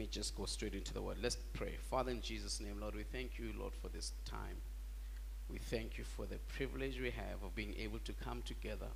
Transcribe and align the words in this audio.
me 0.00 0.08
just 0.10 0.34
go 0.34 0.46
straight 0.46 0.74
into 0.74 0.94
the 0.94 1.02
word. 1.02 1.18
Let's 1.22 1.36
pray. 1.52 1.74
Father, 1.90 2.10
in 2.10 2.22
Jesus' 2.22 2.58
name, 2.58 2.80
Lord, 2.80 2.94
we 2.94 3.02
thank 3.02 3.38
you, 3.38 3.52
Lord, 3.58 3.74
for 3.74 3.88
this 3.88 4.12
time. 4.24 4.56
We 5.50 5.58
thank 5.58 5.98
you 5.98 6.04
for 6.04 6.24
the 6.24 6.38
privilege 6.48 6.98
we 6.98 7.10
have 7.10 7.42
of 7.44 7.54
being 7.54 7.74
able 7.78 7.98
to 8.00 8.14
come 8.14 8.40
together 8.40 8.86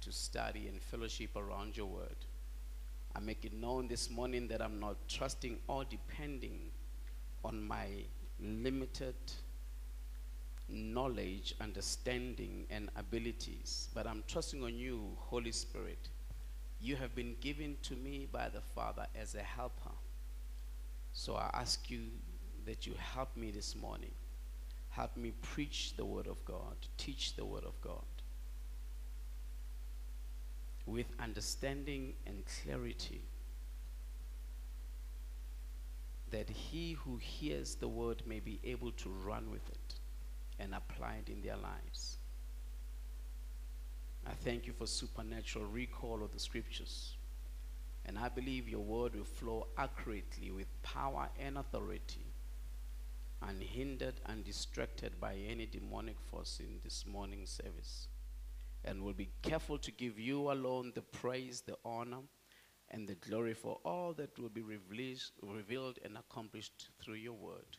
to 0.00 0.10
study 0.10 0.66
and 0.66 0.82
fellowship 0.82 1.36
around 1.36 1.76
your 1.76 1.86
word. 1.86 2.16
I 3.14 3.20
make 3.20 3.44
it 3.44 3.52
known 3.52 3.86
this 3.86 4.10
morning 4.10 4.48
that 4.48 4.60
I'm 4.60 4.80
not 4.80 4.96
trusting 5.08 5.56
or 5.68 5.84
depending 5.84 6.58
on 7.44 7.64
my 7.64 7.86
limited 8.40 9.14
knowledge, 10.68 11.54
understanding, 11.60 12.66
and 12.70 12.90
abilities, 12.96 13.88
but 13.94 14.08
I'm 14.08 14.24
trusting 14.26 14.64
on 14.64 14.74
you, 14.74 15.12
Holy 15.16 15.52
Spirit. 15.52 16.08
You 16.80 16.96
have 16.96 17.14
been 17.14 17.36
given 17.40 17.76
to 17.84 17.94
me 17.94 18.26
by 18.32 18.48
the 18.48 18.62
Father 18.74 19.06
as 19.14 19.36
a 19.36 19.42
helper. 19.42 19.92
So 21.14 21.36
I 21.36 21.48
ask 21.54 21.90
you 21.90 22.00
that 22.66 22.86
you 22.86 22.92
help 22.98 23.34
me 23.36 23.50
this 23.50 23.74
morning. 23.74 24.10
Help 24.90 25.16
me 25.16 25.32
preach 25.40 25.94
the 25.96 26.04
Word 26.04 26.26
of 26.26 26.44
God, 26.44 26.76
teach 26.98 27.34
the 27.34 27.44
Word 27.44 27.64
of 27.64 27.80
God 27.80 28.04
with 30.86 31.06
understanding 31.18 32.14
and 32.26 32.42
clarity 32.62 33.22
that 36.30 36.48
he 36.50 36.92
who 36.92 37.16
hears 37.16 37.76
the 37.76 37.88
word 37.88 38.22
may 38.26 38.40
be 38.40 38.58
able 38.64 38.90
to 38.92 39.08
run 39.08 39.50
with 39.50 39.66
it 39.70 39.94
and 40.58 40.74
apply 40.74 41.22
it 41.24 41.30
in 41.30 41.40
their 41.42 41.56
lives. 41.56 42.18
I 44.26 44.32
thank 44.44 44.66
you 44.66 44.72
for 44.72 44.86
supernatural 44.86 45.66
recall 45.66 46.22
of 46.22 46.32
the 46.32 46.40
scriptures. 46.40 47.13
And 48.06 48.18
I 48.18 48.28
believe 48.28 48.68
your 48.68 48.84
word 48.84 49.14
will 49.14 49.24
flow 49.24 49.68
accurately 49.78 50.50
with 50.50 50.66
power 50.82 51.28
and 51.38 51.56
authority, 51.56 52.26
unhindered 53.40 54.20
and 54.26 54.44
distracted 54.44 55.18
by 55.20 55.36
any 55.36 55.66
demonic 55.66 56.20
force 56.20 56.60
in 56.60 56.80
this 56.84 57.04
morning's 57.06 57.50
service. 57.50 58.08
And 58.84 59.02
will 59.02 59.14
be 59.14 59.30
careful 59.40 59.78
to 59.78 59.90
give 59.90 60.18
you 60.18 60.52
alone 60.52 60.92
the 60.94 61.00
praise, 61.00 61.62
the 61.62 61.78
honor, 61.84 62.20
and 62.90 63.08
the 63.08 63.14
glory 63.14 63.54
for 63.54 63.78
all 63.84 64.12
that 64.12 64.38
will 64.38 64.50
be 64.50 64.60
revealed 64.60 65.98
and 66.04 66.18
accomplished 66.18 66.90
through 67.02 67.14
your 67.14 67.32
word. 67.32 67.78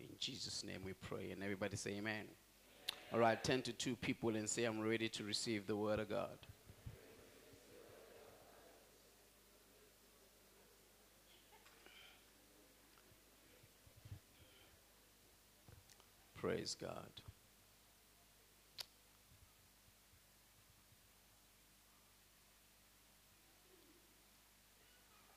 In 0.00 0.08
Jesus' 0.18 0.64
name 0.64 0.80
we 0.84 0.94
pray. 0.94 1.30
And 1.30 1.44
everybody 1.44 1.76
say 1.76 1.92
amen. 1.92 2.26
All 3.12 3.20
right, 3.20 3.42
turn 3.44 3.62
to 3.62 3.72
two 3.72 3.94
people 3.94 4.34
and 4.34 4.48
say, 4.48 4.64
I'm 4.64 4.80
ready 4.80 5.08
to 5.10 5.22
receive 5.22 5.66
the 5.66 5.76
word 5.76 6.00
of 6.00 6.08
God. 6.10 6.38
Praise 16.42 16.74
God. 16.74 17.06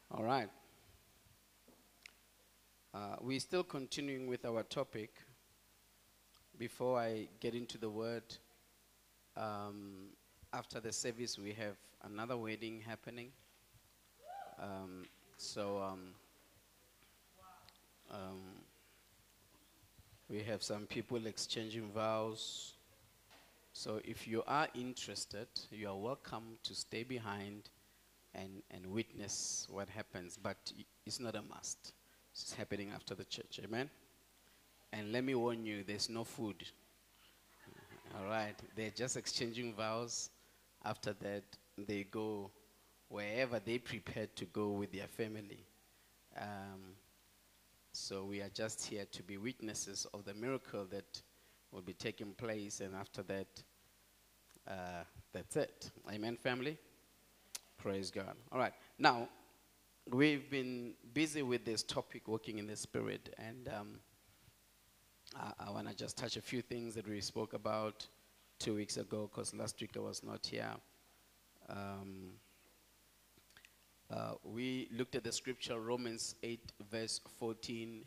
All 0.10 0.24
right. 0.24 0.50
Uh, 2.92 3.18
we're 3.22 3.40
still 3.40 3.64
continuing 3.64 4.26
with 4.26 4.46
our 4.46 4.64
topic. 4.64 5.12
Before 6.58 6.98
I 6.98 7.28
get 7.40 7.54
into 7.54 7.78
the 7.78 7.92
word, 7.92 8.24
um, 9.38 10.08
after 10.54 10.80
the 10.80 10.92
service, 10.92 11.38
we 11.38 11.54
have 11.54 11.76
another 12.04 12.36
wedding 12.36 12.82
happening. 12.84 13.30
Um, 14.60 15.06
so 15.38 15.84
um, 15.84 16.00
um, 18.10 18.65
we 20.30 20.42
have 20.42 20.64
some 20.64 20.86
people 20.88 21.28
exchanging 21.28 21.90
vows. 21.94 22.74
So 23.74 24.00
if 24.04 24.28
you 24.28 24.44
are 24.48 24.68
interested, 24.74 25.48
you 25.72 25.88
are 25.90 25.96
welcome 25.96 26.58
to 26.64 26.74
stay 26.74 27.04
behind 27.04 27.70
and, 28.34 28.64
and 28.72 28.88
witness 28.88 29.68
what 29.70 29.88
happens, 29.90 30.38
but 30.42 30.58
it's 31.06 31.20
not 31.20 31.36
a 31.36 31.42
must. 31.44 31.94
It's 32.32 32.54
happening 32.54 32.92
after 32.94 33.14
the 33.14 33.26
church. 33.26 33.60
Amen? 33.64 33.90
And 34.92 35.12
let 35.12 35.24
me 35.24 35.36
warn 35.36 35.66
you, 35.66 35.84
there's 35.86 36.10
no 36.10 36.24
food. 36.24 36.64
All 38.18 38.26
right? 38.26 38.56
They're 38.76 38.94
just 38.96 39.18
exchanging 39.18 39.74
vows. 39.74 40.30
After 40.84 41.14
that, 41.22 41.44
they 41.78 42.04
go 42.10 42.50
wherever 43.10 43.60
they 43.60 43.78
prepared 43.78 44.36
to 44.38 44.46
go 44.46 44.70
with 44.70 44.92
their 44.92 45.08
family. 45.08 45.66
Um, 46.40 46.96
so 47.96 48.26
we 48.26 48.42
are 48.42 48.50
just 48.50 48.86
here 48.86 49.06
to 49.12 49.24
be 49.24 49.38
witnesses 49.38 50.06
of 50.14 50.26
the 50.26 50.34
miracle 50.34 50.86
that 50.92 51.22
will 51.72 51.82
be 51.82 51.94
taking 51.94 52.34
place, 52.34 52.82
and 52.82 52.94
after 52.94 53.24
that, 53.24 53.48
uh, 54.68 55.04
that's 55.32 55.56
it. 55.56 55.92
Amen, 56.12 56.36
family? 56.36 56.78
Praise 57.78 58.12
God. 58.12 58.36
All 58.52 58.60
right. 58.60 58.74
Now, 59.00 59.30
we've 60.12 60.50
been 60.50 60.94
busy 61.14 61.42
with 61.42 61.64
this 61.64 61.84
topic, 61.84 62.28
walking 62.28 62.60
in 62.60 62.68
the 62.68 62.76
Spirit, 62.76 63.34
and 63.38 63.70
um, 63.70 64.00
I, 65.36 65.68
I 65.68 65.72
want 65.72 65.88
to 65.88 65.96
just 65.96 66.18
touch 66.18 66.36
a 66.36 66.42
few 66.42 66.62
things 66.62 66.96
that 66.96 67.08
we 67.08 67.22
spoke 67.22 67.54
about 67.54 68.06
two 68.60 68.76
weeks 68.76 68.98
ago, 68.98 69.30
because 69.32 69.54
last 69.54 69.80
week 69.80 69.92
I 69.96 70.00
was 70.00 70.22
not 70.22 70.46
here. 70.46 70.74
Um, 71.70 72.32
uh, 74.12 74.34
we 74.44 74.88
looked 74.92 75.16
at 75.16 75.24
the 75.24 75.32
scripture, 75.32 75.80
Romans 75.80 76.36
8, 76.44 76.60
verse 76.92 77.20
14. 77.40 78.06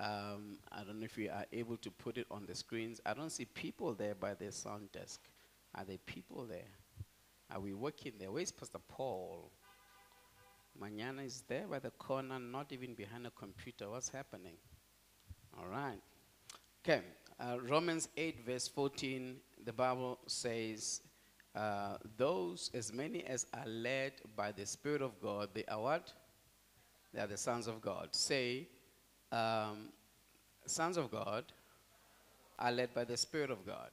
Um, 0.00 0.58
I 0.70 0.84
don't 0.84 1.00
know 1.00 1.06
if 1.06 1.16
we 1.16 1.28
are 1.28 1.44
able 1.52 1.76
to 1.78 1.90
put 1.90 2.18
it 2.18 2.26
on 2.30 2.46
the 2.46 2.54
screens. 2.54 3.00
I 3.04 3.14
don't 3.14 3.30
see 3.30 3.44
people 3.44 3.94
there 3.94 4.14
by 4.14 4.34
the 4.34 4.52
sound 4.52 4.92
desk. 4.92 5.20
Are 5.74 5.84
there 5.84 5.98
people 6.06 6.44
there? 6.44 6.70
Are 7.50 7.60
we 7.60 7.74
working 7.74 8.12
there? 8.18 8.30
Where's 8.30 8.52
Pastor 8.52 8.78
Paul? 8.88 9.50
Manana 10.78 11.22
is 11.22 11.42
there 11.48 11.66
by 11.66 11.80
the 11.80 11.90
corner, 11.90 12.38
not 12.38 12.70
even 12.72 12.94
behind 12.94 13.26
a 13.26 13.30
computer. 13.30 13.90
What's 13.90 14.10
happening? 14.10 14.54
All 15.58 15.66
right. 15.66 15.98
Okay. 16.84 17.02
Uh, 17.40 17.58
Romans 17.62 18.08
8, 18.16 18.46
verse 18.46 18.68
14, 18.68 19.36
the 19.64 19.72
Bible 19.72 20.18
says, 20.26 21.00
uh, 21.58 21.96
Those, 22.16 22.70
as 22.72 22.92
many 22.92 23.24
as 23.24 23.46
are 23.52 23.66
led 23.66 24.12
by 24.36 24.52
the 24.52 24.64
Spirit 24.64 25.02
of 25.02 25.20
God, 25.20 25.48
they 25.54 25.64
are 25.64 25.80
what? 25.80 26.12
They 27.12 27.20
are 27.20 27.26
the 27.26 27.36
sons 27.36 27.66
of 27.66 27.80
God. 27.80 28.08
Say, 28.12 28.68
um, 29.32 29.88
sons 30.66 30.96
of 30.96 31.10
God 31.10 31.44
are 32.58 32.70
led 32.70 32.94
by 32.94 33.04
the 33.04 33.16
Spirit 33.16 33.50
of 33.50 33.66
God. 33.66 33.90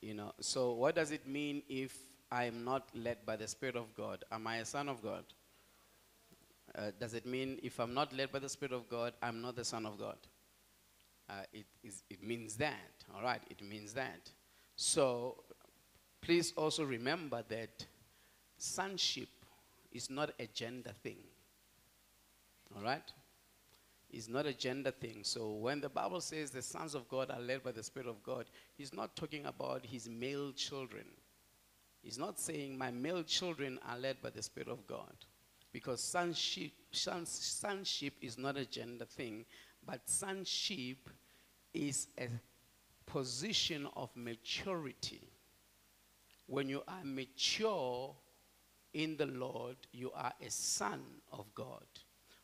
You 0.00 0.14
know, 0.14 0.32
so 0.40 0.72
what 0.72 0.96
does 0.96 1.12
it 1.12 1.26
mean 1.26 1.62
if 1.68 1.96
I 2.32 2.44
am 2.44 2.64
not 2.64 2.88
led 2.94 3.18
by 3.24 3.36
the 3.36 3.46
Spirit 3.46 3.76
of 3.76 3.94
God? 3.96 4.24
Am 4.32 4.46
I 4.46 4.56
a 4.56 4.64
son 4.64 4.88
of 4.88 5.02
God? 5.02 5.24
Uh, 6.76 6.90
does 6.98 7.14
it 7.14 7.26
mean 7.26 7.60
if 7.62 7.78
I'm 7.78 7.94
not 7.94 8.12
led 8.12 8.32
by 8.32 8.40
the 8.40 8.48
Spirit 8.48 8.72
of 8.72 8.88
God, 8.88 9.12
I'm 9.22 9.40
not 9.40 9.54
the 9.54 9.64
son 9.64 9.86
of 9.86 9.98
God? 9.98 10.18
Uh, 11.30 11.44
it, 11.52 11.66
is, 11.84 12.02
it 12.10 12.22
means 12.22 12.56
that, 12.56 13.04
all 13.14 13.22
right? 13.22 13.40
It 13.48 13.62
means 13.62 13.94
that. 13.94 14.30
So 14.76 15.36
please 16.20 16.52
also 16.56 16.84
remember 16.84 17.42
that 17.48 17.86
sonship 18.58 19.28
is 19.92 20.10
not 20.10 20.30
a 20.38 20.46
gender 20.46 20.92
thing, 21.02 21.18
all 22.76 22.82
right? 22.82 23.12
It's 24.10 24.28
not 24.28 24.46
a 24.46 24.52
gender 24.52 24.92
thing. 24.92 25.20
So 25.22 25.50
when 25.52 25.80
the 25.80 25.88
Bible 25.88 26.20
says 26.20 26.50
the 26.50 26.62
sons 26.62 26.94
of 26.94 27.08
God 27.08 27.30
are 27.30 27.40
led 27.40 27.62
by 27.62 27.72
the 27.72 27.82
Spirit 27.82 28.08
of 28.08 28.22
God, 28.22 28.46
he's 28.76 28.92
not 28.92 29.16
talking 29.16 29.46
about 29.46 29.84
his 29.84 30.08
male 30.08 30.52
children. 30.52 31.04
He's 32.02 32.18
not 32.18 32.38
saying 32.38 32.78
my 32.78 32.90
male 32.90 33.22
children 33.22 33.78
are 33.88 33.98
led 33.98 34.22
by 34.22 34.30
the 34.30 34.42
Spirit 34.42 34.68
of 34.68 34.86
God. 34.86 35.14
Because 35.72 36.00
sonship, 36.00 36.70
sonship 36.92 38.14
is 38.20 38.38
not 38.38 38.56
a 38.56 38.64
gender 38.64 39.04
thing, 39.04 39.44
but 39.84 40.08
sonship 40.08 41.10
is 41.72 42.06
a 42.16 42.28
position 43.06 43.86
of 43.96 44.10
maturity. 44.14 45.28
When 46.46 46.68
you 46.68 46.82
are 46.86 47.04
mature 47.04 48.14
in 48.92 49.16
the 49.16 49.26
Lord, 49.26 49.76
you 49.92 50.10
are 50.12 50.32
a 50.40 50.50
son 50.50 51.02
of 51.32 51.52
God. 51.54 51.86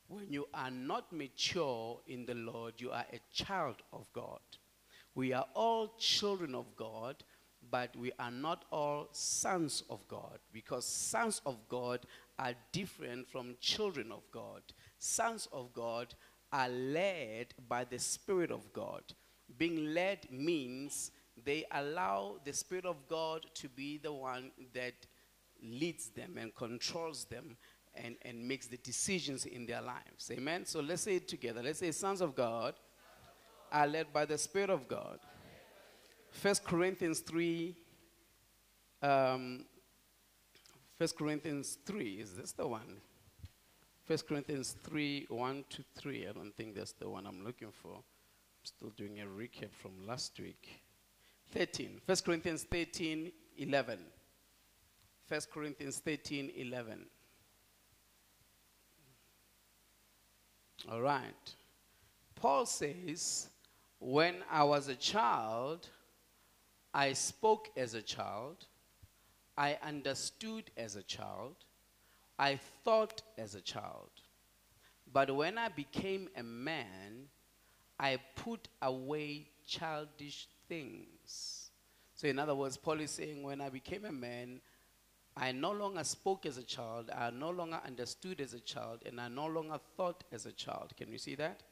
When 0.08 0.32
you 0.32 0.48
are 0.52 0.70
not 0.70 1.12
mature 1.12 2.00
in 2.06 2.26
the 2.26 2.34
Lord, 2.34 2.74
you 2.78 2.90
are 2.90 3.06
a 3.12 3.20
child 3.32 3.76
of 3.92 4.12
God. 4.12 4.40
We 5.14 5.32
are 5.32 5.46
all 5.54 5.94
children 5.98 6.54
of 6.54 6.74
God, 6.76 7.22
but 7.70 7.94
we 7.94 8.10
are 8.18 8.30
not 8.30 8.64
all 8.72 9.08
sons 9.12 9.84
of 9.90 10.06
God 10.08 10.38
because 10.52 10.86
sons 10.86 11.40
of 11.46 11.56
God 11.68 12.00
are 12.38 12.54
different 12.72 13.28
from 13.28 13.56
children 13.60 14.10
of 14.10 14.22
God. 14.32 14.62
Sons 14.98 15.46
of 15.52 15.72
God 15.72 16.14
are 16.52 16.68
led 16.68 17.54
by 17.68 17.84
the 17.84 17.98
Spirit 17.98 18.50
of 18.50 18.72
God. 18.72 19.02
Being 19.60 19.92
led 19.92 20.26
means 20.30 21.10
they 21.44 21.66
allow 21.70 22.36
the 22.46 22.52
Spirit 22.54 22.86
of 22.86 22.96
God 23.08 23.44
to 23.56 23.68
be 23.68 23.98
the 23.98 24.10
one 24.10 24.52
that 24.72 24.94
leads 25.62 26.08
them 26.08 26.38
and 26.38 26.54
controls 26.54 27.26
them 27.26 27.58
and, 27.94 28.16
and 28.22 28.48
makes 28.48 28.68
the 28.68 28.78
decisions 28.78 29.44
in 29.44 29.66
their 29.66 29.82
lives. 29.82 30.30
Amen. 30.32 30.64
So 30.64 30.80
let's 30.80 31.02
say 31.02 31.16
it 31.16 31.28
together. 31.28 31.62
Let's 31.62 31.80
say 31.80 31.90
sons 31.90 32.22
of 32.22 32.34
God 32.34 32.72
are 33.70 33.86
led 33.86 34.10
by 34.14 34.24
the 34.24 34.38
Spirit 34.38 34.70
of 34.70 34.88
God. 34.88 35.18
First 36.30 36.64
Corinthians 36.64 37.20
3 37.20 37.76
um, 39.02 39.66
1 40.96 41.08
Corinthians 41.18 41.76
3, 41.84 42.06
is 42.14 42.34
this 42.34 42.52
the 42.52 42.66
one? 42.66 43.00
1 44.06 44.18
Corinthians 44.26 44.76
3, 44.84 45.26
1 45.28 45.64
to 45.68 45.84
3. 45.98 46.28
I 46.28 46.32
don't 46.32 46.56
think 46.56 46.74
that's 46.74 46.92
the 46.92 47.08
one 47.08 47.26
I'm 47.26 47.44
looking 47.44 47.72
for. 47.72 48.02
Still 48.62 48.90
doing 48.90 49.20
a 49.20 49.24
recap 49.24 49.72
from 49.72 50.06
last 50.06 50.38
week. 50.38 50.82
13. 51.52 52.00
1 52.04 52.18
Corinthians 52.24 52.64
13, 52.64 53.32
11. 53.58 53.98
1 55.28 55.40
Corinthians 55.52 55.98
13, 55.98 56.52
11. 56.56 57.06
All 60.90 61.00
right. 61.00 61.54
Paul 62.34 62.66
says, 62.66 63.48
When 63.98 64.36
I 64.50 64.64
was 64.64 64.88
a 64.88 64.94
child, 64.94 65.88
I 66.92 67.12
spoke 67.12 67.68
as 67.76 67.94
a 67.94 68.02
child, 68.02 68.66
I 69.56 69.78
understood 69.82 70.70
as 70.76 70.96
a 70.96 71.02
child, 71.02 71.56
I 72.38 72.58
thought 72.84 73.22
as 73.36 73.54
a 73.54 73.60
child. 73.60 74.10
But 75.12 75.34
when 75.34 75.58
I 75.58 75.68
became 75.68 76.28
a 76.36 76.42
man, 76.42 77.28
I 78.00 78.19
put 78.35 78.67
away 78.81 79.49
childish 79.67 80.49
things. 80.69 81.70
So, 82.14 82.26
in 82.29 82.38
other 82.38 82.55
words, 82.55 82.79
Paul 82.79 83.00
is 83.00 83.11
saying, 83.11 83.43
when 83.43 83.61
I 83.61 83.69
became 83.69 84.06
a 84.06 84.12
man, 84.12 84.62
I 85.37 85.52
no 85.52 85.70
longer 85.70 86.02
spoke 86.02 86.47
as 86.47 86.56
a 86.56 86.62
child, 86.62 87.11
I 87.14 87.31
no 87.31 87.50
longer 87.50 87.79
understood 87.87 88.41
as 88.41 88.55
a 88.55 88.61
child, 88.61 89.00
and 89.05 89.20
I 89.20 89.29
no 89.29 89.47
longer 89.47 89.79
thought 89.99 90.25
as 90.32 90.47
a 90.47 90.52
child. 90.52 90.94
Can 90.97 91.12
you 91.12 91.19
see 91.19 91.35
that? 91.37 91.62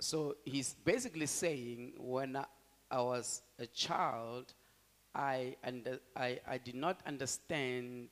So, 0.00 0.36
he's 0.44 0.74
basically 0.84 1.26
saying, 1.26 1.92
when 1.96 2.34
I, 2.34 2.44
I 2.90 3.00
was 3.00 3.42
a 3.60 3.66
child, 3.66 4.54
I, 5.14 5.54
under, 5.64 6.00
I, 6.16 6.40
I 6.48 6.58
did 6.58 6.74
not 6.74 7.00
understand 7.06 8.08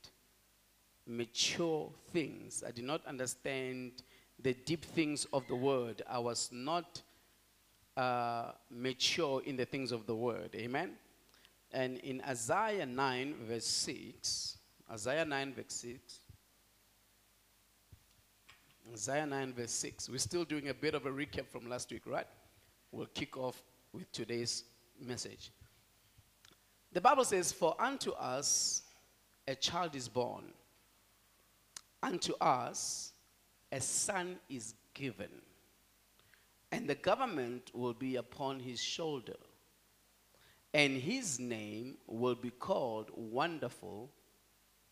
mature 1.05 1.91
things. 2.13 2.63
I 2.65 2.71
did 2.71 2.85
not 2.85 3.05
understand 3.05 4.03
the 4.41 4.53
deep 4.53 4.85
things 4.85 5.25
of 5.33 5.47
the 5.47 5.55
word. 5.55 6.01
I 6.09 6.19
was 6.19 6.49
not 6.51 7.01
uh, 7.95 8.51
mature 8.69 9.41
in 9.45 9.57
the 9.57 9.65
things 9.65 9.91
of 9.91 10.05
the 10.05 10.15
word. 10.15 10.51
Amen? 10.55 10.91
And 11.71 11.97
in 11.99 12.21
Isaiah 12.27 12.85
9, 12.85 13.35
verse 13.47 13.65
6, 13.65 14.57
Isaiah 14.91 15.25
9, 15.25 15.53
verse 15.53 15.73
6, 15.73 16.19
Isaiah 18.93 19.25
9, 19.25 19.53
verse 19.53 19.71
6, 19.71 20.09
we're 20.09 20.17
still 20.17 20.45
doing 20.45 20.69
a 20.69 20.73
bit 20.73 20.95
of 20.95 21.05
a 21.05 21.11
recap 21.11 21.47
from 21.47 21.67
last 21.69 21.91
week, 21.91 22.03
right? 22.05 22.27
We'll 22.91 23.07
kick 23.07 23.35
off 23.35 23.61
with 23.91 24.09
today's 24.11 24.63
message. 24.99 25.51
The 26.93 27.01
Bible 27.01 27.25
says, 27.25 27.51
For 27.51 27.75
unto 27.79 28.11
us 28.11 28.83
a 29.47 29.55
child 29.55 29.95
is 29.95 30.07
born, 30.07 30.45
unto 32.01 32.33
us 32.39 33.11
a 33.71 33.81
son 33.81 34.37
is 34.49 34.73
given, 34.93 35.29
and 36.71 36.87
the 36.89 36.95
government 36.95 37.71
will 37.73 37.93
be 37.93 38.15
upon 38.15 38.59
his 38.59 38.81
shoulder. 38.81 39.35
And 40.73 40.97
his 40.97 41.39
name 41.39 41.97
will 42.07 42.35
be 42.35 42.51
called 42.51 43.09
Wonderful. 43.15 44.09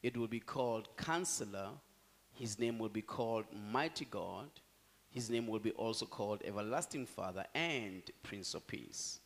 It 0.01 0.15
will 0.17 0.27
be 0.27 0.39
called 0.39 0.87
Counselor. 0.97 1.69
His 2.33 2.57
name 2.57 2.79
will 2.79 2.89
be 2.89 3.01
called 3.01 3.45
Mighty 3.71 4.05
God. 4.05 4.49
His 5.09 5.29
name 5.29 5.47
will 5.47 5.59
be 5.59 5.71
also 5.71 6.05
called 6.05 6.41
Everlasting 6.43 7.05
Father 7.05 7.45
and 7.53 8.01
Prince 8.23 8.53
of 8.53 8.65
Peace. 8.67 9.19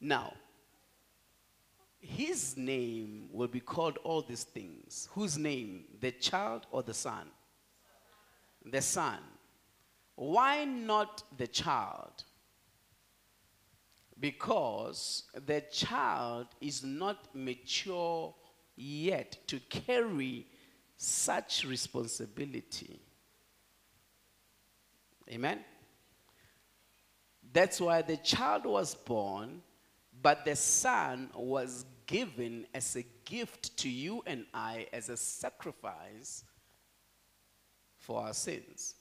Now, 0.00 0.34
his 2.00 2.56
name 2.56 3.28
will 3.32 3.48
be 3.48 3.60
called 3.60 3.98
all 4.04 4.22
these 4.22 4.44
things. 4.44 5.08
Whose 5.12 5.38
name? 5.38 5.84
The 6.00 6.12
child 6.12 6.66
or 6.70 6.82
the 6.82 6.94
son? 6.94 7.28
The 8.64 8.80
son. 8.80 9.18
Why 10.16 10.64
not 10.64 11.24
the 11.36 11.46
child? 11.46 12.24
Because 14.18 15.24
the 15.46 15.62
child 15.72 16.46
is 16.60 16.82
not 16.84 17.34
mature 17.34 18.34
yet 18.76 19.36
to 19.48 19.60
carry 19.68 20.46
such 20.96 21.64
responsibility. 21.64 23.00
Amen? 25.30 25.60
That's 27.52 27.80
why 27.80 28.02
the 28.02 28.16
child 28.18 28.66
was 28.66 28.94
born, 28.94 29.62
but 30.22 30.44
the 30.44 30.56
son 30.56 31.30
was 31.34 31.84
given 32.06 32.66
as 32.74 32.96
a 32.96 33.04
gift 33.24 33.76
to 33.78 33.88
you 33.88 34.22
and 34.26 34.44
I 34.52 34.86
as 34.92 35.08
a 35.08 35.16
sacrifice 35.16 36.44
for 38.04 38.22
our 38.22 38.34
sins. 38.34 38.94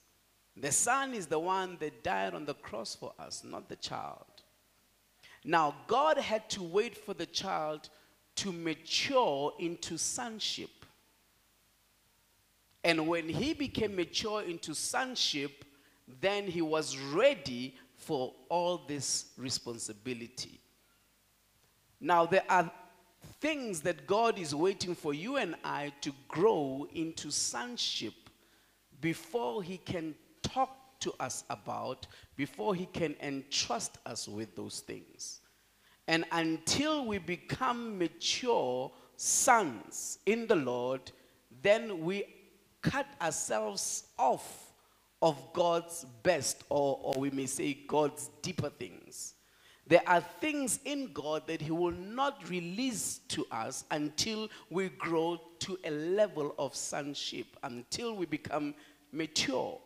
The 0.55 0.71
Son 0.71 1.13
is 1.13 1.27
the 1.27 1.39
one 1.39 1.77
that 1.79 2.03
died 2.03 2.33
on 2.33 2.45
the 2.45 2.53
cross 2.53 2.95
for 2.95 3.13
us, 3.19 3.43
not 3.43 3.69
the 3.69 3.75
child. 3.75 4.25
Now, 5.43 5.75
God 5.87 6.17
had 6.17 6.49
to 6.51 6.63
wait 6.63 6.95
for 6.95 7.13
the 7.13 7.25
child 7.25 7.89
to 8.37 8.51
mature 8.51 9.53
into 9.59 9.97
sonship. 9.97 10.69
And 12.83 13.07
when 13.07 13.27
he 13.27 13.53
became 13.53 13.95
mature 13.95 14.41
into 14.43 14.73
sonship, 14.73 15.65
then 16.21 16.47
he 16.47 16.61
was 16.61 16.97
ready 16.97 17.75
for 17.97 18.33
all 18.49 18.83
this 18.87 19.31
responsibility. 19.37 20.59
Now, 21.99 22.25
there 22.25 22.43
are 22.49 22.69
things 23.39 23.81
that 23.81 24.05
God 24.05 24.37
is 24.37 24.53
waiting 24.53 24.95
for 24.95 25.13
you 25.13 25.37
and 25.37 25.55
I 25.63 25.93
to 26.01 26.13
grow 26.27 26.87
into 26.93 27.31
sonship 27.31 28.13
before 29.03 29.61
He 29.61 29.77
can 29.77 30.15
talk 30.41 30.99
to 31.01 31.13
us 31.19 31.43
about, 31.49 32.07
before 32.37 32.73
He 32.73 32.85
can 32.87 33.15
entrust 33.21 33.97
us 34.05 34.29
with 34.29 34.55
those 34.55 34.79
things. 34.79 35.41
And 36.07 36.23
until 36.31 37.05
we 37.05 37.17
become 37.17 37.97
mature 37.99 38.91
sons 39.17 40.19
in 40.25 40.47
the 40.47 40.55
Lord, 40.55 41.11
then 41.61 42.03
we 42.05 42.23
cut 42.81 43.05
ourselves 43.21 44.05
off 44.17 44.73
of 45.21 45.37
God's 45.53 46.05
best, 46.23 46.63
or, 46.69 46.99
or 47.03 47.19
we 47.19 47.29
may 47.29 47.45
say 47.45 47.77
God's 47.87 48.29
deeper 48.41 48.69
things. 48.69 49.35
There 49.85 50.01
are 50.07 50.21
things 50.39 50.79
in 50.85 51.11
God 51.11 51.45
that 51.47 51.61
He 51.61 51.71
will 51.71 51.91
not 51.91 52.49
release 52.49 53.19
to 53.29 53.45
us 53.51 53.83
until 53.91 54.49
we 54.69 54.89
grow 54.89 55.41
to 55.59 55.77
a 55.83 55.91
level 55.91 56.55
of 56.57 56.73
sonship, 56.73 57.47
until 57.63 58.15
we 58.15 58.25
become 58.25 58.75
mature. 59.13 59.79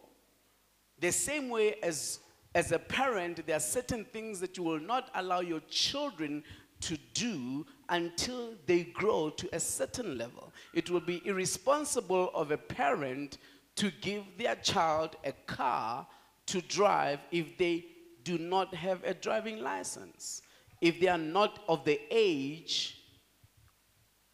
The 1.00 1.12
same 1.12 1.50
way 1.50 1.76
as, 1.84 2.20
as 2.56 2.72
a 2.72 2.80
parent, 2.80 3.46
there 3.46 3.58
are 3.58 3.62
certain 3.62 4.06
things 4.06 4.40
that 4.40 4.58
you 4.58 4.64
will 4.64 4.80
not 4.80 5.10
allow 5.14 5.42
your 5.42 5.62
children 5.70 6.44
to 6.80 6.98
do 7.14 7.66
until 7.90 8.54
they 8.66 8.84
grow 8.84 9.30
to 9.32 9.50
a 9.54 9.60
certain 9.60 10.18
level. 10.18 10.52
It 10.74 10.90
will 10.90 11.02
be 11.02 11.22
irresponsible 11.26 12.32
of 12.34 12.52
a 12.52 12.58
parent 12.58 13.38
to 13.76 13.92
give 14.02 14.24
their 14.38 14.56
child 14.56 15.16
a 15.24 15.32
car 15.46 16.08
to 16.48 16.62
drive 16.62 17.20
if 17.32 17.58
they 17.58 17.86
do 18.24 18.38
not 18.38 18.74
have 18.74 19.04
a 19.04 19.14
driving 19.14 19.60
license, 19.62 20.42
if 20.82 21.00
they 21.00 21.08
are 21.08 21.18
not 21.18 21.64
of 21.68 21.86
the 21.86 22.00
age 22.12 23.02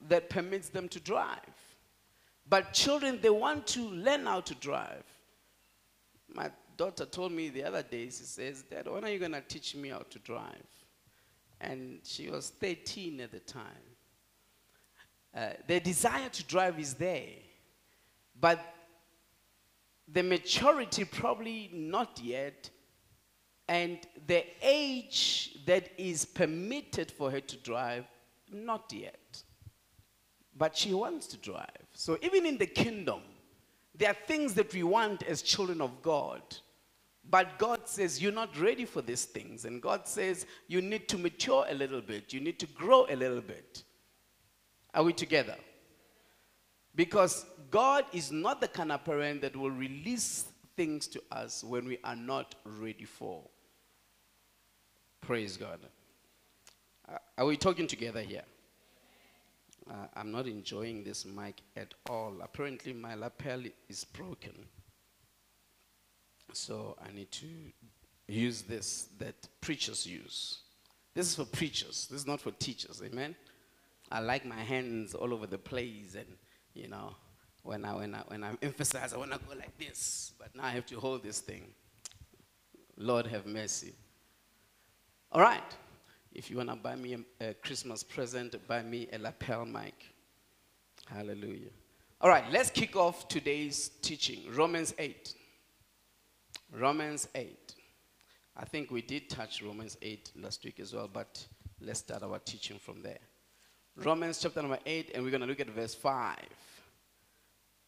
that 0.08 0.30
permits 0.30 0.70
them 0.70 0.90
to 0.90 1.00
drive. 1.00 1.52
But 2.48 2.74
children, 2.74 3.20
they 3.22 3.30
want 3.30 3.68
to 3.68 3.82
learn 3.82 4.26
how 4.26 4.42
to 4.42 4.56
drive. 4.56 5.04
My 6.34 6.52
daughter 6.78 7.06
told 7.06 7.32
me 7.32 7.50
the 7.50 7.64
other 7.64 7.84
day, 7.84 8.06
she 8.06 8.24
says, 8.24 8.64
Dad, 8.64 8.88
when 8.88 9.04
are 9.04 9.10
you 9.10 9.20
going 9.20 9.32
to 9.32 9.42
teach 9.42 9.76
me 9.76 9.90
how 9.90 10.04
to 10.10 10.20
drive? 10.20 10.68
And 11.62 12.00
she 12.04 12.30
was 12.30 12.50
13 12.50 13.22
at 13.22 13.32
the 13.32 13.40
time. 13.40 13.64
Uh, 15.36 15.50
the 15.68 15.80
desire 15.80 16.30
to 16.30 16.44
drive 16.44 16.80
is 16.80 16.94
there, 16.94 17.30
but 18.40 18.60
the 20.08 20.22
maturity 20.22 21.06
probably 21.06 21.72
not 21.74 22.20
yet 22.22 22.70
and 23.68 23.98
the 24.28 24.46
age 24.62 25.58
that 25.66 25.90
is 25.98 26.26
permitted 26.26 27.10
for 27.10 27.32
her 27.32 27.40
to 27.40 27.58
drive, 27.58 28.06
not 28.52 28.92
yet. 28.94 29.44
But 30.56 30.78
she 30.78 30.94
wants 30.94 31.28
to 31.28 31.38
drive. 31.38 31.83
So 31.94 32.18
even 32.22 32.46
in 32.46 32.58
the 32.58 32.66
kingdom, 32.66 33.22
there 33.96 34.10
are 34.10 34.18
things 34.28 34.54
that 34.56 34.74
we 34.74 34.84
want 34.84 35.24
as 35.24 35.42
children 35.42 35.82
of 35.82 36.02
God. 36.02 36.42
But 37.30 37.58
God 37.58 37.82
says, 37.86 38.22
You're 38.22 38.32
not 38.32 38.60
ready 38.60 38.86
for 38.86 39.02
these 39.02 39.26
things. 39.26 39.66
And 39.66 39.82
God 39.82 40.08
says, 40.08 40.46
You 40.68 40.82
need 40.82 41.08
to 41.10 41.18
mature 41.18 41.66
a 41.70 41.74
little 41.74 42.02
bit. 42.02 42.34
You 42.34 42.42
need 42.42 42.60
to 42.60 42.66
grow 42.68 43.06
a 43.10 43.16
little 43.16 43.42
bit. 43.42 43.84
Are 44.94 45.04
we 45.04 45.14
together? 45.14 45.56
Because 46.96 47.46
God 47.72 48.06
is 48.14 48.32
not 48.32 48.62
the 48.62 48.68
kind 48.68 48.92
of 48.92 49.04
parent 49.04 49.42
that 49.42 49.56
will 49.56 49.72
release 49.72 50.46
things 50.76 51.08
to 51.08 51.24
us 51.32 51.64
when 51.64 51.86
we 51.86 51.98
are 52.04 52.16
not 52.16 52.56
ready 52.66 53.06
for. 53.06 53.42
Praise 55.22 55.58
God. 55.58 55.80
Are 57.38 57.46
we 57.46 57.58
talking 57.58 57.88
together 57.88 58.22
here? 58.22 58.44
Uh, 59.90 60.08
I'm 60.16 60.32
not 60.32 60.48
enjoying 60.48 61.04
this 61.04 61.25
mic 61.25 61.62
at 61.75 61.94
all. 62.10 62.34
Apparently, 62.42 62.94
my 62.94 63.16
lapel 63.16 63.63
is 63.90 64.04
broken. 64.04 64.54
So 66.54 66.98
I 67.04 67.12
need 67.12 67.32
to 67.32 67.48
use 68.28 68.62
this 68.62 69.10
that 69.20 69.36
preachers 69.62 70.06
use. 70.06 70.60
This 71.13 71.28
is 71.28 71.36
for 71.36 71.46
preachers. 71.46 72.08
This 72.10 72.22
is 72.22 72.28
not 72.28 72.42
for 72.42 72.52
teachers. 72.52 73.02
Amen. 73.04 73.36
I 74.12 74.20
like 74.20 74.46
my 74.46 74.60
hands 74.60 75.13
all 75.13 75.34
over 75.34 75.48
the 75.48 75.58
place, 75.58 76.16
and 76.16 76.28
you 76.74 76.88
know, 76.88 77.16
when 77.63 77.84
I 77.86 77.96
when 77.96 78.16
I 78.16 78.20
when 78.28 78.44
I 78.44 78.52
emphasize, 78.62 79.13
I 79.13 79.18
want 79.18 79.32
to 79.32 79.40
go 79.40 79.56
like 79.56 79.78
this, 79.78 80.34
but 80.40 80.56
now 80.56 80.66
I 80.66 80.70
have 80.72 80.86
to 80.88 81.00
hold 81.00 81.24
this 81.24 81.40
thing. 81.40 81.74
Lord 82.98 83.25
have 83.28 83.46
mercy. 83.46 83.94
All 85.32 85.42
right. 85.42 85.63
If 86.34 86.50
you 86.50 86.58
want 86.58 86.70
to 86.70 86.75
buy 86.75 86.96
me 86.96 87.18
a, 87.40 87.50
a 87.50 87.54
Christmas 87.54 88.04
present, 88.04 88.56
buy 88.68 88.82
me 88.82 89.08
a 89.13 89.20
lapel 89.20 89.66
mic. 89.66 89.94
Hallelujah. 91.06 91.70
All 92.22 92.30
right, 92.30 92.44
let's 92.52 92.72
kick 92.72 92.96
off 92.96 93.28
today's 93.28 93.92
teaching. 94.02 94.52
Romans 94.52 94.94
8. 94.98 95.36
Romans 96.72 97.28
8. 97.36 97.75
I 98.58 98.66
think 98.66 98.90
we 98.90 99.02
did 99.02 99.30
touch 99.30 99.62
Romans 99.62 99.98
8 100.02 100.32
last 100.42 100.63
week 100.63 100.80
as 100.80 100.94
well, 100.94 101.10
but 101.12 101.46
let's 101.82 102.00
start 102.00 102.24
our 102.24 102.40
teaching 102.40 102.80
from 102.80 103.02
there. 103.02 103.20
Romans 103.96 104.40
chapter 104.42 104.62
number 104.62 104.80
8, 104.86 105.12
and 105.13 105.24
we're 105.24 105.30
going 105.30 105.42
to 105.42 105.48
look 105.48 105.60
at 105.60 105.70
verse 105.70 105.94
5. 105.94 106.38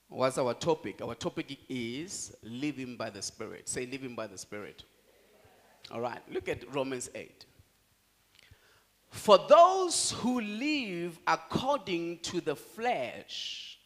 What's 0.10 0.38
our 0.38 0.54
topic? 0.54 1.02
Our 1.02 1.16
topic 1.16 1.58
is 1.68 2.36
living 2.44 2.96
by 2.96 3.10
the 3.10 3.24
Spirit. 3.24 3.68
Say, 3.68 3.88
living 3.88 4.14
by 4.14 4.28
the 4.28 4.38
Spirit. 4.38 4.84
All 5.92 6.02
right, 6.02 6.20
look 6.32 6.48
at 6.48 6.72
Romans 6.76 7.10
8. 7.16 7.46
For 9.10 9.40
those 9.50 10.12
who 10.12 10.42
live 10.42 11.20
according 11.26 12.20
to 12.20 12.42
the 12.42 12.56
flesh 12.56 13.80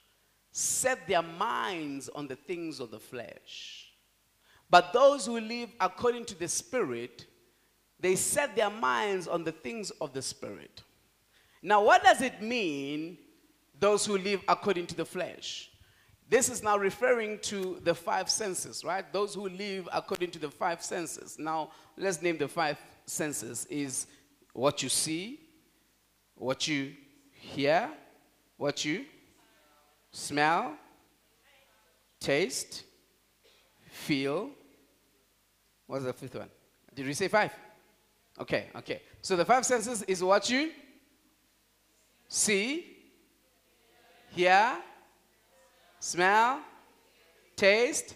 set 0.52 1.08
their 1.08 1.22
minds 1.22 2.10
on 2.10 2.28
the 2.28 2.36
things 2.36 2.80
of 2.80 2.92
the 2.92 3.00
flesh. 3.00 3.92
But 4.70 4.94
those 4.94 5.26
who 5.26 5.40
live 5.40 5.70
according 5.80 6.26
to 6.26 6.36
the 6.38 6.48
Spirit, 6.48 7.26
they 8.00 8.16
set 8.16 8.56
their 8.56 8.70
minds 8.70 9.28
on 9.28 9.44
the 9.44 9.52
things 9.52 9.90
of 10.02 10.14
the 10.14 10.22
Spirit. 10.22 10.84
Now, 11.62 11.84
what 11.84 12.04
does 12.04 12.22
it 12.22 12.42
mean, 12.42 13.18
those 13.80 14.06
who 14.06 14.18
live 14.18 14.42
according 14.48 14.88
to 14.88 14.96
the 14.96 15.06
flesh? 15.06 15.72
This 16.30 16.50
is 16.50 16.62
now 16.62 16.78
referring 16.78 17.40
to 17.40 17.80
the 17.84 17.96
five 17.96 18.30
senses, 18.30 18.84
right? 18.84 19.12
Those 19.12 19.34
who 19.34 19.50
live 19.50 19.90
according 19.92 20.30
to 20.32 20.40
the 20.40 20.52
five 20.52 20.84
senses. 20.84 21.38
Now, 21.40 21.72
let's 21.98 22.22
name 22.22 22.38
the 22.38 22.48
five 22.48 22.78
senses 23.06 23.66
is 23.66 24.06
what 24.60 24.84
you 24.84 24.90
see, 24.90 25.40
what 26.36 26.68
you 26.68 26.92
hear, 27.32 27.90
what 28.58 28.84
you 28.84 29.06
smell, 30.12 30.76
taste, 32.20 32.84
feel. 33.90 34.50
What's 35.88 36.04
the 36.04 36.12
fifth 36.12 36.36
one? 36.36 36.50
Did 36.94 37.06
we 37.06 37.14
say 37.14 37.30
five? 37.30 37.54
Okay, 38.38 38.68
okay. 38.76 39.02
So 39.22 39.38
the 39.38 39.46
five 39.46 39.66
senses 39.66 40.04
is 40.04 40.22
what 40.22 40.50
you 40.50 40.72
see, 42.28 42.98
hear, 44.32 44.74
smell, 46.02 46.60
taste, 47.56 48.14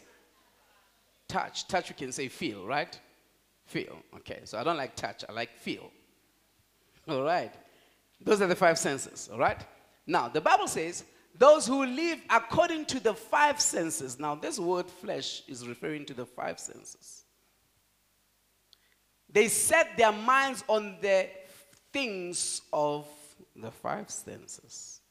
touch. 1.30 1.70
Touch, 1.70 1.88
we 1.88 1.96
can 1.96 2.12
say 2.12 2.28
feel, 2.28 2.66
right? 2.66 3.00
Feel. 3.66 3.96
Okay, 4.18 4.42
so 4.44 4.58
I 4.58 4.64
don't 4.66 4.78
like 4.78 4.98
touch, 4.98 5.24
I 5.30 5.32
like 5.32 5.56
feel. 5.56 5.90
All 7.08 7.24
right. 7.24 7.54
Those 8.22 8.42
are 8.42 8.48
the 8.48 8.56
five 8.56 8.78
senses, 8.78 9.30
all 9.32 9.40
right? 9.40 9.60
Now, 10.08 10.30
the 10.30 10.42
Bible 10.42 10.68
says, 10.68 11.04
those 11.38 11.66
who 11.66 11.86
live 11.86 12.20
according 12.30 12.86
to 12.86 13.00
the 13.00 13.14
five 13.14 13.60
senses. 13.60 14.20
Now, 14.20 14.36
this 14.36 14.60
word 14.60 14.90
flesh 14.90 15.42
is 15.48 15.68
referring 15.68 16.06
to 16.06 16.14
the 16.14 16.26
five 16.26 16.60
senses. 16.60 17.24
They 19.30 19.48
set 19.48 19.98
their 19.98 20.12
minds 20.12 20.64
on 20.68 20.98
the 21.02 21.28
things 21.92 22.62
of 22.72 23.08
the 23.56 23.72
five 23.72 24.12
senses. 24.12 25.02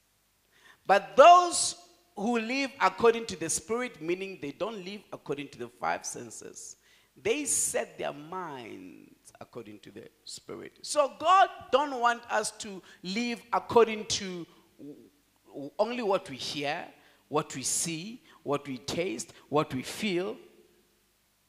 But 0.87 1.17
those 1.17 1.77
who 2.17 2.39
live 2.39 2.71
according 2.81 3.27
to 3.27 3.37
the 3.37 3.51
Spirit, 3.51 4.01
meaning 4.01 4.39
they 4.41 4.53
don't 4.53 4.85
live 4.85 5.01
according 5.13 5.49
to 5.49 5.59
the 5.59 5.69
five 5.69 6.07
senses, 6.07 6.77
they 7.21 7.45
set 7.45 7.99
their 7.99 8.13
minds 8.13 9.12
according 9.43 9.81
to 9.81 9.91
the 9.91 10.05
spirit. 10.25 10.79
So 10.83 11.13
God 11.19 11.49
don't 11.73 11.99
want 12.01 12.23
us 12.31 12.53
to 12.53 12.81
live 13.03 13.43
according 13.53 14.07
to 14.07 14.47
only 15.79 16.03
what 16.03 16.31
we 16.31 16.37
hear, 16.37 16.85
what 17.29 17.55
we 17.55 17.63
see, 17.63 18.23
what 18.45 18.67
we 18.67 18.79
taste, 18.79 19.33
what 19.49 19.75
we 19.75 19.83
feel. 19.83 20.37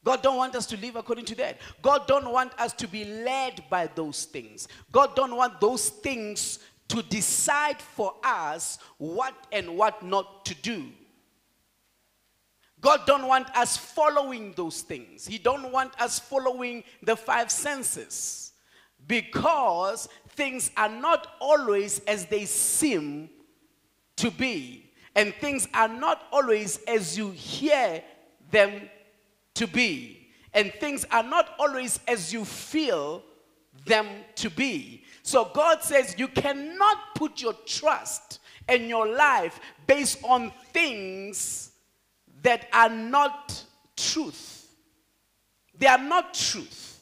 God 0.04 0.22
don't 0.22 0.38
want 0.38 0.56
us 0.56 0.66
to 0.66 0.78
live 0.78 0.96
according 0.96 1.26
to 1.26 1.36
that. 1.36 1.60
God 1.82 2.08
don't 2.08 2.30
want 2.30 2.52
us 2.60 2.74
to 2.74 2.88
be 2.88 3.06
led 3.06 3.64
by 3.70 3.88
those 3.96 4.26
things. 4.26 4.68
God 4.92 5.16
don't 5.16 5.36
want 5.36 5.62
those 5.62 5.88
things 5.90 6.60
to 6.90 7.02
decide 7.04 7.80
for 7.80 8.16
us 8.24 8.80
what 8.98 9.34
and 9.52 9.78
what 9.78 10.04
not 10.04 10.46
to 10.46 10.56
do. 10.56 10.88
God 12.84 13.06
don't 13.06 13.28
want 13.28 13.50
us 13.56 13.78
following 13.78 14.54
those 14.58 14.82
things. 14.82 15.26
He 15.26 15.38
don't 15.38 15.72
want 15.72 16.00
us 16.02 16.20
following 16.20 16.84
the 17.02 17.16
five 17.16 17.50
senses 17.50 18.52
because 19.08 20.10
things 20.32 20.70
are 20.76 20.90
not 20.90 21.28
always 21.40 22.00
as 22.00 22.26
they 22.26 22.44
seem 22.44 23.30
to 24.18 24.30
be 24.30 24.92
and 25.16 25.34
things 25.36 25.66
are 25.74 25.88
not 25.88 26.24
always 26.30 26.78
as 26.86 27.18
you 27.18 27.32
hear 27.32 28.04
them 28.52 28.90
to 29.54 29.66
be 29.66 30.28
and 30.54 30.74
things 30.74 31.06
are 31.10 31.24
not 31.24 31.52
always 31.60 32.02
as 32.06 32.34
you 32.34 32.44
feel 32.44 33.24
them 33.86 34.08
to 34.36 34.50
be. 34.50 35.06
So 35.24 35.50
God 35.54 35.82
says 35.84 36.16
you 36.18 36.28
cannot 36.28 37.16
put 37.16 37.42
your 37.42 37.54
trust 37.66 38.40
and 38.68 38.90
your 38.90 39.08
life 39.08 39.62
based 39.88 40.20
on 40.26 40.52
things 40.74 41.70
that 42.44 42.68
are 42.72 42.90
not 42.90 43.64
truth. 43.98 44.68
They 45.78 45.88
are 45.88 45.98
not 45.98 46.34
truth. 46.34 47.02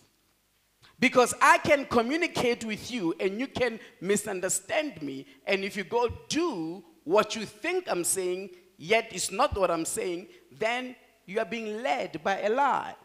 Because 0.99 1.33
I 1.41 1.57
can 1.57 1.85
communicate 1.85 2.63
with 2.63 2.91
you 2.91 3.15
and 3.19 3.39
you 3.39 3.47
can 3.47 3.79
misunderstand 3.99 5.01
me. 5.01 5.25
And 5.47 5.63
if 5.63 5.75
you 5.75 5.83
go 5.83 6.09
do 6.29 6.83
what 7.03 7.35
you 7.35 7.45
think 7.45 7.85
I'm 7.87 8.03
saying, 8.03 8.51
yet 8.77 9.09
it's 9.11 9.31
not 9.31 9.57
what 9.57 9.71
I'm 9.71 9.85
saying, 9.85 10.27
then 10.59 10.95
you 11.25 11.39
are 11.39 11.45
being 11.45 11.81
led 11.81 12.23
by 12.23 12.41
a 12.41 12.49
lie. 12.49 12.95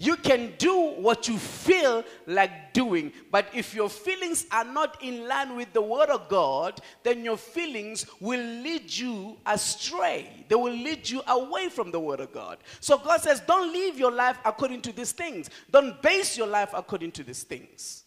You 0.00 0.14
can 0.14 0.54
do 0.58 0.94
what 0.96 1.26
you 1.26 1.36
feel 1.36 2.04
like 2.28 2.72
doing, 2.72 3.12
but 3.32 3.48
if 3.52 3.74
your 3.74 3.88
feelings 3.88 4.46
are 4.52 4.64
not 4.64 5.02
in 5.02 5.26
line 5.26 5.56
with 5.56 5.72
the 5.72 5.82
Word 5.82 6.08
of 6.08 6.28
God, 6.28 6.80
then 7.02 7.24
your 7.24 7.36
feelings 7.36 8.06
will 8.20 8.40
lead 8.40 8.96
you 8.96 9.36
astray. 9.44 10.46
They 10.48 10.54
will 10.54 10.72
lead 10.72 11.10
you 11.10 11.20
away 11.26 11.68
from 11.68 11.90
the 11.90 11.98
Word 11.98 12.20
of 12.20 12.32
God. 12.32 12.58
So 12.78 12.96
God 12.96 13.20
says, 13.20 13.40
don't 13.40 13.72
live 13.72 13.98
your 13.98 14.12
life 14.12 14.38
according 14.44 14.82
to 14.82 14.92
these 14.92 15.10
things, 15.10 15.50
don't 15.68 16.00
base 16.00 16.38
your 16.38 16.46
life 16.46 16.70
according 16.74 17.10
to 17.12 17.24
these 17.24 17.42
things. 17.42 18.04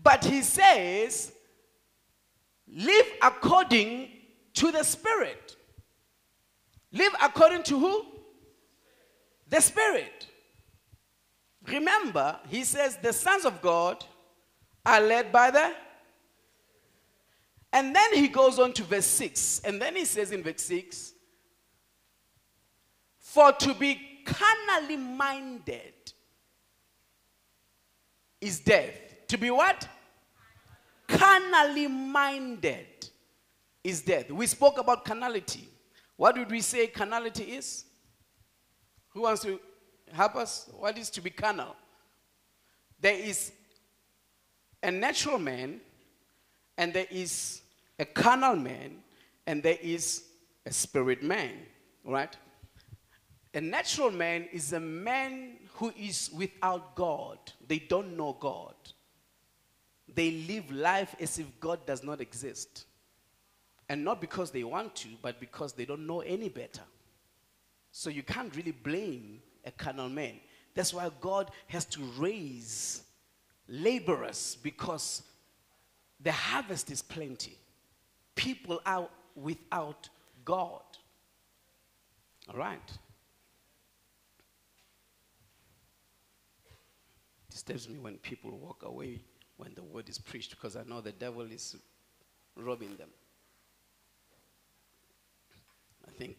But 0.00 0.24
He 0.24 0.42
says, 0.42 1.32
live 2.68 3.06
according 3.22 4.10
to 4.54 4.70
the 4.70 4.84
Spirit. 4.84 5.56
Live 6.92 7.12
according 7.20 7.64
to 7.64 7.78
who? 7.78 8.06
The 9.48 9.60
Spirit. 9.60 10.28
Remember, 11.66 12.38
he 12.48 12.64
says 12.64 12.96
the 12.96 13.12
sons 13.12 13.44
of 13.44 13.60
God 13.60 14.04
are 14.84 15.00
led 15.00 15.32
by 15.32 15.50
the. 15.50 15.74
And 17.72 17.94
then 17.94 18.14
he 18.14 18.28
goes 18.28 18.58
on 18.58 18.72
to 18.74 18.84
verse 18.84 19.06
6. 19.06 19.62
And 19.64 19.82
then 19.82 19.96
he 19.96 20.04
says 20.04 20.32
in 20.32 20.42
verse 20.42 20.62
6 20.62 21.12
For 23.18 23.52
to 23.52 23.74
be 23.74 24.22
carnally 24.24 24.96
minded 24.96 25.92
is 28.40 28.60
death. 28.60 29.26
To 29.28 29.36
be 29.36 29.50
what? 29.50 29.88
Carnally 31.08 31.88
minded 31.88 32.86
is 33.82 34.02
death. 34.02 34.30
We 34.30 34.46
spoke 34.46 34.78
about 34.78 35.04
carnality. 35.04 35.68
What 36.16 36.34
did 36.34 36.50
we 36.50 36.60
say 36.60 36.86
carnality 36.86 37.44
is? 37.44 37.84
Who 39.10 39.22
wants 39.22 39.42
to 39.42 39.60
help 40.12 40.36
us? 40.36 40.68
What 40.78 40.98
is 40.98 41.10
to 41.10 41.20
be 41.20 41.30
carnal? 41.30 41.76
There 43.00 43.14
is 43.14 43.52
a 44.82 44.90
natural 44.90 45.38
man, 45.38 45.80
and 46.78 46.92
there 46.92 47.06
is 47.10 47.62
a 47.98 48.04
carnal 48.04 48.56
man, 48.56 49.02
and 49.46 49.62
there 49.62 49.78
is 49.80 50.24
a 50.64 50.72
spirit 50.72 51.22
man, 51.22 51.52
right? 52.04 52.36
A 53.54 53.60
natural 53.60 54.10
man 54.10 54.48
is 54.52 54.72
a 54.72 54.80
man 54.80 55.56
who 55.74 55.92
is 55.98 56.30
without 56.34 56.94
God. 56.94 57.38
They 57.66 57.78
don't 57.78 58.16
know 58.16 58.36
God. 58.38 58.74
They 60.14 60.30
live 60.46 60.70
life 60.70 61.14
as 61.20 61.38
if 61.38 61.46
God 61.60 61.86
does 61.86 62.02
not 62.02 62.20
exist. 62.20 62.84
And 63.88 64.04
not 64.04 64.20
because 64.20 64.50
they 64.50 64.64
want 64.64 64.94
to, 64.96 65.08
but 65.22 65.38
because 65.40 65.72
they 65.72 65.84
don't 65.84 66.06
know 66.06 66.20
any 66.20 66.48
better. 66.48 66.82
So 67.92 68.10
you 68.10 68.22
can't 68.22 68.54
really 68.56 68.72
blame 68.72 69.40
a 69.66 69.70
carnal 69.72 70.08
man. 70.08 70.34
That's 70.74 70.94
why 70.94 71.10
God 71.20 71.50
has 71.66 71.84
to 71.86 72.00
raise 72.16 73.02
laborers 73.68 74.56
because 74.62 75.22
the 76.20 76.32
harvest 76.32 76.90
is 76.90 77.02
plenty. 77.02 77.58
People 78.34 78.80
are 78.86 79.08
without 79.34 80.08
God. 80.44 80.82
All 82.48 82.56
right. 82.56 82.92
Disturbs 87.50 87.88
me 87.88 87.98
when 87.98 88.18
people 88.18 88.50
walk 88.50 88.82
away 88.84 89.20
when 89.56 89.72
the 89.74 89.82
word 89.82 90.08
is 90.08 90.18
preached 90.18 90.50
because 90.50 90.76
I 90.76 90.82
know 90.84 91.00
the 91.00 91.12
devil 91.12 91.50
is 91.50 91.76
robbing 92.54 92.96
them. 92.96 93.08
I 96.06 96.10
think 96.12 96.36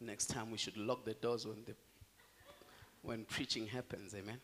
next 0.00 0.26
time 0.26 0.50
we 0.50 0.58
should 0.58 0.76
lock 0.76 1.04
the 1.04 1.14
doors 1.14 1.46
when 1.46 1.64
the 1.66 1.74
when 3.02 3.24
preaching 3.24 3.66
happens, 3.66 4.14
amen. 4.14 4.40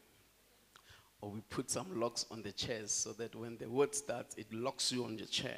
Or 1.20 1.30
we 1.30 1.40
put 1.48 1.70
some 1.70 2.00
locks 2.00 2.26
on 2.30 2.42
the 2.42 2.52
chairs 2.52 2.90
so 2.90 3.12
that 3.14 3.34
when 3.34 3.56
the 3.56 3.68
word 3.68 3.94
starts, 3.94 4.34
it 4.36 4.52
locks 4.52 4.92
you 4.92 5.04
on 5.04 5.18
your 5.18 5.26
chair. 5.26 5.56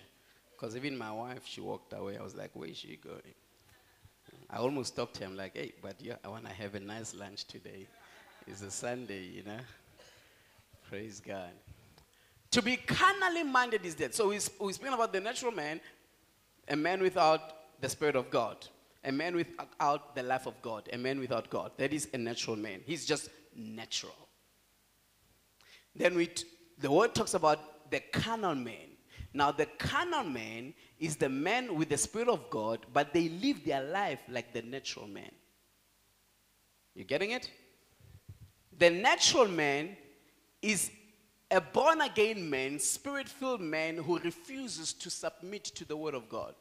Because 0.52 0.76
even 0.76 0.97
my 0.97 1.12
wife, 1.12 1.43
she 1.45 1.61
walked 1.61 1.93
away. 1.93 2.17
I 2.19 2.23
was 2.23 2.35
like, 2.35 2.50
where 2.55 2.69
is 2.69 2.78
she 2.78 2.97
going? 2.97 3.35
I 4.50 4.57
almost 4.59 4.95
stopped 4.95 5.19
her. 5.19 5.26
I'm 5.26 5.37
like, 5.37 5.57
hey, 5.57 5.73
but 5.83 5.97
yeah, 6.00 6.17
I 6.25 6.28
want 6.28 6.47
to 6.47 6.52
have 6.52 6.75
a 6.75 6.81
nice 6.81 7.14
lunch 7.14 7.45
today. 7.45 7.87
It's 8.47 8.62
a 8.62 8.71
Sunday, 8.71 9.25
you 9.25 9.43
know. 9.43 9.59
Praise 10.88 11.21
God. 11.21 11.50
To 12.52 12.62
be 12.62 12.76
carnally 12.76 13.43
minded 13.43 13.85
is 13.85 13.95
dead. 13.95 14.14
So 14.14 14.28
we, 14.28 14.38
we 14.59 14.73
speaking 14.73 14.95
about 14.95 15.12
the 15.12 15.21
natural 15.21 15.52
man, 15.52 15.81
a 16.67 16.76
man 16.76 17.02
without 17.02 17.81
the 17.81 17.88
Spirit 17.88 18.17
of 18.17 18.31
God, 18.31 18.67
a 19.05 19.12
man 19.12 19.35
without 19.37 20.14
the 20.14 20.23
life 20.23 20.47
of 20.47 20.61
God, 20.62 20.88
a 20.93 20.99
man 20.99 21.19
without 21.21 21.50
God. 21.50 21.73
That 21.76 21.93
is 21.93 22.09
a 22.12 22.19
natural 22.19 22.57
man. 22.57 22.81
He's 22.85 23.05
just 23.05 23.31
natural. 23.55 24.28
Then 25.95 26.14
we 26.14 26.26
t- 26.26 26.47
the 26.78 26.90
word 26.90 27.14
talks 27.14 27.35
about 27.35 27.90
the 27.90 28.00
carnal 28.12 28.55
man. 28.55 28.97
Now, 29.33 29.52
the 29.52 29.67
carnal 29.67 30.25
man 30.25 30.75
is 30.99 31.17
the 31.17 31.28
man 31.28 31.76
with 31.76 31.90
the 31.90 31.99
Spirit 31.99 32.28
of 32.28 32.49
God, 32.50 32.87
but 32.93 33.12
they 33.12 33.28
live 33.28 33.64
their 33.64 33.83
life 33.83 34.21
like 34.28 34.52
the 34.52 34.62
natural 34.62 35.07
man. 35.07 35.31
You 36.95 37.05
getting 37.05 37.33
it? 37.33 37.50
The 38.78 38.90
natural 38.90 39.49
man 39.49 39.97
is 40.62 40.90
a 41.50 41.61
born 41.61 42.00
again 42.00 42.49
man, 42.49 42.78
spirit 42.78 43.28
filled 43.28 43.61
man 43.61 43.97
who 43.97 44.19
refuses 44.19 44.93
to 44.95 45.11
submit 45.11 45.64
to 45.64 45.85
the 45.85 45.97
word 45.97 46.14
of 46.14 46.28
God. 46.28 46.55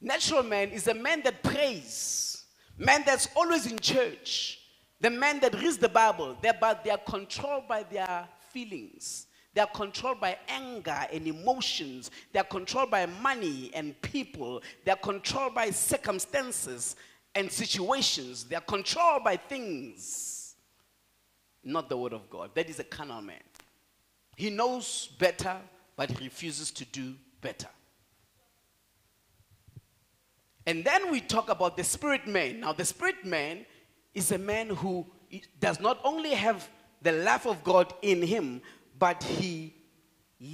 Natural 0.00 0.42
man 0.42 0.70
is 0.70 0.86
a 0.86 0.94
man 0.94 1.22
that 1.22 1.42
prays, 1.42 2.44
man 2.76 3.02
that's 3.04 3.28
always 3.34 3.66
in 3.66 3.78
church, 3.78 4.60
the 5.00 5.10
man 5.10 5.40
that 5.40 5.54
reads 5.60 5.78
the 5.78 5.88
Bible, 5.88 6.36
but 6.60 6.84
they 6.84 6.90
are 6.90 6.98
controlled 6.98 7.66
by 7.68 7.82
their 7.84 8.28
feelings. 8.50 9.26
They 9.54 9.60
are 9.60 9.66
controlled 9.66 10.20
by 10.20 10.38
anger 10.46 11.06
and 11.12 11.26
emotions. 11.26 12.12
They 12.32 12.38
are 12.38 12.44
controlled 12.44 12.90
by 12.90 13.06
money 13.06 13.72
and 13.74 14.00
people. 14.02 14.62
They 14.84 14.92
are 14.92 14.96
controlled 14.96 15.54
by 15.54 15.70
circumstances 15.70 16.94
and 17.34 17.50
situations. 17.50 18.44
They 18.44 18.54
are 18.54 18.60
controlled 18.60 19.24
by 19.24 19.36
things, 19.36 20.54
not 21.64 21.88
the 21.88 21.96
word 21.96 22.12
of 22.12 22.30
God. 22.30 22.50
That 22.54 22.70
is 22.70 22.78
a 22.78 22.84
carnal 22.84 23.22
man. 23.22 23.42
He 24.36 24.50
knows 24.50 25.08
better, 25.18 25.56
but 25.96 26.10
he 26.10 26.24
refuses 26.24 26.70
to 26.72 26.84
do 26.84 27.14
better. 27.40 27.68
And 30.68 30.84
then 30.84 31.10
we 31.10 31.22
talk 31.22 31.48
about 31.48 31.78
the 31.78 31.82
spirit 31.82 32.26
man. 32.26 32.60
Now, 32.60 32.74
the 32.74 32.84
spirit 32.84 33.24
man 33.24 33.64
is 34.12 34.32
a 34.32 34.38
man 34.38 34.68
who 34.68 35.06
does 35.58 35.80
not 35.80 35.98
only 36.04 36.34
have 36.34 36.68
the 37.00 37.12
life 37.12 37.46
of 37.46 37.64
God 37.64 37.94
in 38.02 38.20
him, 38.20 38.60
but 38.98 39.22
he 39.22 39.72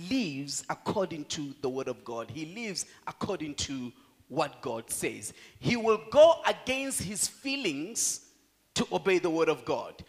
lives 0.09 0.65
according 0.71 1.25
to 1.25 1.53
the 1.63 1.69
word 1.69 1.89
of 1.89 2.05
God. 2.05 2.31
He 2.31 2.47
lives 2.55 2.87
according 3.09 3.57
to 3.57 3.93
what 4.29 4.61
God 4.61 4.89
says. 4.89 5.33
He 5.59 5.75
will 5.75 6.01
go 6.13 6.37
against 6.47 7.03
his 7.03 7.27
feelings 7.27 8.21
to 8.75 8.87
obey 8.93 9.19
the 9.19 9.31
word 9.31 9.49
of 9.49 9.65
God. 9.65 10.05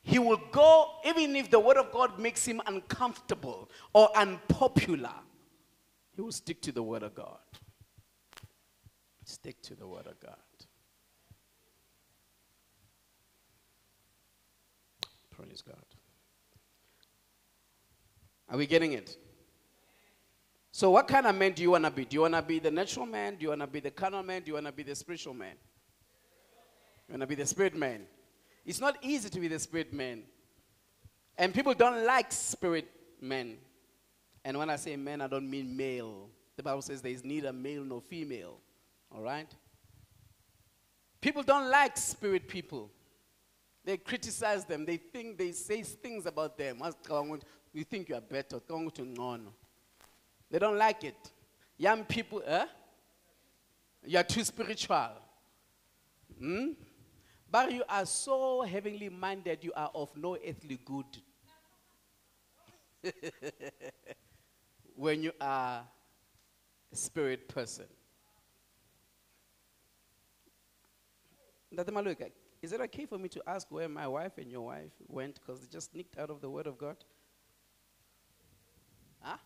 He 0.00 0.18
will 0.18 0.40
go 0.52 0.88
even 1.04 1.36
if 1.36 1.50
the 1.50 1.60
word 1.60 1.76
of 1.76 1.92
God 1.92 2.18
makes 2.18 2.46
him 2.46 2.62
uncomfortable 2.66 3.68
or 3.92 4.08
unpopular. 4.16 5.12
He 6.16 6.22
will 6.22 6.32
stick 6.32 6.62
to 6.62 6.72
the 6.72 6.82
word 6.82 7.02
of 7.02 7.14
God. 7.14 7.36
Stick 9.40 9.62
to 9.62 9.74
the 9.74 9.86
word 9.86 10.06
of 10.06 10.20
God. 10.20 10.36
Praise 15.30 15.62
God. 15.66 15.76
Are 18.50 18.58
we 18.58 18.66
getting 18.66 18.92
it? 18.92 19.16
So, 20.72 20.90
what 20.90 21.08
kind 21.08 21.26
of 21.26 21.34
man 21.36 21.52
do 21.52 21.62
you 21.62 21.70
want 21.70 21.84
to 21.84 21.90
be? 21.90 22.04
Do 22.04 22.16
you 22.16 22.20
want 22.20 22.34
to 22.34 22.42
be 22.42 22.58
the 22.58 22.70
natural 22.70 23.06
man? 23.06 23.36
Do 23.36 23.44
you 23.44 23.48
want 23.48 23.62
to 23.62 23.66
be 23.66 23.80
the 23.80 23.90
carnal 23.90 24.22
man? 24.22 24.42
Do 24.42 24.48
you 24.48 24.54
want 24.54 24.66
to 24.66 24.72
be 24.72 24.82
the 24.82 24.94
spiritual 24.94 25.32
man? 25.32 25.54
You 27.08 27.14
want 27.14 27.22
to 27.22 27.26
be 27.26 27.34
the 27.34 27.46
spirit 27.46 27.74
man? 27.74 28.02
It's 28.66 28.78
not 28.78 28.98
easy 29.00 29.30
to 29.30 29.40
be 29.40 29.48
the 29.48 29.58
spirit 29.58 29.94
man. 29.94 30.24
And 31.38 31.54
people 31.54 31.72
don't 31.72 32.04
like 32.04 32.30
spirit 32.30 32.90
men. 33.22 33.56
And 34.44 34.58
when 34.58 34.68
I 34.68 34.76
say 34.76 34.96
men, 34.96 35.22
I 35.22 35.28
don't 35.28 35.48
mean 35.48 35.74
male. 35.74 36.28
The 36.56 36.62
Bible 36.62 36.82
says 36.82 37.00
there 37.00 37.12
is 37.12 37.24
neither 37.24 37.54
male 37.54 37.84
nor 37.84 38.02
female. 38.02 38.58
All 39.14 39.22
right? 39.22 39.52
People 41.20 41.42
don't 41.42 41.68
like 41.68 41.96
spirit 41.96 42.48
people. 42.48 42.90
They 43.84 43.96
criticize 43.96 44.64
them. 44.64 44.84
They 44.84 44.96
think 44.96 45.38
they 45.38 45.52
say 45.52 45.82
things 45.82 46.26
about 46.26 46.56
them. 46.56 46.82
You 47.72 47.84
think 47.84 48.08
you 48.08 48.14
are 48.14 48.20
better. 48.20 48.60
They 50.50 50.58
don't 50.58 50.78
like 50.78 51.04
it. 51.04 51.16
Young 51.76 52.04
people, 52.04 52.42
eh? 52.46 52.66
You 54.06 54.18
are 54.18 54.24
too 54.24 54.44
spiritual. 54.44 55.10
Hmm? 56.38 56.68
But 57.50 57.72
you 57.72 57.82
are 57.88 58.06
so 58.06 58.62
heavenly 58.62 59.08
minded, 59.08 59.64
you 59.64 59.72
are 59.74 59.90
of 59.94 60.16
no 60.16 60.36
earthly 60.36 60.78
good. 60.84 61.04
when 64.94 65.22
you 65.22 65.32
are 65.40 65.82
a 66.92 66.96
spirit 66.96 67.48
person. 67.48 67.86
Is 71.72 72.72
it 72.72 72.80
okay 72.80 73.06
for 73.06 73.18
me 73.18 73.28
to 73.28 73.42
ask 73.46 73.70
where 73.70 73.88
my 73.88 74.06
wife 74.06 74.38
and 74.38 74.50
your 74.50 74.62
wife 74.62 74.92
went 75.06 75.36
because 75.36 75.60
they 75.60 75.66
just 75.66 75.92
sneaked 75.92 76.18
out 76.18 76.30
of 76.30 76.40
the 76.40 76.50
Word 76.50 76.66
of 76.66 76.76
God? 76.76 76.96
Huh? 79.20 79.36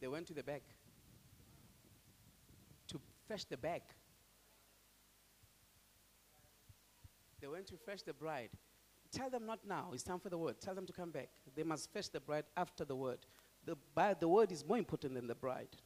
They 0.00 0.08
went 0.08 0.26
to 0.26 0.34
the 0.34 0.42
back 0.42 0.62
to 2.88 3.00
fetch 3.28 3.46
the 3.48 3.56
bag. 3.56 3.82
They 7.40 7.46
went 7.46 7.66
to 7.68 7.76
fetch 7.76 8.04
the 8.04 8.14
bride. 8.14 8.50
Tell 9.12 9.30
them 9.30 9.46
not 9.46 9.60
now. 9.66 9.90
It's 9.92 10.02
time 10.02 10.18
for 10.18 10.28
the 10.28 10.38
word. 10.38 10.60
Tell 10.60 10.74
them 10.74 10.86
to 10.86 10.92
come 10.92 11.10
back. 11.10 11.28
They 11.54 11.62
must 11.62 11.92
fetch 11.92 12.10
the 12.10 12.20
bride 12.20 12.44
after 12.56 12.84
the 12.84 12.96
word. 12.96 13.18
The, 13.64 13.76
the 14.18 14.28
word 14.28 14.50
is 14.50 14.64
more 14.66 14.78
important 14.78 15.14
than 15.14 15.26
the 15.26 15.34
bride 15.34 15.76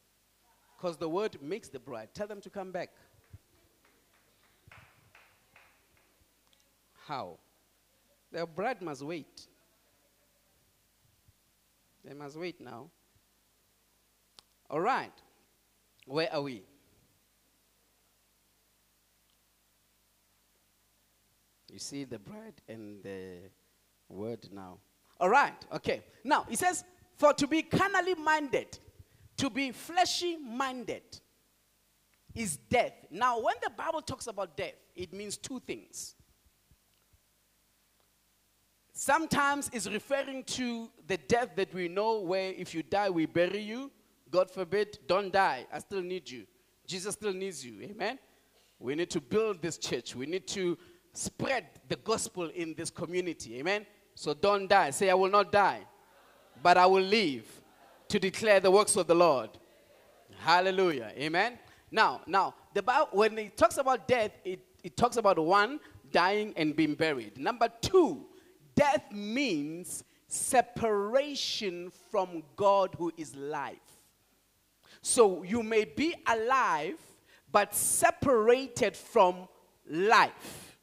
because 0.77 0.97
the 0.97 1.09
word 1.09 1.37
makes 1.41 1.67
the 1.67 1.79
bride. 1.79 2.09
Tell 2.13 2.27
them 2.27 2.41
to 2.41 2.49
come 2.49 2.71
back. 2.71 2.89
How? 7.09 7.39
The 8.31 8.45
bride 8.45 8.83
must 8.83 9.01
wait. 9.01 9.47
They 12.05 12.13
must 12.13 12.37
wait 12.37 12.61
now. 12.61 12.91
All 14.69 14.79
right. 14.79 15.11
Where 16.05 16.31
are 16.31 16.43
we? 16.43 16.61
You 21.71 21.79
see 21.79 22.03
the 22.03 22.19
bride 22.19 22.61
and 22.67 23.01
the 23.01 23.37
word 24.07 24.47
now. 24.51 24.77
All 25.19 25.29
right. 25.29 25.65
Okay. 25.73 26.03
Now, 26.23 26.45
it 26.47 26.59
says, 26.59 26.83
for 27.15 27.33
to 27.33 27.47
be 27.47 27.63
carnally 27.63 28.13
minded, 28.13 28.77
to 29.37 29.49
be 29.49 29.71
fleshy 29.71 30.37
minded, 30.37 31.19
is 32.35 32.57
death. 32.57 32.93
Now, 33.09 33.41
when 33.41 33.55
the 33.63 33.71
Bible 33.71 34.03
talks 34.03 34.27
about 34.27 34.55
death, 34.55 34.75
it 34.95 35.11
means 35.11 35.37
two 35.37 35.59
things. 35.65 36.13
Sometimes 39.01 39.69
it's 39.71 39.87
referring 39.87 40.43
to 40.43 40.89
the 41.07 41.15
death 41.15 41.51
that 41.55 41.73
we 41.73 41.87
know 41.87 42.19
where 42.19 42.51
if 42.51 42.75
you 42.75 42.83
die, 42.83 43.09
we 43.09 43.25
bury 43.25 43.61
you. 43.61 43.89
God 44.29 44.51
forbid, 44.51 44.99
don't 45.07 45.31
die. 45.31 45.65
I 45.71 45.79
still 45.79 46.01
need 46.01 46.29
you. 46.29 46.45
Jesus 46.85 47.13
still 47.13 47.31
needs 47.31 47.65
you. 47.65 47.81
Amen. 47.81 48.19
We 48.77 48.95
need 48.95 49.09
to 49.11 49.21
build 49.21 49.61
this 49.61 49.77
church. 49.77 50.17
We 50.17 50.25
need 50.25 50.45
to 50.47 50.77
spread 51.13 51.67
the 51.87 51.95
gospel 51.95 52.49
in 52.53 52.73
this 52.73 52.89
community. 52.89 53.57
Amen. 53.59 53.85
So 54.15 54.33
don't 54.33 54.67
die. 54.67 54.89
Say, 54.89 55.09
I 55.09 55.13
will 55.13 55.31
not 55.31 55.49
die, 55.49 55.79
but 56.61 56.75
I 56.75 56.85
will 56.85 57.01
live 57.01 57.45
to 58.09 58.19
declare 58.19 58.59
the 58.59 58.69
works 58.69 58.97
of 58.97 59.07
the 59.07 59.15
Lord. 59.15 59.51
Hallelujah. 60.39 61.13
Amen. 61.17 61.57
Now, 61.89 62.19
now, 62.27 62.53
the 62.73 62.83
Bible, 62.83 63.07
when 63.13 63.37
it 63.37 63.55
talks 63.55 63.77
about 63.77 64.09
death, 64.09 64.31
it, 64.43 64.59
it 64.83 64.97
talks 64.97 65.15
about 65.15 65.39
one, 65.39 65.79
dying 66.11 66.53
and 66.57 66.75
being 66.75 66.95
buried. 66.95 67.37
Number 67.37 67.69
two, 67.81 68.25
death 68.79 69.11
means 69.11 70.05
separation 70.25 71.91
from 72.09 72.43
God 72.55 72.95
who 72.97 73.11
is 73.17 73.35
life. 73.35 73.75
So 75.01 75.43
you 75.43 75.63
may 75.63 75.83
be 75.83 76.15
alive, 76.25 76.97
but 77.51 77.75
separated 77.75 78.95
from 78.95 79.49
life. 79.89 80.77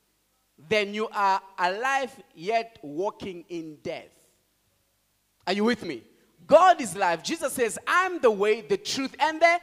Then 0.68 0.92
you 0.92 1.08
are 1.08 1.40
alive, 1.58 2.14
yet 2.34 2.78
walking 2.82 3.46
in 3.48 3.78
death. 3.82 4.12
Are 5.46 5.54
you 5.54 5.64
with 5.64 5.82
me? 5.82 6.02
God 6.46 6.82
is 6.82 6.94
life. 6.96 7.22
Jesus 7.22 7.54
says, 7.54 7.78
I'm 7.86 8.20
the 8.20 8.30
way, 8.30 8.60
the 8.60 8.76
truth, 8.76 9.14
and 9.18 9.40
the 9.40 9.58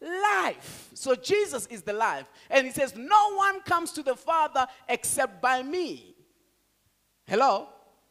life. 0.00 0.90
So 0.94 1.14
Jesus 1.14 1.66
is 1.66 1.82
the 1.82 1.92
life. 1.92 2.26
And 2.50 2.66
he 2.66 2.72
says, 2.72 2.94
No 2.96 3.34
one 3.36 3.60
comes 3.60 3.92
to 3.92 4.02
the 4.02 4.16
Father 4.16 4.66
except 4.88 5.40
by 5.40 5.62
me. 5.62 6.16
Hello? 7.26 7.68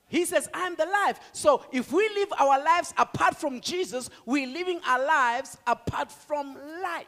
He 0.08 0.26
says, 0.26 0.48
I'm 0.54 0.76
the 0.76 0.86
life. 0.86 1.20
So 1.32 1.64
if 1.72 1.92
we 1.92 2.08
live 2.16 2.30
our 2.40 2.64
lives 2.64 2.94
apart 2.98 3.36
from 3.36 3.60
Jesus, 3.60 4.10
we're 4.26 4.48
living 4.48 4.80
our 4.86 5.04
lives 5.04 5.58
apart 5.66 6.12
from 6.12 6.56
life. 6.82 7.08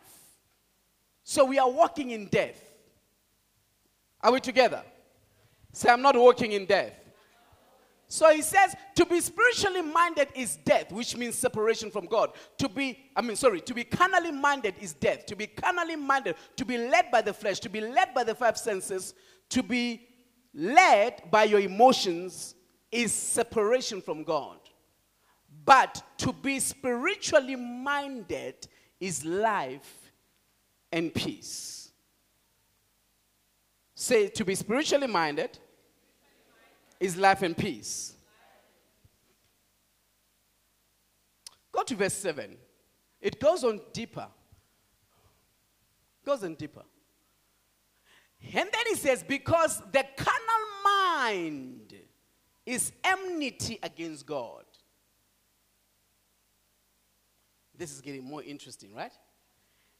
So 1.23 1.45
we 1.45 1.59
are 1.59 1.69
walking 1.69 2.11
in 2.11 2.27
death. 2.27 2.59
Are 4.21 4.31
we 4.31 4.39
together? 4.39 4.83
Say, 5.73 5.89
I'm 5.89 6.01
not 6.01 6.15
walking 6.15 6.53
in 6.53 6.65
death. 6.65 6.93
So 8.07 8.33
he 8.33 8.41
says 8.41 8.73
to 8.95 9.05
be 9.05 9.19
spiritually 9.19 9.81
minded 9.81 10.29
is 10.33 10.55
death, 10.55 10.91
which 10.91 11.15
means 11.15 11.35
separation 11.35 11.91
from 11.91 12.05
God. 12.05 12.31
To 12.57 12.69
be, 12.69 12.97
I 13.15 13.21
mean, 13.21 13.35
sorry, 13.35 13.59
to 13.61 13.73
be 13.73 13.83
carnally 13.83 14.31
minded 14.31 14.75
is 14.79 14.93
death. 14.93 15.25
To 15.27 15.35
be 15.35 15.45
carnally 15.45 15.97
minded, 15.97 16.35
to 16.55 16.65
be 16.65 16.77
led 16.77 17.11
by 17.11 17.21
the 17.21 17.33
flesh, 17.33 17.59
to 17.59 17.69
be 17.69 17.81
led 17.81 18.13
by 18.13 18.23
the 18.23 18.33
five 18.33 18.57
senses, 18.57 19.13
to 19.49 19.61
be 19.61 20.07
led 20.53 21.29
by 21.29 21.43
your 21.43 21.59
emotions 21.59 22.55
is 22.91 23.13
separation 23.13 24.01
from 24.01 24.23
God. 24.23 24.57
But 25.65 26.01
to 26.19 26.31
be 26.31 26.59
spiritually 26.59 27.55
minded 27.55 28.67
is 28.99 29.25
life 29.25 30.11
and 30.91 31.13
peace. 31.13 31.91
Say, 33.95 34.27
to 34.29 34.45
be 34.45 34.55
spiritually 34.55 35.07
minded 35.07 35.57
is 36.99 37.17
life 37.17 37.41
and 37.41 37.57
peace. 37.57 38.13
Go 41.71 41.83
to 41.83 41.95
verse 41.95 42.13
7. 42.13 42.57
It 43.21 43.39
goes 43.39 43.63
on 43.63 43.81
deeper. 43.93 44.27
Goes 46.25 46.43
on 46.43 46.55
deeper. 46.55 46.83
And 48.41 48.69
then 48.71 48.83
he 48.87 48.95
says, 48.95 49.23
because 49.23 49.81
the 49.91 50.05
carnal 50.15 50.67
mind 50.83 51.76
is 52.67 52.91
enmity 53.03 53.79
against 53.81 54.27
God. 54.27 54.65
This 57.77 57.93
is 57.93 58.01
getting 58.01 58.23
more 58.23 58.43
interesting, 58.43 58.93
right? 58.93 59.13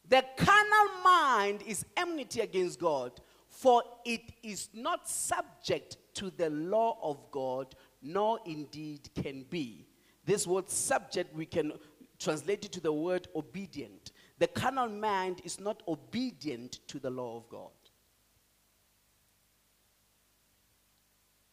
The 0.10 0.23
carnal 0.36 1.01
mind 1.03 1.63
is 1.65 1.86
enmity 1.95 2.41
against 2.41 2.80
God, 2.80 3.21
for 3.47 3.84
it 4.03 4.34
is 4.43 4.69
not 4.73 5.08
subject 5.08 5.97
to 6.15 6.30
the 6.30 6.49
law 6.49 6.97
of 7.01 7.32
God, 7.32 7.73
nor 8.01 8.39
indeed 8.45 9.10
can 9.15 9.45
be. 9.49 9.88
This 10.25 10.45
word 10.45 10.69
subject, 10.69 11.34
we 11.34 11.45
can 11.45 11.71
translate 12.19 12.65
it 12.65 12.73
to 12.73 12.82
the 12.82 12.91
word 12.91 13.30
obedient. 13.34 14.12
The 14.39 14.47
carnal 14.47 14.89
mind 14.89 15.41
is 15.45 15.60
not 15.60 15.84
obedient 15.88 16.80
to 16.88 16.99
the 16.99 17.10
law 17.10 17.38
of 17.38 17.47
God. 17.47 17.71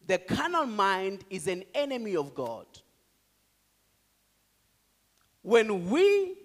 The 0.07 0.19
carnal 0.19 0.65
mind 0.65 1.25
is 1.29 1.47
an 1.47 1.63
enemy 1.73 2.15
of 2.15 2.35
God. 2.35 2.65
When 5.41 5.89
we 5.89 6.35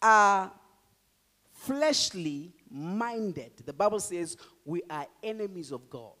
are 0.00 0.52
fleshly 1.52 2.52
minded, 2.70 3.52
the 3.64 3.72
Bible 3.72 4.00
says 4.00 4.36
we 4.64 4.82
are 4.90 5.06
enemies 5.22 5.72
of 5.72 5.88
God. 5.88 6.12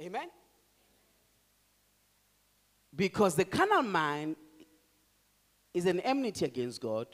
Amen? 0.00 0.28
Because 2.94 3.34
the 3.34 3.44
carnal 3.44 3.82
mind 3.82 4.36
is 5.72 5.86
an 5.86 6.00
enmity 6.00 6.44
against 6.44 6.80
God, 6.80 7.06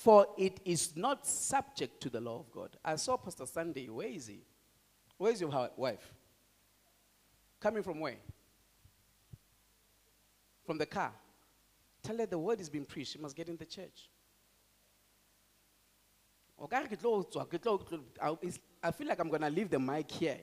for 0.00 0.28
it 0.38 0.60
is 0.64 0.96
not 0.96 1.26
subject 1.26 2.00
to 2.00 2.08
the 2.08 2.22
law 2.22 2.38
of 2.40 2.50
God. 2.50 2.70
I 2.82 2.96
saw 2.96 3.18
Pastor 3.18 3.44
Sunday. 3.44 3.86
Where 3.86 4.06
is 4.06 4.28
he? 4.28 4.40
Where 5.18 5.30
is 5.30 5.42
your 5.42 5.50
wife? 5.76 6.14
Coming 7.60 7.82
from 7.82 8.00
where? 8.00 8.16
From 10.64 10.78
the 10.78 10.86
car. 10.86 11.12
Tell 12.02 12.16
her 12.16 12.24
the 12.24 12.38
word 12.38 12.62
is 12.62 12.70
being 12.70 12.86
preached. 12.86 13.12
She 13.12 13.18
must 13.18 13.36
get 13.36 13.50
in 13.50 13.58
the 13.58 13.66
church. 13.66 14.08
I 16.58 16.86
feel 18.92 19.06
like 19.06 19.18
I'm 19.18 19.28
going 19.28 19.42
to 19.42 19.50
leave 19.50 19.68
the 19.68 19.78
mic 19.78 20.10
here. 20.10 20.38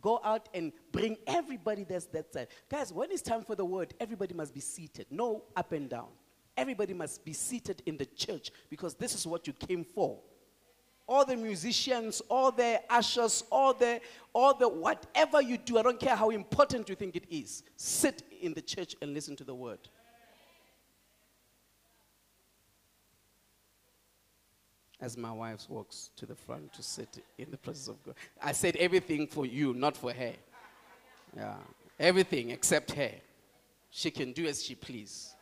Go 0.00 0.20
out 0.22 0.48
and 0.54 0.72
bring 0.92 1.16
everybody 1.26 1.82
that's 1.82 2.06
that 2.06 2.32
side. 2.32 2.46
Guys, 2.68 2.92
when 2.92 3.10
it's 3.10 3.22
time 3.22 3.42
for 3.42 3.56
the 3.56 3.64
word, 3.64 3.92
everybody 3.98 4.34
must 4.34 4.54
be 4.54 4.60
seated. 4.60 5.06
No 5.10 5.42
up 5.56 5.72
and 5.72 5.88
down. 5.90 6.10
Everybody 6.56 6.94
must 6.94 7.24
be 7.24 7.32
seated 7.32 7.82
in 7.86 7.96
the 7.96 8.06
church 8.06 8.50
because 8.68 8.94
this 8.94 9.14
is 9.14 9.26
what 9.26 9.46
you 9.46 9.52
came 9.52 9.84
for. 9.84 10.18
All 11.06 11.24
the 11.24 11.36
musicians, 11.36 12.20
all 12.28 12.52
the 12.52 12.80
ushers, 12.88 13.42
all 13.50 13.74
the, 13.74 14.00
all 14.32 14.54
the 14.54 14.68
whatever 14.68 15.42
you 15.42 15.58
do, 15.58 15.78
I 15.78 15.82
don't 15.82 15.98
care 15.98 16.14
how 16.14 16.30
important 16.30 16.88
you 16.88 16.94
think 16.94 17.16
it 17.16 17.24
is, 17.30 17.64
sit 17.76 18.22
in 18.40 18.54
the 18.54 18.62
church 18.62 18.94
and 19.02 19.12
listen 19.12 19.34
to 19.36 19.44
the 19.44 19.54
word. 19.54 19.80
as 25.00 25.16
my 25.16 25.32
wife 25.32 25.68
walks 25.68 26.10
to 26.16 26.26
the 26.26 26.34
front 26.34 26.72
to 26.74 26.82
sit 26.82 27.24
in 27.38 27.50
the 27.50 27.56
presence 27.56 27.88
of 27.88 28.02
God. 28.04 28.14
I 28.42 28.52
said 28.52 28.76
everything 28.76 29.26
for 29.26 29.46
you, 29.46 29.72
not 29.72 29.96
for 29.96 30.12
her. 30.12 30.32
Yeah. 31.36 31.54
Everything 31.98 32.50
except 32.50 32.92
her. 32.92 33.12
She 33.90 34.10
can 34.10 34.32
do 34.32 34.46
as 34.46 34.62
she 34.62 34.74
please. 34.74 35.34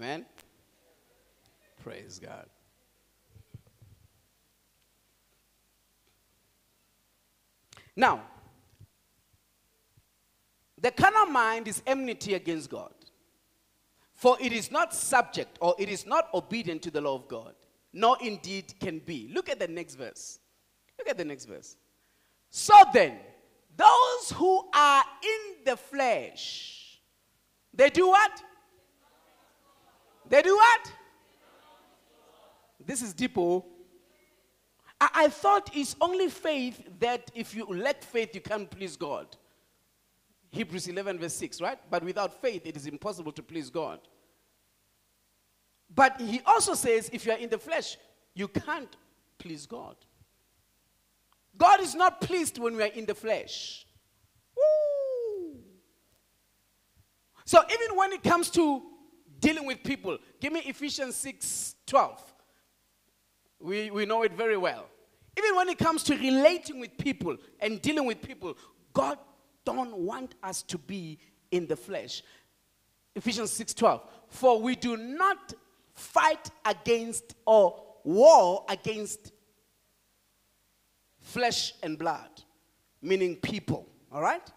Amen. 0.00 0.24
Praise 1.84 2.18
God. 2.18 2.46
Now, 7.94 8.22
the 10.80 10.90
carnal 10.90 11.26
mind 11.26 11.68
is 11.68 11.82
enmity 11.86 12.32
against 12.32 12.70
God. 12.70 12.94
For 14.14 14.38
it 14.40 14.54
is 14.54 14.70
not 14.70 14.94
subject 14.94 15.58
or 15.60 15.74
it 15.78 15.90
is 15.90 16.06
not 16.06 16.28
obedient 16.32 16.80
to 16.82 16.90
the 16.90 17.02
law 17.02 17.16
of 17.16 17.28
God, 17.28 17.54
nor 17.92 18.16
indeed 18.22 18.72
can 18.80 19.00
be. 19.00 19.30
Look 19.34 19.50
at 19.50 19.58
the 19.58 19.68
next 19.68 19.96
verse. 19.96 20.38
Look 20.98 21.10
at 21.10 21.18
the 21.18 21.26
next 21.26 21.44
verse. 21.44 21.76
So 22.48 22.72
then, 22.94 23.18
those 23.76 24.30
who 24.34 24.66
are 24.74 25.04
in 25.22 25.64
the 25.66 25.76
flesh, 25.76 27.02
they 27.74 27.90
do 27.90 28.08
what? 28.08 28.42
They 30.30 30.42
do 30.42 30.54
what? 30.54 30.92
This 32.86 33.02
is 33.02 33.12
deep. 33.12 33.36
Oh. 33.36 33.66
I, 35.00 35.08
I 35.14 35.28
thought 35.28 35.70
it's 35.74 35.96
only 36.00 36.28
faith 36.28 36.82
that 37.00 37.30
if 37.34 37.52
you 37.54 37.66
lack 37.66 38.02
faith, 38.02 38.34
you 38.34 38.40
can't 38.40 38.70
please 38.70 38.96
God. 38.96 39.26
Hebrews 40.52 40.86
11, 40.86 41.18
verse 41.18 41.34
6, 41.34 41.60
right? 41.60 41.78
But 41.90 42.04
without 42.04 42.40
faith, 42.40 42.62
it 42.64 42.76
is 42.76 42.86
impossible 42.86 43.32
to 43.32 43.42
please 43.42 43.70
God. 43.70 44.00
But 45.92 46.20
he 46.20 46.40
also 46.46 46.74
says 46.74 47.10
if 47.12 47.26
you 47.26 47.32
are 47.32 47.38
in 47.38 47.50
the 47.50 47.58
flesh, 47.58 47.98
you 48.34 48.46
can't 48.46 48.96
please 49.36 49.66
God. 49.66 49.96
God 51.58 51.80
is 51.80 51.96
not 51.96 52.20
pleased 52.20 52.58
when 52.58 52.76
we 52.76 52.84
are 52.84 52.92
in 52.94 53.04
the 53.04 53.14
flesh. 53.14 53.84
Woo! 54.56 55.58
So 57.44 57.60
even 57.72 57.96
when 57.96 58.12
it 58.12 58.22
comes 58.22 58.48
to 58.50 58.82
dealing 59.40 59.66
with 59.66 59.82
people, 59.82 60.18
give 60.40 60.52
me 60.52 60.60
Ephesians 60.60 61.16
6 61.16 61.76
12. 61.86 62.34
We, 63.60 63.90
we 63.90 64.06
know 64.06 64.22
it 64.22 64.32
very 64.32 64.56
well. 64.56 64.86
Even 65.36 65.56
when 65.56 65.68
it 65.68 65.78
comes 65.78 66.02
to 66.04 66.16
relating 66.16 66.80
with 66.80 66.96
people 66.96 67.36
and 67.60 67.80
dealing 67.80 68.06
with 68.06 68.22
people, 68.22 68.56
God 68.92 69.18
don't 69.64 69.96
want 69.96 70.34
us 70.42 70.62
to 70.62 70.78
be 70.78 71.18
in 71.50 71.66
the 71.66 71.76
flesh. 71.76 72.22
Ephesians 73.14 73.50
6:12. 73.50 74.02
For 74.28 74.60
we 74.60 74.76
do 74.76 74.96
not 74.96 75.54
fight 75.92 76.50
against 76.64 77.34
or 77.44 77.82
war 78.04 78.64
against 78.68 79.32
flesh 81.18 81.74
and 81.82 81.98
blood, 81.98 82.30
meaning 83.02 83.36
people, 83.36 83.86
all 84.12 84.22
right? 84.22 84.50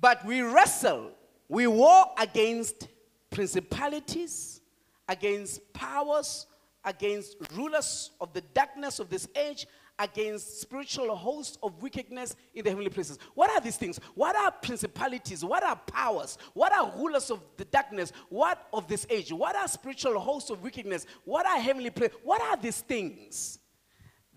But 0.00 0.24
we 0.24 0.40
wrestle, 0.42 1.12
we 1.48 1.66
war 1.66 2.06
against 2.18 2.88
principalities, 3.34 4.60
against 5.08 5.60
powers, 5.74 6.46
against 6.84 7.36
rulers 7.54 8.12
of 8.20 8.32
the 8.32 8.40
darkness 8.40 9.00
of 9.00 9.10
this 9.10 9.28
age, 9.36 9.66
against 9.98 10.60
spiritual 10.60 11.14
hosts 11.14 11.58
of 11.62 11.82
wickedness 11.82 12.36
in 12.54 12.64
the 12.64 12.70
heavenly 12.70 12.90
places. 12.90 13.18
What 13.34 13.50
are 13.50 13.60
these 13.60 13.76
things? 13.76 13.98
What 14.14 14.34
are 14.36 14.50
principalities? 14.50 15.44
What 15.44 15.62
are 15.62 15.76
powers? 15.76 16.38
What 16.52 16.72
are 16.72 16.92
rulers 16.96 17.30
of 17.30 17.40
the 17.56 17.64
darkness? 17.64 18.12
What 18.28 18.66
of 18.72 18.88
this 18.88 19.06
age? 19.10 19.32
What 19.32 19.56
are 19.56 19.68
spiritual 19.68 20.18
hosts 20.18 20.50
of 20.50 20.62
wickedness? 20.62 21.06
What 21.24 21.46
are 21.46 21.58
heavenly 21.58 21.90
places? 21.90 22.16
What 22.22 22.40
are 22.40 22.56
these 22.56 22.80
things? 22.80 23.58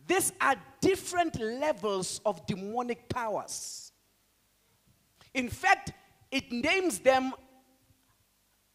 These 0.07 0.33
are 0.41 0.55
different 0.81 1.39
levels 1.39 2.21
of 2.25 2.45
demonic 2.45 3.09
powers. 3.09 3.91
In 5.33 5.49
fact, 5.49 5.93
it 6.31 6.51
names 6.51 6.99
them 6.99 7.33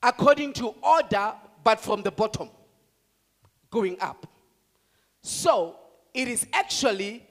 according 0.03 0.53
to 0.55 0.75
order, 0.83 1.35
but 1.63 1.81
from 1.81 2.03
the 2.03 2.11
bottom, 2.11 2.51
going 3.71 3.97
up. 4.01 4.27
So, 5.23 5.77
it 6.13 6.29
is 6.29 6.47
actually 6.53 7.27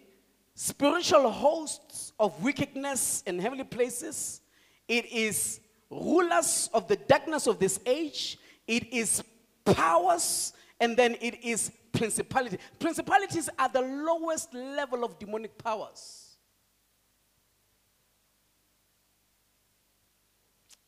spiritual 0.55 1.29
hosts 1.29 2.13
of 2.19 2.41
wickedness 2.43 3.23
in 3.25 3.39
heavenly 3.39 3.63
places. 3.63 4.41
It 4.87 5.11
is 5.11 5.59
rulers 5.89 6.69
of 6.73 6.87
the 6.87 6.95
darkness 6.95 7.47
of 7.47 7.59
this 7.59 7.79
age. 7.85 8.37
It 8.67 8.91
is 8.93 9.23
powers. 9.65 10.53
And 10.79 10.97
then 10.97 11.15
it 11.21 11.43
is 11.43 11.71
principality. 11.91 12.57
Principalities 12.79 13.49
are 13.59 13.69
the 13.69 13.81
lowest 13.81 14.53
level 14.53 15.03
of 15.03 15.19
demonic 15.19 15.57
powers. 15.57 16.37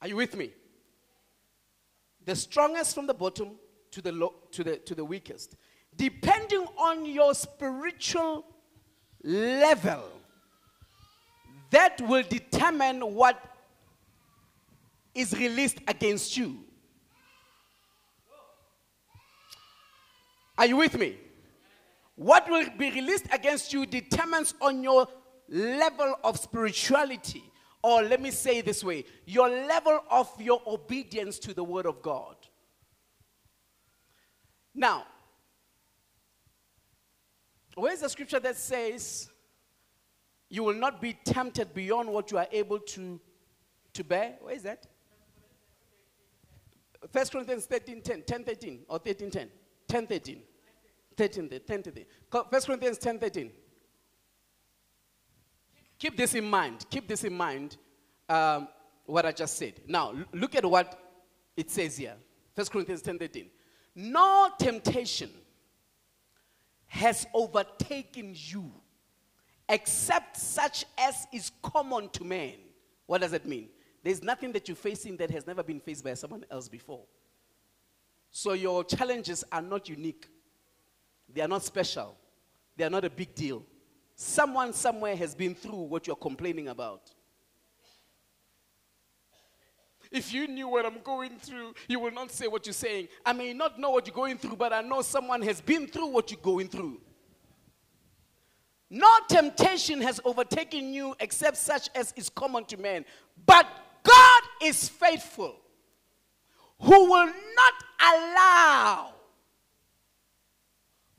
Are 0.01 0.07
you 0.07 0.15
with 0.15 0.35
me? 0.35 0.51
The 2.25 2.35
strongest 2.35 2.95
from 2.95 3.07
the 3.07 3.13
bottom 3.13 3.51
to 3.91 4.01
the, 4.01 4.29
to 4.51 4.63
the, 4.63 4.77
to 4.77 4.95
the 4.95 5.05
weakest 5.05 5.55
depending 5.97 6.65
on 6.77 7.05
your 7.05 7.33
spiritual 7.33 8.45
level, 9.23 10.03
that 11.69 11.99
will 12.01 12.23
determine 12.23 13.01
what 13.01 13.39
is 15.15 15.33
released 15.33 15.79
against 15.87 16.37
you. 16.37 16.59
Are 20.57 20.65
you 20.65 20.77
with 20.77 20.97
me? 20.97 21.17
What 22.15 22.47
will 22.47 22.65
be 22.77 22.91
released 22.91 23.25
against 23.31 23.73
you 23.73 23.85
determines 23.85 24.53
on 24.61 24.83
your 24.83 25.07
level 25.49 26.15
of 26.23 26.39
spirituality. 26.39 27.43
Or 27.83 28.01
let 28.01 28.21
me 28.21 28.31
say 28.31 28.61
this 28.61 28.83
way 28.83 29.05
your 29.25 29.49
level 29.49 30.03
of 30.09 30.31
your 30.39 30.61
obedience 30.65 31.37
to 31.39 31.53
the 31.53 31.63
Word 31.63 31.85
of 31.85 32.01
God. 32.01 32.35
Now, 34.73 35.05
Where's 37.75 38.01
the 38.01 38.09
scripture 38.09 38.39
that 38.39 38.55
says 38.55 39.29
you 40.49 40.63
will 40.63 40.75
not 40.75 41.01
be 41.01 41.13
tempted 41.25 41.73
beyond 41.73 42.09
what 42.09 42.31
you 42.31 42.37
are 42.37 42.47
able 42.51 42.79
to, 42.79 43.19
to 43.93 44.03
bear? 44.03 44.35
Where 44.41 44.53
is 44.53 44.63
that? 44.63 44.85
1 47.11 47.25
Corinthians 47.27 47.65
13 47.65 48.01
10, 48.01 48.23
10 48.23 48.43
13, 48.43 48.79
or 48.87 48.99
13 48.99 49.31
10, 49.31 49.49
10 49.87 50.07
13. 50.07 50.41
13, 51.15 51.49
10 51.67 51.83
13. 51.83 52.05
1 52.31 52.61
Corinthians 52.61 52.97
10 52.97 53.19
13. 53.19 53.51
Keep 56.03 56.17
this 56.17 56.35
in 56.35 56.43
mind. 56.43 56.85
Keep 56.89 57.07
this 57.07 57.23
in 57.23 57.33
mind, 57.33 57.77
um, 58.27 58.67
what 59.05 59.25
I 59.25 59.31
just 59.31 59.57
said. 59.57 59.75
Now, 59.87 60.13
look 60.33 60.53
at 60.53 60.65
what 60.65 60.99
it 61.55 61.71
says 61.71 61.95
here. 61.95 62.15
1 62.55 62.67
Corinthians 62.67 63.01
10 63.01 63.19
13. 63.19 63.45
No 63.95 64.49
temptation 64.59 65.29
has 66.87 67.25
overtaken 67.33 68.35
you, 68.35 68.69
except 69.69 70.35
such 70.35 70.83
as 70.97 71.25
is 71.31 71.53
common 71.61 72.09
to 72.09 72.25
men. 72.25 72.55
What 73.05 73.21
does 73.21 73.31
that 73.31 73.45
mean? 73.45 73.69
There's 74.03 74.21
nothing 74.21 74.51
that 74.51 74.67
you're 74.67 74.75
facing 74.75 75.15
that 75.15 75.31
has 75.31 75.47
never 75.47 75.63
been 75.63 75.79
faced 75.79 76.03
by 76.03 76.15
someone 76.15 76.43
else 76.51 76.67
before. 76.67 77.05
So 78.29 78.51
your 78.51 78.83
challenges 78.83 79.45
are 79.53 79.61
not 79.61 79.87
unique, 79.87 80.27
they 81.33 81.39
are 81.39 81.47
not 81.47 81.63
special, 81.63 82.17
they 82.75 82.83
are 82.83 82.89
not 82.89 83.05
a 83.05 83.09
big 83.09 83.33
deal. 83.33 83.63
Someone 84.15 84.73
somewhere 84.73 85.15
has 85.15 85.33
been 85.35 85.55
through 85.55 85.83
what 85.83 86.07
you're 86.07 86.15
complaining 86.15 86.67
about. 86.67 87.11
If 90.11 90.31
you 90.31 90.47
knew 90.47 90.67
what 90.67 90.85
I'm 90.85 91.01
going 91.03 91.39
through, 91.39 91.73
you 91.87 91.99
will 91.99 92.11
not 92.11 92.31
say 92.31 92.47
what 92.47 92.67
you're 92.67 92.73
saying. 92.73 93.07
I 93.25 93.33
may 93.33 93.51
not 93.51 93.79
know 93.79 93.89
what 93.89 94.05
you're 94.05 94.15
going 94.15 94.37
through, 94.37 94.57
but 94.57 94.71
I 94.71 94.81
know 94.81 95.01
someone 95.01 95.41
has 95.41 95.59
been 95.59 95.87
through 95.87 96.07
what 96.07 96.29
you're 96.29 96.39
going 96.39 96.67
through. 96.67 97.01
No 98.91 99.07
temptation 99.27 99.99
has 100.01 100.21
overtaken 100.23 100.93
you 100.93 101.15
except 101.19 101.57
such 101.57 101.89
as 101.95 102.13
is 102.15 102.29
common 102.29 102.65
to 102.65 102.77
men. 102.77 103.05
But 103.43 103.65
God 104.03 104.41
is 104.61 104.87
faithful, 104.87 105.55
who 106.79 107.09
will 107.09 107.25
not 107.25 107.73
allow, 107.99 109.13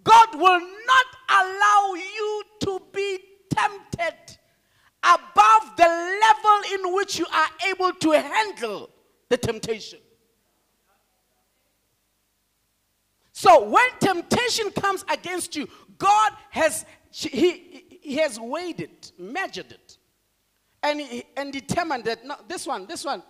God 0.05 0.35
will 0.35 0.61
not 0.61 1.07
allow 1.31 1.95
you 1.95 2.43
to 2.61 2.81
be 2.93 3.19
tempted 3.51 4.39
above 5.03 5.77
the 5.77 6.19
level 6.23 6.75
in 6.75 6.95
which 6.95 7.19
you 7.19 7.27
are 7.33 7.49
able 7.69 7.93
to 7.93 8.11
handle 8.13 8.91
the 9.29 9.37
temptation. 9.37 9.99
So 13.33 13.69
when 13.69 13.87
temptation 14.01 14.71
comes 14.71 15.05
against 15.11 15.57
you, 15.57 15.69
God 15.99 16.33
has 16.51 16.87
he, 17.11 17.85
he 18.01 18.17
has 18.17 18.41
weighed 18.41 18.81
it, 18.81 19.13
measured 19.19 19.71
it, 19.73 19.99
and, 20.83 21.01
and 21.37 21.53
determined 21.53 22.05
that 22.05 22.25
no, 22.25 22.37
this 22.49 22.67
one, 22.67 22.87
this 22.87 23.05
one, 23.05 23.23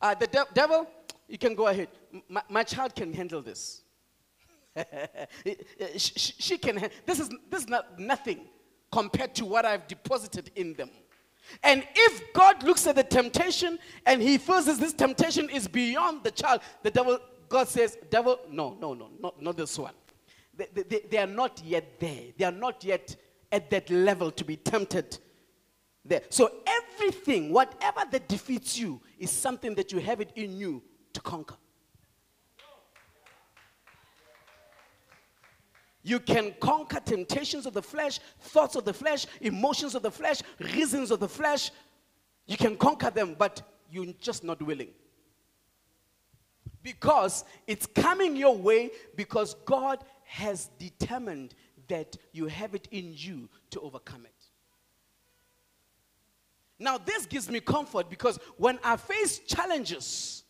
uh, 0.00 0.14
the 0.14 0.26
de- 0.26 0.46
devil, 0.54 0.88
you 1.28 1.38
can 1.38 1.54
go 1.54 1.66
ahead. 1.66 1.88
My 2.48 2.62
child 2.62 2.94
can 2.94 3.12
handle 3.12 3.42
this. 3.42 3.82
she, 5.96 6.34
she, 6.38 6.58
can. 6.58 6.90
This 7.04 7.20
is 7.20 7.30
this 7.50 7.62
is 7.62 7.68
not 7.68 7.98
nothing 7.98 8.46
compared 8.92 9.34
to 9.36 9.44
what 9.44 9.64
I've 9.64 9.86
deposited 9.88 10.50
in 10.56 10.74
them. 10.74 10.90
And 11.62 11.86
if 11.94 12.32
God 12.32 12.62
looks 12.62 12.86
at 12.86 12.96
the 12.96 13.04
temptation 13.04 13.78
and 14.04 14.20
he 14.20 14.38
feels 14.38 14.66
this 14.66 14.92
temptation 14.92 15.48
is 15.48 15.68
beyond 15.68 16.24
the 16.24 16.30
child, 16.30 16.60
the 16.82 16.90
devil, 16.90 17.18
God 17.48 17.68
says, 17.68 17.96
devil, 18.10 18.40
no, 18.50 18.76
no, 18.80 18.94
no, 18.94 19.10
not, 19.20 19.40
not 19.40 19.56
this 19.56 19.78
one. 19.78 19.94
They, 20.56 20.82
they, 20.82 21.00
they 21.10 21.18
are 21.18 21.26
not 21.26 21.62
yet 21.64 22.00
there. 22.00 22.32
They 22.36 22.44
are 22.44 22.52
not 22.52 22.82
yet 22.82 23.14
at 23.52 23.70
that 23.70 23.88
level 23.90 24.30
to 24.32 24.44
be 24.44 24.56
tempted 24.56 25.18
there. 26.04 26.22
So 26.30 26.50
everything, 26.66 27.52
whatever 27.52 28.00
that 28.10 28.28
defeats 28.28 28.78
you, 28.78 29.00
is 29.18 29.30
something 29.30 29.74
that 29.76 29.92
you 29.92 29.98
have 30.00 30.20
it 30.20 30.32
in 30.34 30.56
you 30.56 30.82
to 31.12 31.20
conquer. 31.20 31.56
You 36.06 36.20
can 36.20 36.54
conquer 36.60 37.00
temptations 37.00 37.66
of 37.66 37.74
the 37.74 37.82
flesh, 37.82 38.20
thoughts 38.40 38.76
of 38.76 38.84
the 38.84 38.94
flesh, 38.94 39.26
emotions 39.40 39.96
of 39.96 40.02
the 40.02 40.10
flesh, 40.12 40.40
reasons 40.60 41.10
of 41.10 41.18
the 41.18 41.28
flesh. 41.28 41.72
You 42.46 42.56
can 42.56 42.76
conquer 42.76 43.10
them, 43.10 43.34
but 43.36 43.60
you're 43.90 44.14
just 44.20 44.44
not 44.44 44.62
willing. 44.62 44.90
Because 46.84 47.44
it's 47.66 47.86
coming 47.86 48.36
your 48.36 48.56
way 48.56 48.92
because 49.16 49.54
God 49.64 49.98
has 50.26 50.70
determined 50.78 51.56
that 51.88 52.16
you 52.30 52.46
have 52.46 52.76
it 52.76 52.86
in 52.92 53.12
you 53.12 53.48
to 53.70 53.80
overcome 53.80 54.26
it. 54.26 54.44
Now, 56.78 56.98
this 56.98 57.26
gives 57.26 57.50
me 57.50 57.58
comfort 57.58 58.08
because 58.08 58.38
when 58.58 58.78
I 58.84 58.96
face 58.96 59.40
challenges, 59.40 60.44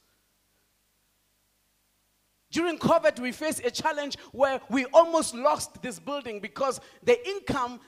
during 2.56 2.78
COVID, 2.78 3.20
we 3.20 3.32
faced 3.32 3.60
a 3.66 3.70
challenge 3.70 4.16
where 4.32 4.58
we 4.70 4.86
almost 4.86 5.34
lost 5.34 5.82
this 5.82 5.98
building 5.98 6.40
because 6.40 6.80
the 7.02 7.18
income 7.28 7.78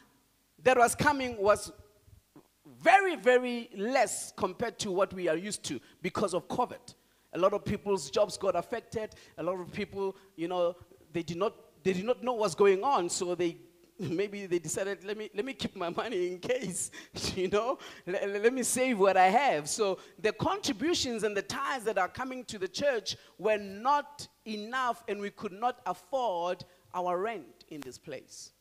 that 0.62 0.76
was 0.76 0.94
coming 0.94 1.38
was 1.38 1.72
very, 2.82 3.16
very 3.16 3.70
less 3.74 4.30
compared 4.36 4.78
to 4.80 4.90
what 4.92 5.14
we 5.14 5.26
are 5.26 5.38
used 5.38 5.62
to 5.62 5.80
because 6.02 6.34
of 6.34 6.46
COVID. 6.48 6.94
A 7.32 7.38
lot 7.38 7.54
of 7.54 7.64
people's 7.64 8.10
jobs 8.10 8.36
got 8.36 8.56
affected. 8.56 9.14
A 9.38 9.42
lot 9.42 9.58
of 9.58 9.72
people, 9.72 10.14
you 10.36 10.48
know, 10.48 10.76
they 11.14 11.22
did 11.22 11.38
not, 11.38 11.54
they 11.82 11.94
did 11.94 12.04
not 12.04 12.22
know 12.22 12.34
what's 12.34 12.54
going 12.54 12.84
on, 12.84 13.08
so 13.08 13.34
they 13.34 13.56
maybe 13.98 14.46
they 14.46 14.58
decided 14.58 15.02
let 15.04 15.16
me 15.16 15.28
let 15.34 15.44
me 15.44 15.52
keep 15.52 15.74
my 15.74 15.88
money 16.02 16.28
in 16.28 16.38
case 16.38 16.90
you 17.34 17.48
know 17.48 17.78
let, 18.06 18.42
let, 18.42 18.52
me 18.52 18.62
save 18.62 18.98
what 18.98 19.16
i 19.16 19.26
have 19.26 19.68
so 19.68 19.98
the 20.20 20.32
contributions 20.32 21.24
and 21.24 21.36
the 21.36 21.42
tithes 21.42 21.84
that 21.84 21.98
are 21.98 22.08
coming 22.08 22.44
to 22.44 22.58
the 22.58 22.68
church 22.68 23.16
were 23.38 23.58
not 23.58 24.28
enough 24.48 25.04
and 25.08 25.20
we 25.20 25.30
could 25.30 25.52
not 25.52 25.80
afford 25.86 26.64
our 26.94 27.18
rent 27.18 27.64
in 27.68 27.80
this 27.80 27.98
place 27.98 28.52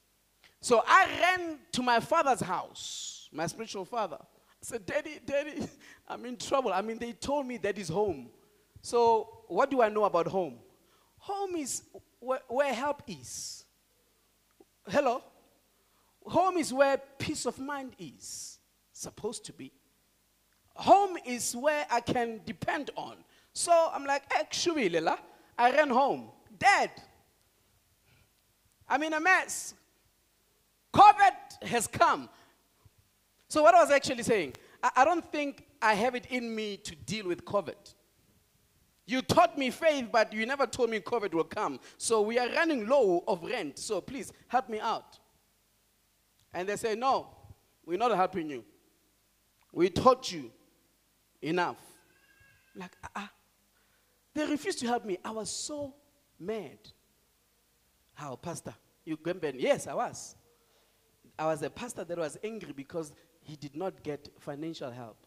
so 0.62 0.84
i 0.88 1.08
ran 1.22 1.58
to 1.72 1.82
my 1.82 2.00
father's 2.00 2.42
house 2.42 3.30
my 3.32 3.48
spiritual 3.48 3.86
father 3.86 4.18
i 4.20 4.26
said 4.62 4.86
daddy 4.86 5.20
daddy 5.26 5.68
i'm 6.08 6.26
in 6.26 6.36
trouble 6.38 6.74
i 6.74 6.82
mean 6.82 6.98
they 6.98 7.14
told 7.14 7.46
me 7.46 7.58
that 7.58 7.78
is 7.78 7.88
home 7.88 8.30
so 8.82 9.44
what 9.48 9.72
do 9.72 9.82
i 9.82 9.90
know 9.90 10.04
about 10.04 10.28
home 10.28 10.58
home 11.18 11.56
is 11.56 11.84
where, 12.20 12.42
where 12.48 12.74
help 12.74 13.02
is 13.08 13.66
Hello? 14.90 15.22
Home 16.28 16.56
is 16.56 16.72
where 16.74 16.98
peace 17.20 17.46
of 17.46 17.60
mind 17.60 17.92
is 18.00 18.58
supposed 18.94 19.44
to 19.46 19.54
be. 19.54 19.74
Home 20.76 21.18
is 21.26 21.54
where 21.58 21.86
I 21.92 22.00
can 22.00 22.40
depend 22.46 22.92
on. 22.96 23.18
So 23.52 23.90
I'm 23.94 24.06
like, 24.06 24.24
actually, 24.34 24.88
Lila, 24.88 25.20
I 25.58 25.72
ran 25.72 25.90
home, 25.90 26.30
dead. 26.58 26.92
I'm 28.88 29.04
in 29.04 29.14
a 29.14 29.20
mess. 29.20 29.74
COVID 30.94 31.64
has 31.64 31.88
come. 31.88 32.30
So, 33.50 33.64
what 33.64 33.76
I 33.76 33.82
was 33.82 33.92
actually 33.92 34.24
saying, 34.24 34.54
I, 34.82 34.92
I 34.98 35.06
don't 35.06 35.30
think 35.32 35.66
I 35.82 35.94
have 35.94 36.16
it 36.16 36.26
in 36.28 36.54
me 36.54 36.78
to 36.78 36.96
deal 36.96 37.28
with 37.28 37.46
COVID. 37.46 37.94
You 39.08 39.22
taught 39.22 39.58
me 39.58 39.70
faith, 39.70 40.10
but 40.12 40.34
you 40.34 40.46
never 40.46 40.68
told 40.68 40.90
me 40.90 41.00
COVID 41.00 41.34
will 41.34 41.46
come. 41.46 41.80
So 41.98 42.22
we 42.22 42.38
are 42.38 42.50
running 42.50 42.88
low 42.88 43.24
of 43.26 43.42
rent. 43.42 43.80
So 43.80 44.02
please 44.02 44.34
help 44.50 44.68
me 44.68 44.82
out. 44.82 45.18
And 46.54 46.68
they 46.68 46.76
say, 46.76 46.94
No, 46.94 47.28
we're 47.86 47.98
not 47.98 48.14
helping 48.16 48.50
you. 48.50 48.66
We 49.72 49.90
taught 49.90 50.32
you 50.32 50.52
enough. 51.42 51.78
Like, 52.76 52.98
ah, 53.04 53.10
uh-uh. 53.16 53.28
They 54.38 54.46
refused 54.46 54.78
to 54.82 54.86
help 54.86 55.04
me. 55.04 55.18
I 55.26 55.32
was 55.32 55.50
so 55.50 55.96
mad. 56.40 56.78
How, 58.14 58.36
Pastor? 58.36 58.76
You 59.04 59.18
Gwemben? 59.18 59.56
Yes, 59.58 59.88
I 59.88 59.96
was. 59.96 60.36
I 61.40 61.48
was 61.48 61.64
a 61.64 61.72
pastor 61.72 62.04
that 62.04 62.16
was 62.16 62.38
angry 62.44 62.72
because 62.72 63.14
he 63.42 63.56
did 63.56 63.76
not 63.76 64.04
get 64.04 64.30
financial 64.38 64.92
help. 64.92 65.18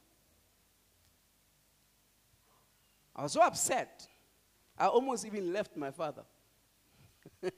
I 3.17 3.25
was 3.25 3.33
so 3.33 3.43
upset. 3.43 4.07
I 4.79 4.87
almost 4.87 5.27
even 5.27 5.53
left 5.53 5.77
my 5.77 5.91
father. 5.91 6.23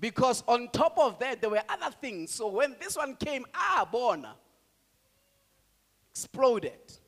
because 0.00 0.42
on 0.48 0.68
top 0.72 0.98
of 0.98 1.16
that, 1.20 1.40
there 1.40 1.50
were 1.50 1.62
other 1.68 1.94
things. 2.00 2.32
So 2.34 2.48
when 2.48 2.74
this 2.80 2.96
one 2.96 3.14
came, 3.14 3.46
ah, 3.54 3.88
born, 3.88 4.26
exploded. 6.10 6.98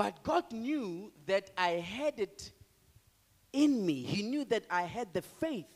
But 0.00 0.22
God 0.22 0.50
knew 0.50 1.12
that 1.26 1.50
I 1.58 1.72
had 1.72 2.18
it 2.20 2.52
in 3.52 3.84
me. 3.84 4.02
He 4.02 4.22
knew 4.22 4.46
that 4.46 4.64
I 4.70 4.84
had 4.84 5.12
the 5.12 5.20
faith 5.20 5.66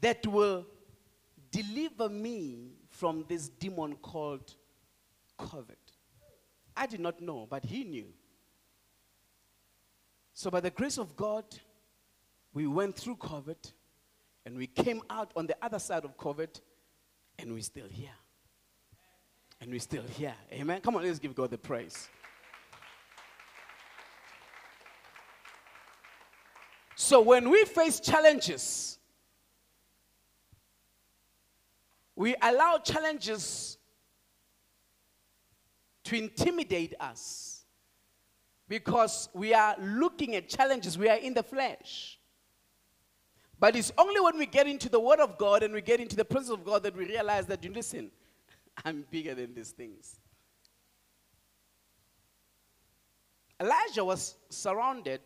that 0.00 0.26
will 0.26 0.64
deliver 1.50 2.08
me 2.08 2.78
from 2.88 3.26
this 3.28 3.50
demon 3.50 3.94
called 3.96 4.54
COVID. 5.38 5.76
I 6.74 6.86
did 6.86 7.00
not 7.00 7.20
know, 7.20 7.46
but 7.50 7.62
he 7.62 7.84
knew. 7.84 8.06
So, 10.32 10.50
by 10.50 10.60
the 10.60 10.70
grace 10.70 10.96
of 10.96 11.14
God, 11.16 11.44
we 12.54 12.66
went 12.66 12.96
through 12.96 13.16
COVID 13.16 13.70
and 14.46 14.56
we 14.56 14.66
came 14.66 15.02
out 15.10 15.30
on 15.36 15.46
the 15.46 15.58
other 15.60 15.78
side 15.78 16.06
of 16.06 16.16
COVID 16.16 16.58
and 17.38 17.52
we're 17.52 17.60
still 17.60 17.88
here. 17.90 18.16
And 19.60 19.70
we're 19.70 19.78
still 19.78 20.04
here. 20.16 20.32
Amen. 20.50 20.80
Come 20.80 20.96
on, 20.96 21.02
let's 21.02 21.18
give 21.18 21.34
God 21.34 21.50
the 21.50 21.58
praise. 21.58 22.08
So, 27.02 27.22
when 27.22 27.48
we 27.48 27.64
face 27.64 27.98
challenges, 27.98 28.98
we 32.14 32.36
allow 32.42 32.76
challenges 32.76 33.78
to 36.04 36.16
intimidate 36.18 36.92
us 37.00 37.64
because 38.68 39.30
we 39.32 39.54
are 39.54 39.76
looking 39.80 40.36
at 40.36 40.50
challenges, 40.50 40.98
we 40.98 41.08
are 41.08 41.16
in 41.16 41.32
the 41.32 41.42
flesh. 41.42 42.18
But 43.58 43.76
it's 43.76 43.92
only 43.96 44.20
when 44.20 44.36
we 44.36 44.44
get 44.44 44.66
into 44.66 44.90
the 44.90 45.00
Word 45.00 45.20
of 45.20 45.38
God 45.38 45.62
and 45.62 45.72
we 45.72 45.80
get 45.80 46.00
into 46.00 46.16
the 46.16 46.24
presence 46.26 46.50
of 46.50 46.66
God 46.66 46.82
that 46.82 46.94
we 46.94 47.06
realize 47.06 47.46
that, 47.46 47.64
you 47.64 47.72
listen, 47.72 48.10
I'm 48.84 49.06
bigger 49.10 49.34
than 49.34 49.54
these 49.54 49.70
things. 49.70 50.20
Elijah 53.58 54.04
was 54.04 54.36
surrounded 54.50 55.22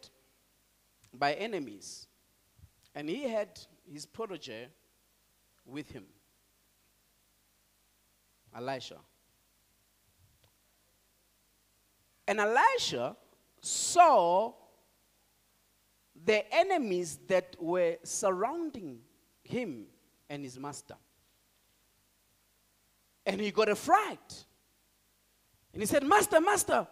by 1.18 1.34
enemies, 1.34 2.06
and 2.94 3.08
he 3.08 3.24
had 3.24 3.60
his 3.90 4.06
protege 4.06 4.68
with 5.66 5.90
him. 5.90 6.04
Elisha. 8.56 8.98
And 12.26 12.40
Elisha 12.40 13.16
saw 13.60 14.52
the 16.24 16.54
enemies 16.54 17.18
that 17.26 17.56
were 17.60 17.96
surrounding 18.02 19.00
him 19.42 19.86
and 20.30 20.44
his 20.44 20.58
master. 20.58 20.94
And 23.26 23.40
he 23.40 23.50
got 23.50 23.68
a 23.68 23.74
fright. 23.74 24.44
And 25.72 25.82
he 25.82 25.86
said, 25.86 26.04
Master, 26.04 26.40
Master, 26.40 26.86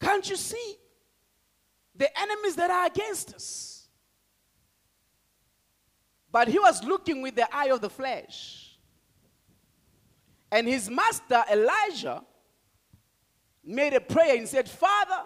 can't 0.00 0.28
you 0.28 0.36
see 0.36 0.76
the 2.02 2.20
enemies 2.20 2.56
that 2.56 2.68
are 2.68 2.86
against 2.86 3.32
us? 3.32 3.86
But 6.32 6.48
he 6.48 6.58
was 6.58 6.82
looking 6.82 7.22
with 7.22 7.36
the 7.36 7.54
eye 7.54 7.66
of 7.66 7.80
the 7.80 7.90
flesh. 7.90 8.76
And 10.50 10.66
his 10.66 10.90
master, 10.90 11.44
Elijah, 11.50 12.24
made 13.64 13.94
a 13.94 14.00
prayer 14.00 14.36
and 14.36 14.48
said, 14.48 14.68
Father, 14.68 15.22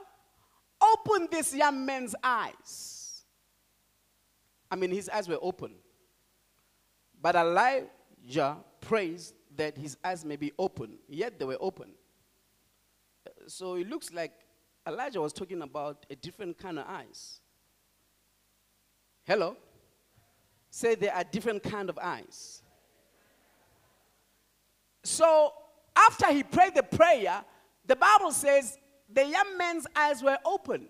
open 0.82 1.28
this 1.30 1.54
young 1.54 1.86
man's 1.86 2.14
eyes. 2.22 3.22
I 4.70 4.76
mean, 4.76 4.90
his 4.90 5.08
eyes 5.08 5.28
were 5.28 5.38
open. 5.40 5.76
But 7.22 7.36
Elijah 7.36 8.58
prays 8.82 9.32
that 9.56 9.78
his 9.78 9.96
eyes 10.04 10.26
may 10.26 10.36
be 10.36 10.52
open, 10.58 10.98
yet 11.08 11.38
they 11.38 11.46
were 11.46 11.56
open. 11.58 11.92
So 13.46 13.76
it 13.76 13.88
looks 13.88 14.12
like 14.12 14.32
Elijah 14.86 15.20
was 15.20 15.32
talking 15.32 15.62
about 15.62 16.06
a 16.10 16.14
different 16.16 16.58
kind 16.58 16.78
of 16.78 16.86
eyes. 16.86 17.40
Hello? 19.24 19.56
Say 20.70 20.94
there 20.94 21.14
are 21.14 21.24
different 21.24 21.62
kind 21.62 21.90
of 21.90 21.98
eyes. 21.98 22.62
So 25.02 25.52
after 25.96 26.32
he 26.32 26.42
prayed 26.42 26.74
the 26.74 26.82
prayer, 26.82 27.44
the 27.86 27.96
Bible 27.96 28.30
says 28.32 28.78
the 29.12 29.26
young 29.26 29.56
man's 29.56 29.86
eyes 29.96 30.22
were 30.22 30.38
open. 30.44 30.86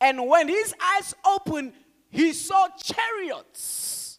And 0.00 0.26
when 0.28 0.48
his 0.48 0.74
eyes 0.80 1.14
opened, 1.24 1.72
he 2.10 2.32
saw 2.32 2.68
chariots 2.76 4.18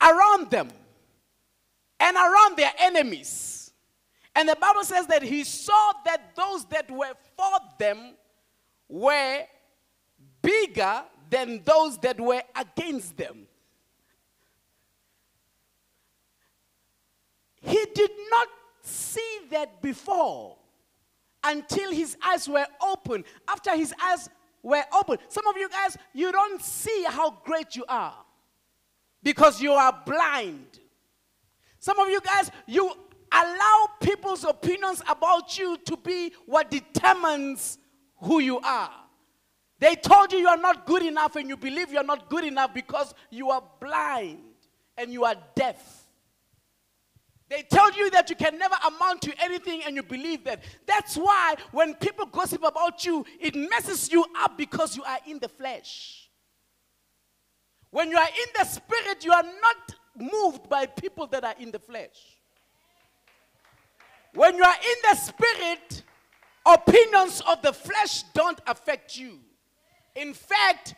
around 0.00 0.50
them 0.50 0.68
and 1.98 2.16
around 2.16 2.56
their 2.56 2.72
enemies. 2.78 3.59
And 4.34 4.48
the 4.48 4.56
Bible 4.56 4.84
says 4.84 5.06
that 5.08 5.22
he 5.22 5.44
saw 5.44 5.92
that 6.04 6.34
those 6.36 6.64
that 6.66 6.90
were 6.90 7.14
for 7.36 7.58
them 7.78 8.14
were 8.88 9.40
bigger 10.42 11.02
than 11.28 11.62
those 11.64 11.98
that 11.98 12.20
were 12.20 12.42
against 12.56 13.16
them. 13.16 13.46
He 17.62 17.84
did 17.94 18.10
not 18.30 18.48
see 18.82 19.38
that 19.50 19.82
before 19.82 20.56
until 21.44 21.92
his 21.92 22.16
eyes 22.24 22.48
were 22.48 22.66
open. 22.82 23.24
After 23.48 23.76
his 23.76 23.94
eyes 24.02 24.28
were 24.62 24.84
open, 24.92 25.18
some 25.28 25.46
of 25.46 25.56
you 25.56 25.68
guys, 25.68 25.96
you 26.14 26.32
don't 26.32 26.60
see 26.62 27.04
how 27.08 27.30
great 27.44 27.76
you 27.76 27.84
are 27.88 28.16
because 29.22 29.60
you 29.60 29.72
are 29.72 30.02
blind. 30.04 30.78
Some 31.78 31.98
of 31.98 32.08
you 32.08 32.20
guys, 32.20 32.50
you 32.66 32.92
allow 33.32 33.88
people's 34.00 34.44
opinions 34.44 35.02
about 35.08 35.58
you 35.58 35.76
to 35.84 35.96
be 35.96 36.32
what 36.46 36.70
determines 36.70 37.78
who 38.16 38.40
you 38.40 38.58
are. 38.60 38.90
They 39.78 39.94
told 39.94 40.32
you 40.32 40.38
you 40.38 40.48
are 40.48 40.58
not 40.58 40.86
good 40.86 41.02
enough, 41.02 41.36
and 41.36 41.48
you 41.48 41.56
believe 41.56 41.90
you 41.90 41.98
are 41.98 42.04
not 42.04 42.28
good 42.28 42.44
enough 42.44 42.74
because 42.74 43.14
you 43.30 43.50
are 43.50 43.62
blind 43.80 44.40
and 44.98 45.12
you 45.12 45.24
are 45.24 45.34
deaf. 45.54 46.00
They 47.48 47.62
told 47.62 47.96
you 47.96 48.10
that 48.10 48.30
you 48.30 48.36
can 48.36 48.58
never 48.58 48.76
amount 48.86 49.22
to 49.22 49.34
anything 49.42 49.82
and 49.84 49.96
you 49.96 50.04
believe 50.04 50.44
that. 50.44 50.62
That's 50.86 51.16
why 51.16 51.56
when 51.72 51.94
people 51.94 52.26
gossip 52.26 52.62
about 52.62 53.04
you, 53.04 53.24
it 53.40 53.56
messes 53.56 54.12
you 54.12 54.24
up 54.38 54.56
because 54.56 54.96
you 54.96 55.02
are 55.02 55.18
in 55.26 55.40
the 55.40 55.48
flesh. 55.48 56.30
When 57.90 58.10
you 58.10 58.18
are 58.18 58.28
in 58.28 58.52
the 58.56 58.64
spirit, 58.64 59.24
you 59.24 59.32
are 59.32 59.42
not 59.42 59.96
moved 60.16 60.68
by 60.68 60.86
people 60.86 61.26
that 61.28 61.42
are 61.42 61.56
in 61.58 61.72
the 61.72 61.80
flesh. 61.80 62.39
When 64.34 64.56
you 64.56 64.62
are 64.62 64.74
in 64.74 64.96
the 65.10 65.16
spirit, 65.16 66.02
opinions 66.64 67.42
of 67.48 67.62
the 67.62 67.72
flesh 67.72 68.22
don't 68.34 68.60
affect 68.66 69.16
you. 69.16 69.38
In 70.14 70.34
fact, 70.34 70.94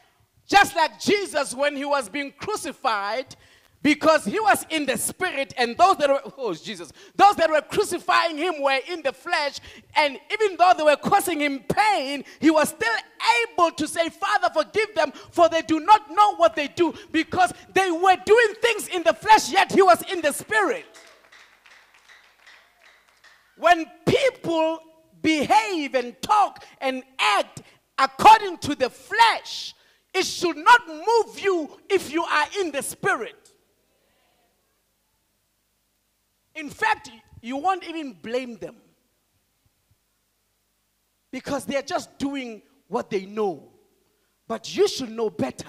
just 0.48 0.76
like 0.76 1.00
Jesus, 1.00 1.54
when 1.54 1.76
he 1.76 1.84
was 1.84 2.08
being 2.08 2.32
crucified, 2.38 3.34
because 3.82 4.24
he 4.24 4.38
was 4.38 4.64
in 4.70 4.86
the 4.86 4.96
spirit 4.96 5.52
and 5.56 5.76
those 5.76 5.96
that 5.96 6.08
were 6.08 6.20
oh 6.38 6.54
jesus 6.54 6.92
those 7.16 7.34
that 7.34 7.50
were 7.50 7.60
crucifying 7.60 8.38
him 8.38 8.62
were 8.62 8.78
in 8.88 9.02
the 9.02 9.12
flesh 9.12 9.58
and 9.96 10.18
even 10.32 10.56
though 10.56 10.72
they 10.76 10.84
were 10.84 10.96
causing 10.96 11.40
him 11.40 11.60
pain 11.68 12.24
he 12.40 12.50
was 12.50 12.68
still 12.68 12.94
able 13.50 13.70
to 13.72 13.88
say 13.88 14.08
father 14.08 14.48
forgive 14.54 14.94
them 14.94 15.12
for 15.30 15.48
they 15.48 15.62
do 15.62 15.80
not 15.80 16.10
know 16.10 16.36
what 16.36 16.54
they 16.54 16.68
do 16.68 16.94
because 17.10 17.52
they 17.74 17.90
were 17.90 18.16
doing 18.24 18.54
things 18.60 18.88
in 18.88 19.02
the 19.02 19.12
flesh 19.12 19.50
yet 19.50 19.72
he 19.72 19.82
was 19.82 20.02
in 20.12 20.20
the 20.20 20.32
spirit 20.32 20.86
when 23.62 23.86
people 24.06 24.78
behave 25.22 25.94
and 25.94 26.20
talk 26.20 26.64
and 26.80 27.02
act 27.18 27.62
according 27.98 28.58
to 28.58 28.74
the 28.74 28.90
flesh 28.90 29.74
it 30.14 30.24
should 30.26 30.56
not 30.56 30.86
move 30.88 31.40
you 31.40 31.78
if 31.88 32.12
you 32.12 32.22
are 32.24 32.46
in 32.60 32.70
the 32.72 32.82
spirit 32.82 33.42
In 36.54 36.68
fact, 36.68 37.10
you 37.40 37.56
won't 37.56 37.84
even 37.84 38.12
blame 38.12 38.56
them 38.56 38.76
because 41.30 41.64
they're 41.64 41.82
just 41.82 42.18
doing 42.18 42.62
what 42.88 43.10
they 43.10 43.24
know. 43.24 43.70
But 44.46 44.76
you 44.76 44.86
should 44.86 45.10
know 45.10 45.30
better. 45.30 45.68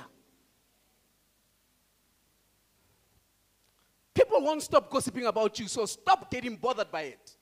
People 4.13 4.41
won't 4.41 4.61
stop 4.61 4.89
gossiping 4.89 5.25
about 5.25 5.57
you, 5.59 5.67
so 5.67 5.85
stop 5.85 6.29
getting 6.29 6.57
bothered 6.57 6.91
by 6.91 7.03
it. 7.03 7.37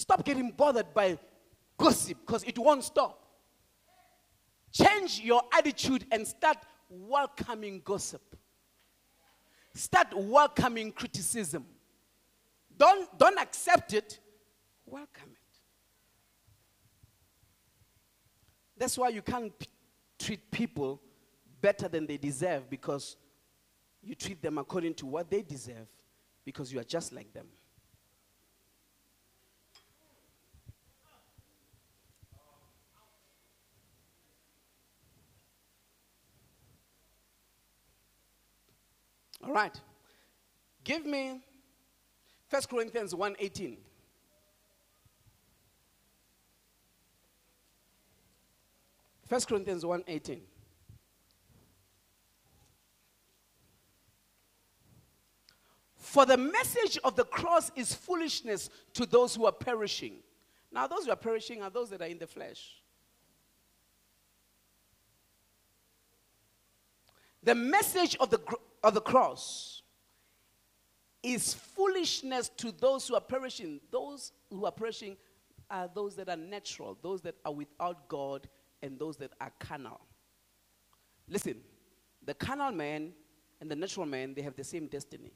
Stop 0.00 0.24
getting 0.24 0.50
bothered 0.50 0.94
by 0.94 1.18
gossip 1.76 2.16
because 2.26 2.42
it 2.44 2.58
won't 2.58 2.82
stop. 2.82 3.22
Change 4.72 5.20
your 5.20 5.42
attitude 5.52 6.06
and 6.10 6.26
start 6.26 6.56
welcoming 6.88 7.82
gossip. 7.84 8.22
Start 9.74 10.08
welcoming 10.16 10.90
criticism. 10.90 11.66
Don't, 12.78 13.18
don't 13.18 13.38
accept 13.38 13.92
it, 13.92 14.18
welcome 14.86 15.32
it. 15.32 15.58
That's 18.78 18.96
why 18.96 19.10
you 19.10 19.20
can't 19.20 19.56
p- 19.58 19.66
treat 20.18 20.50
people 20.50 21.02
better 21.60 21.88
than 21.88 22.06
they 22.06 22.16
deserve 22.16 22.70
because 22.70 23.16
you 24.02 24.14
treat 24.14 24.40
them 24.40 24.56
according 24.56 24.94
to 24.94 25.04
what 25.04 25.30
they 25.30 25.42
deserve 25.42 25.88
because 26.46 26.72
you 26.72 26.80
are 26.80 26.84
just 26.84 27.12
like 27.12 27.30
them. 27.34 27.46
All 39.42 39.52
right. 39.52 39.78
Give 40.84 41.04
me 41.06 41.40
1 42.48 42.62
Corinthians 42.68 43.14
1:18. 43.14 43.78
First 49.26 49.46
Corinthians 49.46 49.84
1:18. 49.84 50.40
For 55.96 56.26
the 56.26 56.36
message 56.36 56.98
of 57.04 57.14
the 57.14 57.24
cross 57.24 57.70
is 57.76 57.94
foolishness 57.94 58.68
to 58.94 59.06
those 59.06 59.36
who 59.36 59.46
are 59.46 59.52
perishing. 59.52 60.24
Now, 60.72 60.88
those 60.88 61.04
who 61.04 61.12
are 61.12 61.16
perishing 61.16 61.62
are 61.62 61.70
those 61.70 61.88
that 61.90 62.02
are 62.02 62.08
in 62.08 62.18
the 62.18 62.26
flesh. 62.26 62.82
The 67.44 67.54
message 67.54 68.16
of 68.16 68.30
the, 68.30 68.40
of 68.82 68.94
the 68.94 69.00
cross 69.00 69.82
is 71.22 71.52
foolishness 71.52 72.48
to 72.56 72.72
those 72.72 73.06
who 73.06 73.14
are 73.14 73.20
perishing. 73.20 73.80
Those 73.90 74.32
who 74.50 74.64
are 74.64 74.72
perishing 74.72 75.16
are 75.70 75.88
those 75.94 76.16
that 76.16 76.28
are 76.28 76.36
natural, 76.36 76.98
those 77.02 77.20
that 77.22 77.36
are 77.44 77.52
without 77.52 78.08
God, 78.08 78.48
and 78.82 78.98
those 78.98 79.16
that 79.18 79.32
are 79.40 79.52
carnal. 79.58 80.00
Listen, 81.28 81.56
the 82.24 82.34
carnal 82.34 82.72
man 82.72 83.12
and 83.60 83.70
the 83.70 83.76
natural 83.76 84.06
man, 84.06 84.34
they 84.34 84.42
have 84.42 84.56
the 84.56 84.64
same 84.64 84.86
destiny. 84.86 85.32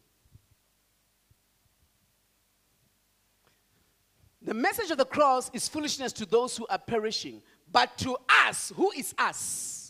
The 4.41 4.55
message 4.55 4.91
of 4.91 4.99
the 4.99 5.07
cross 5.07 5.51
is 5.55 5.69
foolishness 5.69 6.13
to 6.15 6.27
those 6.27 6.57
who 6.57 6.67
are 6.69 6.79
perishing, 6.79 7.43
but 7.71 7.97
to 7.99 8.17
us, 8.29 8.73
who 8.75 8.91
is 8.93 9.15
us? 9.17 9.84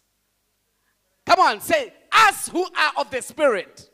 Come 1.35 1.49
on, 1.49 1.61
say, 1.61 1.93
us 2.13 2.49
who 2.49 2.63
are 2.63 2.93
of 2.97 3.11
the 3.11 3.21
Spirit. 3.21 3.91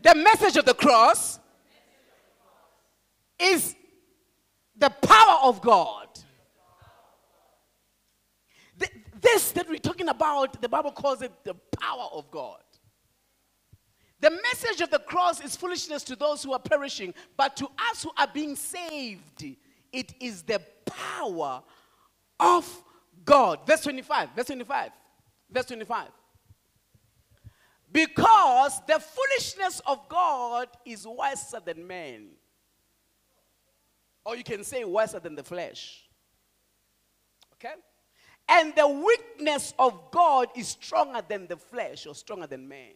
The 0.00 0.14
message 0.14 0.56
of 0.56 0.64
the 0.64 0.72
cross 0.72 1.38
is 3.38 3.76
the 4.78 4.88
power 4.88 5.40
of 5.42 5.60
God. 5.60 6.08
This 9.20 9.52
that 9.52 9.68
we're 9.68 9.76
talking 9.76 10.08
about, 10.08 10.62
the 10.62 10.70
Bible 10.70 10.90
calls 10.90 11.20
it 11.20 11.32
the 11.44 11.54
power 11.78 12.08
of 12.14 12.30
God. 12.30 12.62
The 14.20 14.30
message 14.30 14.80
of 14.80 14.88
the 14.90 15.00
cross 15.00 15.44
is 15.44 15.54
foolishness 15.54 16.02
to 16.04 16.16
those 16.16 16.42
who 16.42 16.54
are 16.54 16.58
perishing, 16.58 17.12
but 17.36 17.58
to 17.58 17.68
us 17.90 18.02
who 18.02 18.10
are 18.16 18.28
being 18.32 18.56
saved, 18.56 19.44
it 19.92 20.14
is 20.18 20.44
the 20.44 20.62
power 20.86 21.62
of 22.40 22.84
God. 23.26 23.66
Verse 23.66 23.82
25. 23.82 24.30
Verse 24.34 24.46
25. 24.46 24.90
Verse 25.54 25.66
25. 25.66 26.08
Because 27.92 28.80
the 28.88 28.98
foolishness 28.98 29.80
of 29.86 30.08
God 30.08 30.66
is 30.84 31.06
wiser 31.06 31.60
than 31.64 31.86
men. 31.86 32.30
Or 34.24 34.34
you 34.34 34.42
can 34.42 34.64
say 34.64 34.84
wiser 34.84 35.20
than 35.20 35.36
the 35.36 35.44
flesh. 35.44 36.02
Okay? 37.54 37.74
And 38.48 38.74
the 38.74 38.88
weakness 38.88 39.74
of 39.78 40.10
God 40.10 40.48
is 40.56 40.68
stronger 40.68 41.22
than 41.26 41.46
the 41.46 41.56
flesh 41.56 42.04
or 42.06 42.16
stronger 42.16 42.48
than 42.48 42.66
man. 42.66 42.94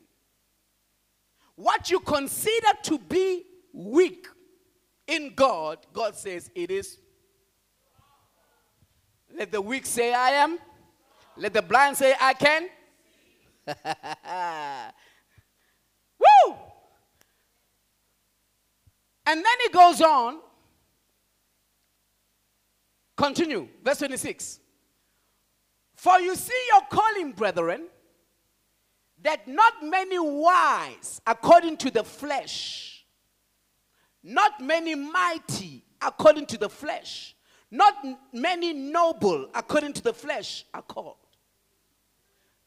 What 1.54 1.90
you 1.92 2.00
consider 2.00 2.72
to 2.84 2.98
be 2.98 3.44
weak 3.72 4.26
in 5.06 5.32
God, 5.34 5.78
God 5.92 6.16
says 6.16 6.50
it 6.56 6.72
is. 6.72 6.98
Let 9.32 9.52
the 9.52 9.60
weak 9.60 9.86
say, 9.86 10.12
I 10.12 10.30
am. 10.30 10.58
Let 11.38 11.54
the 11.54 11.62
blind 11.62 11.96
say, 11.96 12.14
I 12.20 12.34
can. 12.34 12.68
Woo! 16.18 16.56
And 19.26 19.44
then 19.44 19.56
he 19.62 19.68
goes 19.70 20.00
on. 20.00 20.40
Continue. 23.16 23.68
Verse 23.84 23.98
26. 23.98 24.58
For 25.94 26.18
you 26.20 26.34
see 26.34 26.60
your 26.72 26.82
calling, 26.90 27.32
brethren, 27.32 27.86
that 29.22 29.46
not 29.46 29.84
many 29.84 30.18
wise 30.18 31.20
according 31.26 31.76
to 31.78 31.90
the 31.90 32.04
flesh, 32.04 33.04
not 34.22 34.60
many 34.60 34.94
mighty 34.94 35.84
according 36.00 36.46
to 36.46 36.58
the 36.58 36.68
flesh, 36.68 37.36
not 37.70 37.94
many 38.32 38.72
noble 38.72 39.50
according 39.54 39.92
to 39.94 40.02
the 40.02 40.12
flesh 40.12 40.64
are 40.72 40.82
called. 40.82 41.16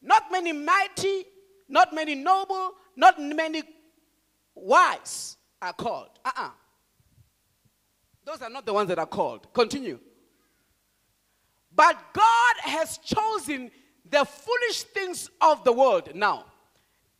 Not 0.02 0.30
many 0.30 0.52
mighty, 0.52 1.24
not 1.68 1.94
many 1.94 2.14
noble, 2.14 2.72
not 2.96 3.20
many 3.20 3.62
wise 4.54 5.36
are 5.60 5.72
called. 5.72 6.10
Uh 6.24 6.30
uh-uh. 6.36 6.46
uh 6.46 6.50
Those 8.24 8.42
are 8.42 8.50
not 8.50 8.66
the 8.66 8.72
ones 8.72 8.88
that 8.88 8.98
are 8.98 9.06
called. 9.06 9.52
Continue. 9.52 9.98
But 11.74 11.96
God 12.12 12.54
has 12.62 12.98
chosen 12.98 13.70
the 14.08 14.24
foolish 14.24 14.82
things 14.82 15.30
of 15.40 15.64
the 15.64 15.72
world. 15.72 16.14
Now, 16.14 16.46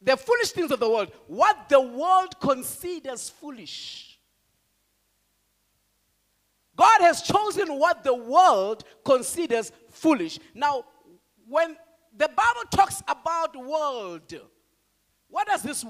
the 0.03 0.17
foolish 0.17 0.51
things 0.51 0.71
of 0.71 0.81
the 0.81 0.89
world, 0.89 1.13
what 1.27 1.69
the 1.69 1.81
world 1.81 2.39
considers 2.41 3.31
foolish. 3.31 4.19
God 6.75 7.01
has 7.03 7.23
chosen 7.23 7.79
what 7.79 8.03
the 8.03 8.15
world 8.15 8.85
considers 9.05 9.73
foolish. 9.91 10.39
Now, 10.55 10.85
when 11.49 11.77
the 12.17 12.29
Bible 12.29 12.69
talks 12.71 13.03
about 13.09 13.57
world. 13.57 14.35
What 15.29 15.47
does 15.47 15.63
this 15.63 15.85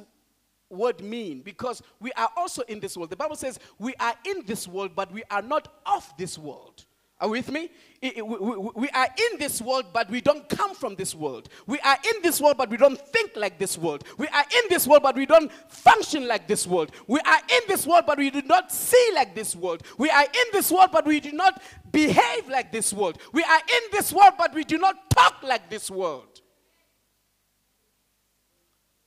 word 0.70 1.00
mean? 1.00 1.40
Because 1.40 1.82
we 2.00 2.12
are 2.12 2.30
also 2.36 2.62
in 2.62 2.80
this 2.80 2.96
world. 2.96 3.10
The 3.10 3.16
Bible 3.16 3.36
says 3.36 3.58
we 3.78 3.94
are 3.96 4.14
in 4.24 4.44
this 4.46 4.68
world, 4.68 4.92
but 4.94 5.12
we 5.12 5.22
are 5.30 5.42
not 5.42 5.68
of 5.84 6.12
this 6.16 6.38
world. 6.38 6.86
Are 7.22 7.28
with 7.28 7.52
me? 7.52 7.70
We 8.02 8.88
are 8.92 9.06
in 9.06 9.38
this 9.38 9.62
world, 9.62 9.86
but 9.92 10.10
we 10.10 10.20
don't 10.20 10.48
come 10.48 10.74
from 10.74 10.96
this 10.96 11.14
world. 11.14 11.48
We 11.68 11.78
are 11.78 11.96
in 12.04 12.20
this 12.20 12.40
world, 12.40 12.56
but 12.56 12.68
we 12.68 12.76
don't 12.76 12.98
think 12.98 13.36
like 13.36 13.60
this 13.60 13.78
world. 13.78 14.02
We 14.18 14.26
are 14.26 14.42
in 14.42 14.64
this 14.68 14.88
world, 14.88 15.04
but 15.04 15.14
we 15.14 15.24
don't 15.24 15.50
function 15.68 16.26
like 16.26 16.48
this 16.48 16.66
world. 16.66 16.90
We 17.06 17.20
are 17.20 17.38
in 17.38 17.60
this 17.68 17.86
world, 17.86 18.06
but 18.08 18.18
we 18.18 18.30
do 18.30 18.42
not 18.42 18.72
see 18.72 19.10
like 19.14 19.36
this 19.36 19.54
world. 19.54 19.84
We 19.98 20.10
are 20.10 20.24
in 20.24 20.44
this 20.52 20.72
world, 20.72 20.88
but 20.90 21.06
we 21.06 21.20
do 21.20 21.30
not 21.30 21.62
behave 21.92 22.48
like 22.48 22.72
this 22.72 22.92
world. 22.92 23.18
We 23.32 23.44
are 23.44 23.60
in 23.60 23.82
this 23.92 24.12
world, 24.12 24.34
but 24.36 24.52
we 24.52 24.64
do 24.64 24.78
not 24.78 25.08
talk 25.08 25.44
like 25.44 25.70
this 25.70 25.92
world. 25.92 26.40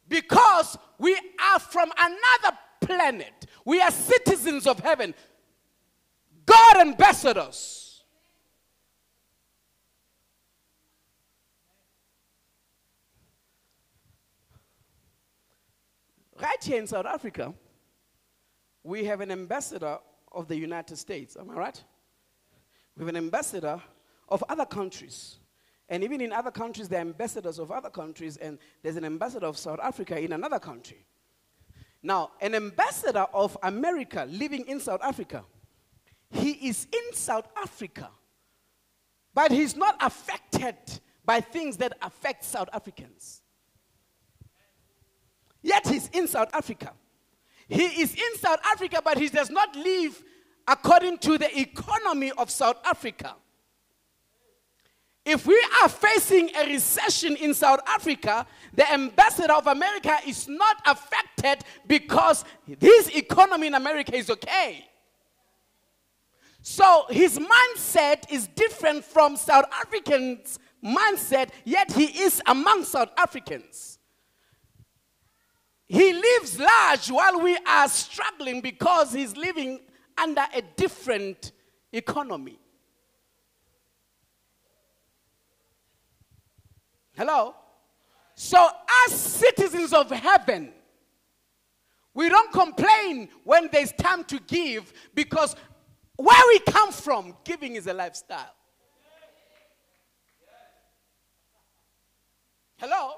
Because 0.08 0.78
we 0.98 1.20
are 1.52 1.60
from 1.60 1.92
another 1.98 2.58
planet. 2.80 3.46
We 3.66 3.82
are 3.82 3.92
citizens 3.92 4.68
of 4.68 4.80
heaven. 4.80 5.14
God 6.46 6.78
ambassadors. 6.78 7.82
Right 16.40 16.64
here 16.64 16.80
in 16.80 16.88
South 16.88 17.06
Africa, 17.06 17.54
we 18.84 19.06
have 19.06 19.22
an 19.22 19.32
ambassador 19.32 19.98
of 20.32 20.48
the 20.48 20.56
United 20.56 20.98
States. 20.98 21.38
Am 21.40 21.50
I 21.50 21.54
right? 21.54 21.84
We 22.98 23.02
have 23.02 23.10
an 23.10 23.18
ambassador 23.18 23.82
of 24.28 24.44
other 24.50 24.66
countries. 24.66 25.38
And 25.88 26.04
even 26.04 26.20
in 26.20 26.34
other 26.34 26.52
countries, 26.52 26.90
there 26.90 27.00
are 27.00 27.02
ambassadors 27.02 27.60
of 27.60 27.72
other 27.72 27.90
countries, 27.90 28.38
and 28.38 28.58
there's 28.82 28.96
an 28.96 29.06
ambassador 29.06 29.46
of 29.46 29.58
South 29.58 29.80
Africa 29.82 30.20
in 30.20 30.34
another 30.34 30.60
country. 30.60 31.06
Now, 32.02 32.32
an 32.42 32.54
ambassador 32.54 33.28
of 33.34 33.58
America 33.64 34.28
living 34.30 34.66
in 34.68 34.80
South 34.80 35.02
Africa, 35.04 35.44
he 36.30 36.52
is 36.52 36.88
in 36.92 37.14
South 37.14 37.48
Africa, 37.56 38.10
but 39.34 39.52
he's 39.52 39.76
not 39.76 39.96
affected 40.02 40.76
by 41.24 41.40
things 41.40 41.78
that 41.78 41.98
affect 42.02 42.44
South 42.44 42.70
Africans. 42.74 43.42
Yet 45.66 45.88
he's 45.88 46.08
in 46.14 46.28
South 46.28 46.50
Africa. 46.54 46.94
He 47.68 47.86
is 47.86 48.14
in 48.14 48.38
South 48.38 48.60
Africa, 48.64 49.02
but 49.04 49.18
he 49.18 49.30
does 49.30 49.50
not 49.50 49.76
live 49.76 50.24
according 50.68 51.18
to 51.18 51.40
the 51.40 51.60
economy 51.60 52.32
of 52.38 52.52
South 52.52 52.78
Africa. 52.86 53.34
If 55.26 55.48
we 55.48 55.60
are 55.82 55.90
facing 55.90 56.52
a 56.56 56.68
recession 56.68 57.36
in 57.38 57.56
South 57.56 57.80
Africa, 57.88 58.46
the 58.76 58.94
ambassador 58.94 59.54
of 59.54 59.66
America 59.66 60.16
is 60.28 60.48
not 60.48 60.78
affected 60.86 61.66
because 61.88 62.46
his 62.80 63.10
economy 63.16 63.66
in 63.66 63.74
America 63.74 64.16
is 64.16 64.30
okay. 64.30 64.86
So 66.62 67.06
his 67.10 67.40
mindset 67.40 68.32
is 68.32 68.46
different 68.50 69.04
from 69.04 69.36
South 69.36 69.66
Africans' 69.82 70.60
mindset, 70.84 71.50
yet 71.64 71.92
he 71.92 72.06
is 72.22 72.40
among 72.46 72.84
South 72.84 73.10
Africans. 73.18 73.95
He 75.88 76.14
lives 76.14 76.60
large 76.60 77.12
while 77.12 77.40
we 77.42 77.58
are 77.68 77.88
struggling 77.88 78.62
because 78.62 79.14
he's 79.14 79.38
living 79.38 79.82
under 80.18 80.46
a 80.54 80.62
different 80.76 81.52
economy. 81.92 82.60
Hello? 87.16 87.56
So, 88.34 88.68
as 89.06 89.14
citizens 89.14 89.94
of 89.94 90.10
heaven, 90.10 90.74
we 92.14 92.30
don't 92.30 92.52
complain 92.52 93.30
when 93.44 93.70
there's 93.72 93.92
time 93.94 94.24
to 94.26 94.40
give 94.40 94.92
because 95.14 95.56
where 96.18 96.42
we 96.48 96.60
come 96.60 96.92
from, 96.92 97.36
giving 97.44 97.76
is 97.76 97.88
a 97.88 97.94
lifestyle. 97.94 98.54
Hello? 102.78 103.16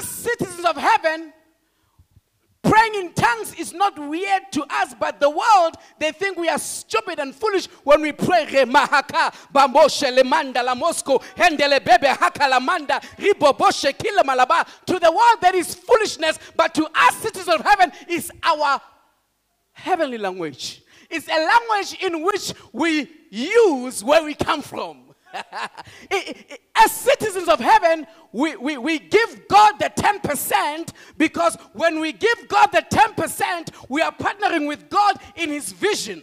As 0.00 0.08
citizens 0.08 0.64
of 0.64 0.76
heaven, 0.76 1.32
praying 2.62 2.94
in 2.94 3.12
tongues 3.12 3.54
is 3.54 3.74
not 3.74 3.98
weird 3.98 4.42
to 4.52 4.64
us, 4.70 4.94
but 4.98 5.20
the 5.20 5.28
world, 5.28 5.76
they 5.98 6.10
think 6.10 6.38
we 6.38 6.48
are 6.48 6.58
stupid 6.58 7.18
and 7.18 7.34
foolish 7.34 7.66
when 7.84 8.00
we 8.00 8.12
pray. 8.12 8.64
Mosco, 8.64 8.88
hendele 11.36 11.84
bebe, 11.84 12.08
malaba. 14.24 14.66
To 14.86 14.98
the 14.98 15.12
world, 15.12 15.40
that 15.42 15.54
is 15.54 15.74
foolishness, 15.74 16.38
but 16.56 16.74
to 16.74 16.86
us, 16.94 17.16
citizens 17.16 17.54
of 17.54 17.60
heaven, 17.60 17.92
is 18.08 18.32
our 18.42 18.80
heavenly 19.72 20.16
language. 20.18 20.80
It's 21.10 21.28
a 21.28 21.32
language 21.32 21.98
in 22.02 22.22
which 22.24 22.54
we 22.72 23.10
use 23.30 24.02
where 24.02 24.24
we 24.24 24.34
come 24.34 24.62
from. 24.62 25.03
As 26.76 26.92
citizens 26.92 27.48
of 27.48 27.58
heaven, 27.60 28.06
we, 28.32 28.56
we, 28.56 28.78
we 28.78 28.98
give 28.98 29.48
God 29.48 29.78
the 29.78 29.90
10% 29.96 30.90
because 31.16 31.56
when 31.72 32.00
we 32.00 32.12
give 32.12 32.48
God 32.48 32.68
the 32.72 32.84
10%, 32.90 33.70
we 33.88 34.02
are 34.02 34.12
partnering 34.12 34.68
with 34.68 34.88
God 34.88 35.16
in 35.36 35.50
His 35.50 35.72
vision. 35.72 36.22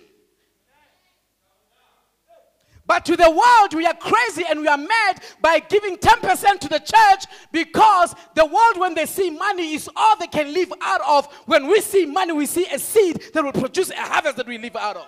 But 2.87 3.05
to 3.05 3.15
the 3.15 3.29
world, 3.29 3.73
we 3.73 3.85
are 3.85 3.93
crazy 3.93 4.43
and 4.49 4.59
we 4.59 4.67
are 4.67 4.77
mad 4.77 5.21
by 5.41 5.59
giving 5.59 5.95
10% 5.95 6.59
to 6.59 6.67
the 6.67 6.79
church 6.79 7.25
because 7.51 8.13
the 8.35 8.45
world, 8.45 8.77
when 8.77 8.95
they 8.95 9.05
see 9.05 9.29
money, 9.29 9.75
is 9.75 9.89
all 9.95 10.17
they 10.17 10.27
can 10.27 10.53
live 10.53 10.73
out 10.81 10.99
of. 11.07 11.33
When 11.45 11.67
we 11.67 11.79
see 11.79 12.05
money, 12.05 12.33
we 12.33 12.45
see 12.45 12.65
a 12.65 12.77
seed 12.77 13.21
that 13.33 13.43
will 13.43 13.53
produce 13.53 13.91
a 13.91 13.95
harvest 13.95 14.35
that 14.37 14.47
we 14.47 14.57
live 14.57 14.75
out 14.75 14.97
of. 14.97 15.05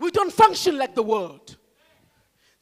We 0.00 0.10
don't 0.10 0.32
function 0.32 0.78
like 0.78 0.94
the 0.94 1.02
world. 1.02 1.56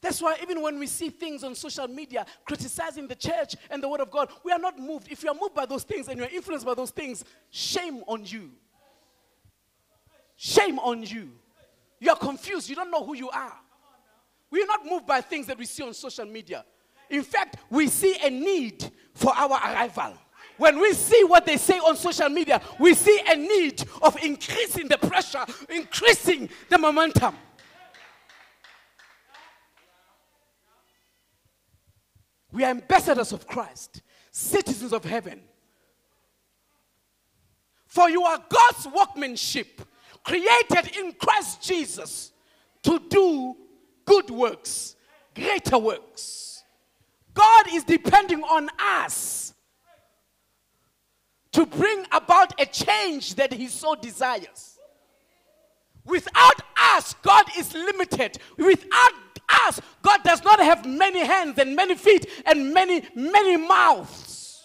That's 0.01 0.21
why 0.21 0.37
even 0.41 0.61
when 0.61 0.77
we 0.77 0.87
see 0.87 1.09
things 1.09 1.43
on 1.43 1.55
social 1.55 1.87
media 1.87 2.25
criticizing 2.45 3.07
the 3.07 3.15
church 3.15 3.55
and 3.69 3.81
the 3.81 3.89
word 3.89 4.01
of 4.01 4.11
God, 4.11 4.29
we 4.43 4.51
are 4.51 4.59
not 4.59 4.77
moved. 4.77 5.11
If 5.11 5.23
you 5.23 5.29
are 5.29 5.35
moved 5.35 5.55
by 5.55 5.65
those 5.65 5.83
things 5.83 6.07
and 6.07 6.17
you're 6.17 6.29
influenced 6.29 6.65
by 6.65 6.73
those 6.73 6.91
things, 6.91 7.23
shame 7.49 8.03
on 8.07 8.25
you. 8.25 8.51
Shame 10.35 10.79
on 10.79 11.03
you. 11.03 11.31
You 11.99 12.11
are 12.11 12.17
confused. 12.17 12.69
You 12.69 12.75
don't 12.75 12.91
know 12.91 13.03
who 13.03 13.15
you 13.15 13.29
are. 13.29 13.57
We 14.51 14.61
are 14.61 14.67
not 14.67 14.85
moved 14.85 15.05
by 15.05 15.21
things 15.21 15.47
that 15.47 15.57
we 15.57 15.65
see 15.65 15.83
on 15.83 15.93
social 15.93 16.25
media. 16.25 16.65
In 17.09 17.23
fact, 17.23 17.57
we 17.69 17.87
see 17.87 18.17
a 18.23 18.29
need 18.29 18.89
for 19.13 19.33
our 19.35 19.51
arrival. 19.51 20.13
When 20.59 20.77
we 20.77 20.91
see 20.93 21.23
what 21.23 21.45
they 21.45 21.55
say 21.55 21.79
on 21.79 21.95
social 21.95 22.27
media, 22.27 22.61
we 22.79 22.93
see 22.93 23.17
a 23.25 23.35
need 23.35 23.81
of 24.01 24.21
increasing 24.21 24.89
the 24.89 24.97
pressure, 24.97 25.45
increasing 25.69 26.49
the 26.67 26.77
momentum. 26.77 27.33
We 32.51 32.65
are 32.65 32.71
ambassadors 32.71 33.31
of 33.31 33.47
Christ, 33.47 34.01
citizens 34.31 34.91
of 34.91 35.05
heaven. 35.05 35.39
For 37.87 38.09
you 38.09 38.23
are 38.23 38.43
God's 38.49 38.85
workmanship, 38.93 39.81
created 40.25 40.93
in 40.97 41.13
Christ 41.13 41.63
Jesus 41.63 42.33
to 42.83 42.99
do 43.07 43.55
good 44.03 44.29
works, 44.29 44.97
greater 45.33 45.77
works. 45.77 46.63
God 47.33 47.67
is 47.71 47.85
depending 47.85 48.43
on 48.43 48.67
us 48.77 49.53
to 51.51 51.65
bring 51.65 52.05
about 52.11 52.59
a 52.59 52.65
change 52.65 53.35
that 53.35 53.51
he 53.51 53.67
so 53.67 53.95
desires. 53.95 54.77
Without 56.05 56.61
us, 56.95 57.13
God 57.21 57.45
is 57.57 57.73
limited. 57.73 58.37
Without 58.57 59.13
us, 59.67 59.79
God 60.01 60.23
does 60.23 60.43
not 60.43 60.59
have 60.59 60.85
many 60.85 61.25
hands 61.25 61.57
and 61.59 61.75
many 61.75 61.95
feet 61.95 62.27
and 62.45 62.73
many, 62.73 63.03
many 63.15 63.57
mouths 63.57 64.63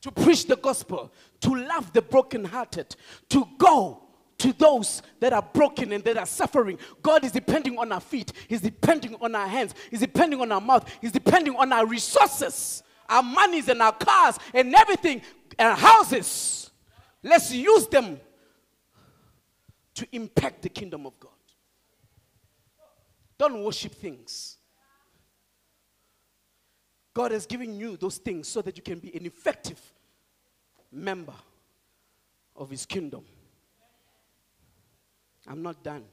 to 0.00 0.12
preach 0.12 0.46
the 0.46 0.56
gospel, 0.56 1.12
to 1.40 1.54
love 1.54 1.92
the 1.92 2.02
brokenhearted, 2.02 2.94
to 3.28 3.46
go 3.58 4.02
to 4.38 4.52
those 4.52 5.02
that 5.20 5.32
are 5.32 5.42
broken 5.42 5.92
and 5.92 6.04
that 6.04 6.16
are 6.16 6.26
suffering. 6.26 6.78
God 7.02 7.24
is 7.24 7.32
depending 7.32 7.78
on 7.78 7.90
our 7.92 8.00
feet, 8.00 8.32
He's 8.48 8.60
depending 8.60 9.16
on 9.20 9.34
our 9.34 9.48
hands, 9.48 9.74
He's 9.90 10.00
depending 10.00 10.40
on 10.40 10.52
our 10.52 10.60
mouth, 10.60 10.88
He's 11.00 11.12
depending 11.12 11.56
on 11.56 11.72
our 11.72 11.86
resources, 11.86 12.82
our 13.08 13.22
monies 13.22 13.68
and 13.68 13.82
our 13.82 13.92
cars 13.92 14.38
and 14.54 14.74
everything 14.74 15.22
and 15.58 15.78
houses. 15.78 16.70
Let's 17.22 17.52
use 17.52 17.86
them 17.88 18.20
to 19.94 20.06
impact 20.12 20.62
the 20.62 20.68
kingdom 20.68 21.06
of 21.06 21.18
God. 21.18 21.32
Don't 23.36 23.62
worship 23.62 23.92
things. 23.92 24.56
God 27.14 27.32
has 27.32 27.46
given 27.46 27.78
you 27.78 27.96
those 27.96 28.18
things 28.18 28.46
so 28.46 28.62
that 28.62 28.76
you 28.76 28.82
can 28.82 29.00
be 29.00 29.14
an 29.16 29.26
effective 29.26 29.80
member 30.92 31.34
of 32.54 32.70
His 32.70 32.86
kingdom. 32.86 33.24
I'm 35.46 35.62
not 35.62 35.82
done, 35.82 36.04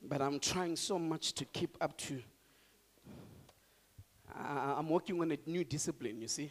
but 0.00 0.20
I'm 0.20 0.38
trying 0.38 0.76
so 0.76 0.98
much 0.98 1.32
to 1.34 1.44
keep 1.44 1.76
up 1.80 1.96
to 1.98 2.22
I'm 4.34 4.88
working 4.88 5.20
on 5.20 5.30
a 5.30 5.38
new 5.46 5.64
discipline, 5.64 6.20
you 6.20 6.28
see. 6.28 6.50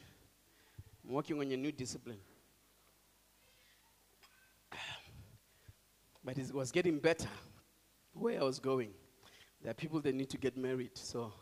I'm 1.08 1.14
working 1.14 1.40
on 1.40 1.52
a 1.52 1.58
new 1.58 1.72
discipline. 1.72 2.20
But 6.24 6.38
it 6.38 6.54
was 6.54 6.72
getting 6.72 7.00
better 7.00 7.30
where 8.14 8.40
I 8.40 8.44
was 8.44 8.60
going. 8.60 8.92
There 9.62 9.72
are 9.72 9.76
people 9.76 10.00
that 10.02 10.14
need 10.14 10.30
to 10.30 10.38
get 10.38 10.56
married, 10.58 10.92
so 10.96 11.34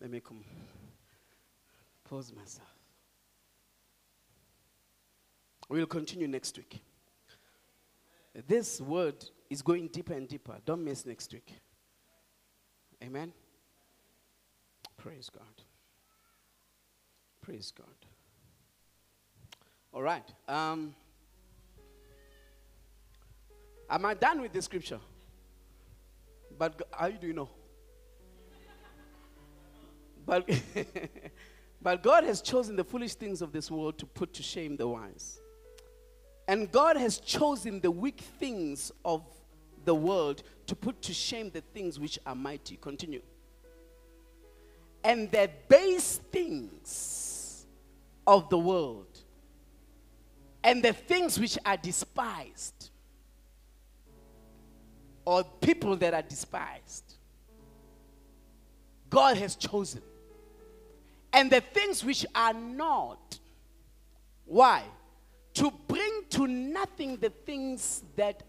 let 0.00 0.10
me 0.10 0.20
come 0.20 0.44
pause 2.04 2.32
myself. 2.32 2.68
We'll 5.68 5.86
continue 5.86 6.28
next 6.28 6.56
week. 6.56 6.82
This 8.46 8.80
word 8.80 9.24
is 9.48 9.62
going 9.62 9.88
deeper 9.88 10.14
and 10.14 10.28
deeper. 10.28 10.56
Don't 10.64 10.84
miss 10.84 11.06
next 11.06 11.32
week. 11.32 11.54
Amen. 13.02 13.32
Praise 14.96 15.30
God. 15.30 15.64
Praise 17.40 17.72
God. 17.76 17.86
All 19.92 20.02
right. 20.02 20.24
Um, 20.48 20.94
am 23.90 24.06
I 24.06 24.14
done 24.14 24.40
with 24.40 24.52
the 24.52 24.62
scripture? 24.62 25.00
But 26.58 26.80
how 26.92 27.10
do 27.10 27.26
you 27.26 27.34
know? 27.34 27.50
But, 30.24 30.48
but 31.82 32.02
God 32.02 32.24
has 32.24 32.40
chosen 32.40 32.76
the 32.76 32.84
foolish 32.84 33.14
things 33.14 33.42
of 33.42 33.52
this 33.52 33.70
world 33.70 33.98
to 33.98 34.06
put 34.06 34.32
to 34.34 34.42
shame 34.42 34.76
the 34.76 34.88
wise. 34.88 35.40
And 36.48 36.70
God 36.72 36.96
has 36.96 37.18
chosen 37.18 37.80
the 37.80 37.90
weak 37.90 38.20
things 38.20 38.92
of 39.04 39.22
the 39.84 39.94
world 39.94 40.42
to 40.66 40.74
put 40.74 41.02
to 41.02 41.12
shame 41.12 41.50
the 41.50 41.60
things 41.60 42.00
which 42.00 42.18
are 42.24 42.34
mighty. 42.34 42.76
Continue. 42.76 43.22
And 45.04 45.30
the 45.30 45.50
base 45.68 46.20
things 46.30 47.66
of 48.26 48.48
the 48.48 48.58
world 48.58 49.11
and 50.64 50.82
the 50.82 50.92
things 50.92 51.38
which 51.38 51.58
are 51.64 51.76
despised 51.76 52.90
or 55.24 55.44
people 55.60 55.96
that 55.96 56.14
are 56.14 56.22
despised, 56.22 57.14
God 59.10 59.36
has 59.36 59.56
chosen. 59.56 60.02
And 61.32 61.50
the 61.50 61.60
things 61.60 62.04
which 62.04 62.26
are 62.34 62.52
not, 62.52 63.38
why? 64.44 64.82
To 65.54 65.72
bring 65.88 66.22
to 66.30 66.46
nothing 66.46 67.16
the 67.16 67.30
things 67.30 68.02
that 68.16 68.42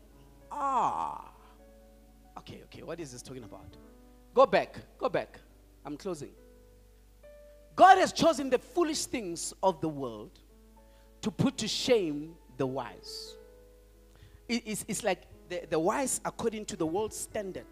are. 0.51 1.23
Okay, 2.37 2.61
okay, 2.65 2.83
what 2.83 2.99
is 2.99 3.11
this 3.11 3.21
talking 3.21 3.43
about? 3.43 3.77
Go 4.33 4.45
back, 4.45 4.77
go 4.97 5.09
back. 5.09 5.39
I'm 5.85 5.97
closing. 5.97 6.31
God 7.75 7.97
has 7.97 8.13
chosen 8.13 8.49
the 8.49 8.59
foolish 8.59 9.05
things 9.05 9.53
of 9.63 9.81
the 9.81 9.89
world 9.89 10.39
to 11.23 11.31
put 11.31 11.57
to 11.57 11.67
shame 11.67 12.35
the 12.57 12.65
wise. 12.65 13.35
It, 14.47 14.63
it's, 14.65 14.85
it's 14.87 15.03
like 15.03 15.23
the, 15.49 15.63
the 15.69 15.79
wise 15.79 16.21
according 16.23 16.65
to 16.65 16.75
the 16.75 16.85
world 16.85 17.13
standard. 17.13 17.65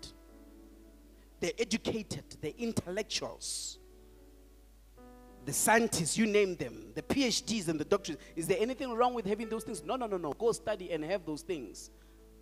They're 1.40 1.52
educated, 1.60 2.24
they're 2.42 2.54
intellectuals, 2.58 3.80
the 5.46 5.54
scientists, 5.54 6.18
you 6.18 6.28
name 6.28 6.56
them, 6.56 6.92
the 6.94 7.02
PhDs 7.02 7.68
and 7.68 7.80
the 7.80 7.86
doctors. 7.86 8.18
Is 8.36 8.48
there 8.48 8.58
anything 8.60 8.94
wrong 8.94 9.14
with 9.14 9.26
having 9.26 9.50
those 9.50 9.64
things? 9.64 9.84
No, 9.84 9.96
no, 9.96 10.06
no, 10.06 10.18
no. 10.18 10.34
Go 10.34 10.52
study 10.52 10.92
and 10.92 11.04
have 11.04 11.26
those 11.26 11.42
things. 11.42 11.90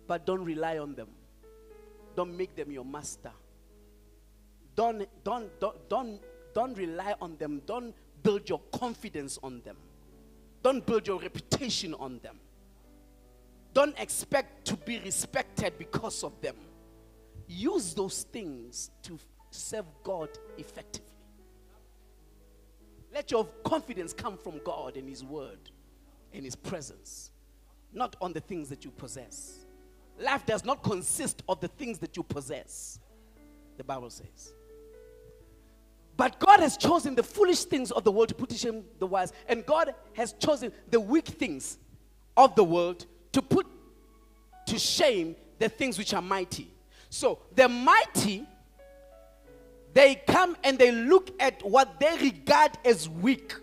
But 0.06 0.26
don't 0.26 0.44
rely 0.44 0.78
on 0.78 0.94
them. 0.94 1.08
Don't 2.14 2.36
make 2.36 2.54
them 2.54 2.70
your 2.70 2.84
master. 2.84 3.32
Don't, 4.76 5.08
don't, 5.24 5.48
don't, 5.60 5.88
don't, 5.88 6.20
don't 6.52 6.76
rely 6.76 7.14
on 7.22 7.36
them. 7.38 7.62
Don't 7.64 7.94
build 8.22 8.48
your 8.48 8.60
confidence 8.72 9.38
on 9.42 9.62
them. 9.64 9.76
Don't 10.62 10.84
build 10.84 11.06
your 11.06 11.18
reputation 11.18 11.94
on 11.94 12.20
them. 12.22 12.38
Don't 13.72 13.98
expect 13.98 14.66
to 14.66 14.76
be 14.76 14.98
respected 14.98 15.78
because 15.78 16.24
of 16.24 16.40
them. 16.40 16.56
Use 17.46 17.94
those 17.94 18.24
things 18.24 18.90
to 19.02 19.18
serve 19.50 19.86
God 20.02 20.28
effectively. 20.58 21.06
Let 23.12 23.30
your 23.30 23.44
confidence 23.64 24.12
come 24.12 24.36
from 24.36 24.60
God 24.64 24.96
and 24.96 25.08
His 25.08 25.24
Word 25.24 25.70
and 26.32 26.44
His 26.44 26.54
presence, 26.54 27.30
not 27.92 28.16
on 28.20 28.32
the 28.32 28.40
things 28.40 28.68
that 28.68 28.84
you 28.84 28.90
possess. 28.90 29.64
Life 30.20 30.46
does 30.46 30.64
not 30.64 30.82
consist 30.82 31.42
of 31.48 31.60
the 31.60 31.68
things 31.68 31.98
that 32.00 32.16
you 32.16 32.22
possess, 32.22 33.00
the 33.76 33.84
Bible 33.84 34.10
says. 34.10 34.52
But 36.20 36.38
God 36.38 36.60
has 36.60 36.76
chosen 36.76 37.14
the 37.14 37.22
foolish 37.22 37.64
things 37.64 37.90
of 37.90 38.04
the 38.04 38.12
world 38.12 38.28
to 38.28 38.34
put 38.34 38.50
to 38.50 38.54
shame 38.54 38.84
the 38.98 39.06
wise, 39.06 39.32
and 39.48 39.64
God 39.64 39.94
has 40.12 40.34
chosen 40.34 40.70
the 40.90 41.00
weak 41.00 41.24
things 41.24 41.78
of 42.36 42.54
the 42.56 42.62
world 42.62 43.06
to 43.32 43.40
put 43.40 43.66
to 44.66 44.78
shame 44.78 45.34
the 45.58 45.70
things 45.70 45.96
which 45.96 46.12
are 46.12 46.20
mighty. 46.20 46.70
So 47.08 47.38
the 47.54 47.70
mighty, 47.70 48.46
they 49.94 50.16
come 50.26 50.58
and 50.62 50.78
they 50.78 50.92
look 50.92 51.30
at 51.40 51.62
what 51.62 51.98
they 51.98 52.14
regard 52.18 52.72
as 52.84 53.08
weak. 53.08 53.54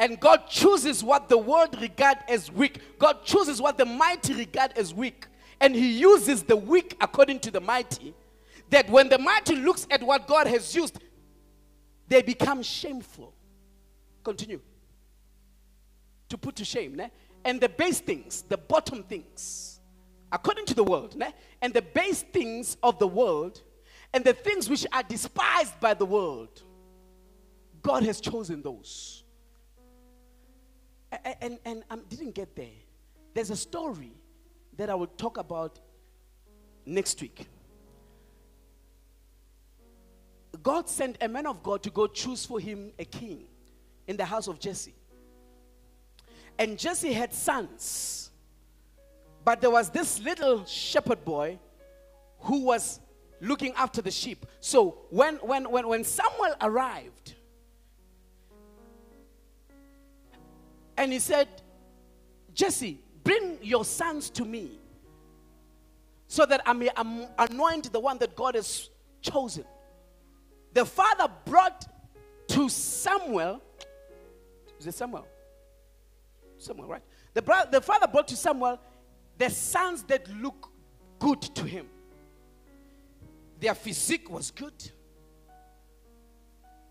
And 0.00 0.18
God 0.18 0.48
chooses 0.48 1.04
what 1.04 1.28
the 1.28 1.38
world 1.38 1.80
regard 1.80 2.18
as 2.28 2.50
weak. 2.50 2.80
God 2.98 3.24
chooses 3.24 3.62
what 3.62 3.78
the 3.78 3.86
mighty 3.86 4.34
regard 4.34 4.76
as 4.76 4.92
weak. 4.92 5.28
And 5.60 5.72
he 5.72 6.00
uses 6.00 6.42
the 6.42 6.56
weak 6.56 6.96
according 7.00 7.38
to 7.40 7.52
the 7.52 7.60
mighty. 7.60 8.12
That 8.70 8.88
when 8.90 9.08
the 9.08 9.18
mighty 9.18 9.56
looks 9.56 9.86
at 9.90 10.02
what 10.02 10.26
God 10.26 10.46
has 10.46 10.74
used, 10.74 10.98
they 12.08 12.22
become 12.22 12.62
shameful. 12.62 13.34
Continue. 14.24 14.60
To 16.28 16.38
put 16.38 16.56
to 16.56 16.64
shame. 16.64 16.96
Ne? 16.96 17.10
And 17.44 17.60
the 17.60 17.68
base 17.68 18.00
things, 18.00 18.42
the 18.42 18.56
bottom 18.56 19.04
things, 19.04 19.80
according 20.32 20.66
to 20.66 20.74
the 20.74 20.82
world, 20.82 21.16
ne? 21.16 21.32
and 21.62 21.72
the 21.72 21.82
base 21.82 22.22
things 22.22 22.76
of 22.82 22.98
the 22.98 23.06
world, 23.06 23.62
and 24.12 24.24
the 24.24 24.32
things 24.32 24.68
which 24.68 24.86
are 24.92 25.02
despised 25.02 25.78
by 25.80 25.94
the 25.94 26.06
world, 26.06 26.62
God 27.82 28.02
has 28.02 28.20
chosen 28.20 28.62
those 28.62 29.24
and, 31.40 31.58
and 31.64 31.84
I 31.90 31.96
didn't 32.08 32.34
get 32.34 32.54
there. 32.56 32.66
There's 33.34 33.50
a 33.50 33.56
story 33.56 34.12
that 34.76 34.90
I 34.90 34.94
will 34.94 35.06
talk 35.06 35.38
about 35.38 35.78
next 36.84 37.20
week. 37.20 37.46
God 40.62 40.88
sent 40.88 41.16
a 41.20 41.28
man 41.28 41.46
of 41.46 41.62
God 41.62 41.82
to 41.82 41.90
go 41.90 42.06
choose 42.06 42.44
for 42.46 42.60
him 42.60 42.92
a 42.98 43.04
king 43.04 43.44
in 44.06 44.16
the 44.16 44.24
house 44.24 44.48
of 44.48 44.58
Jesse. 44.58 44.94
And 46.58 46.78
Jesse 46.78 47.12
had 47.12 47.32
sons. 47.32 48.30
But 49.44 49.60
there 49.60 49.70
was 49.70 49.90
this 49.90 50.20
little 50.20 50.64
shepherd 50.64 51.24
boy 51.24 51.58
who 52.40 52.64
was 52.64 53.00
looking 53.40 53.72
after 53.74 54.02
the 54.02 54.10
sheep. 54.10 54.46
So 54.60 54.98
when, 55.10 55.36
when, 55.36 55.70
when, 55.70 55.86
when 55.86 56.04
Samuel 56.04 56.54
arrived, 56.60 57.34
And 60.96 61.12
he 61.12 61.18
said, 61.18 61.48
Jesse, 62.54 63.00
bring 63.22 63.58
your 63.62 63.84
sons 63.84 64.30
to 64.30 64.44
me 64.44 64.70
so 66.26 66.46
that 66.46 66.62
I 66.66 66.72
may 66.72 66.90
anoint 67.38 67.92
the 67.92 68.00
one 68.00 68.18
that 68.18 68.34
God 68.34 68.54
has 68.54 68.88
chosen. 69.20 69.64
The 70.72 70.84
father 70.84 71.32
brought 71.44 71.86
to 72.48 72.68
Samuel, 72.68 73.62
is 74.78 74.86
it 74.86 74.94
Samuel? 74.94 75.26
Samuel, 76.58 76.88
right? 76.88 77.02
The, 77.34 77.68
the 77.70 77.80
father 77.80 78.06
brought 78.06 78.28
to 78.28 78.36
Samuel 78.36 78.78
the 79.38 79.50
sons 79.50 80.02
that 80.04 80.28
look 80.40 80.70
good 81.18 81.42
to 81.42 81.64
him. 81.64 81.86
Their 83.60 83.74
physique 83.74 84.30
was 84.30 84.50
good. 84.50 84.90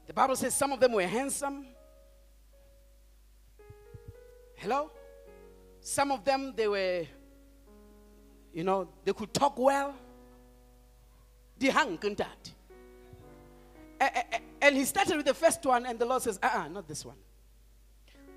The 0.08 0.14
Bible 0.14 0.36
says 0.36 0.54
some 0.54 0.72
of 0.72 0.80
them 0.80 0.94
were 0.94 1.06
handsome, 1.08 1.66
Hello? 4.56 4.90
Some 5.80 6.12
of 6.12 6.24
them, 6.24 6.54
they 6.56 6.68
were, 6.68 7.06
you 8.54 8.64
know, 8.64 8.88
they 9.04 9.14
could 9.14 9.34
talk 9.34 9.60
well. 9.60 9.94
The 11.60 11.68
hang 11.68 11.98
that. 11.98 12.52
And 14.62 14.76
he 14.76 14.86
started 14.86 15.18
with 15.18 15.26
the 15.26 15.34
first 15.34 15.66
one, 15.66 15.86
and 15.86 16.00
the 16.00 16.06
Lord 16.06 16.22
says, 16.22 16.40
uh 16.42 16.48
uh-uh, 16.48 16.66
uh 16.66 16.68
not 16.70 16.88
this 16.88 17.06
one. 17.06 17.18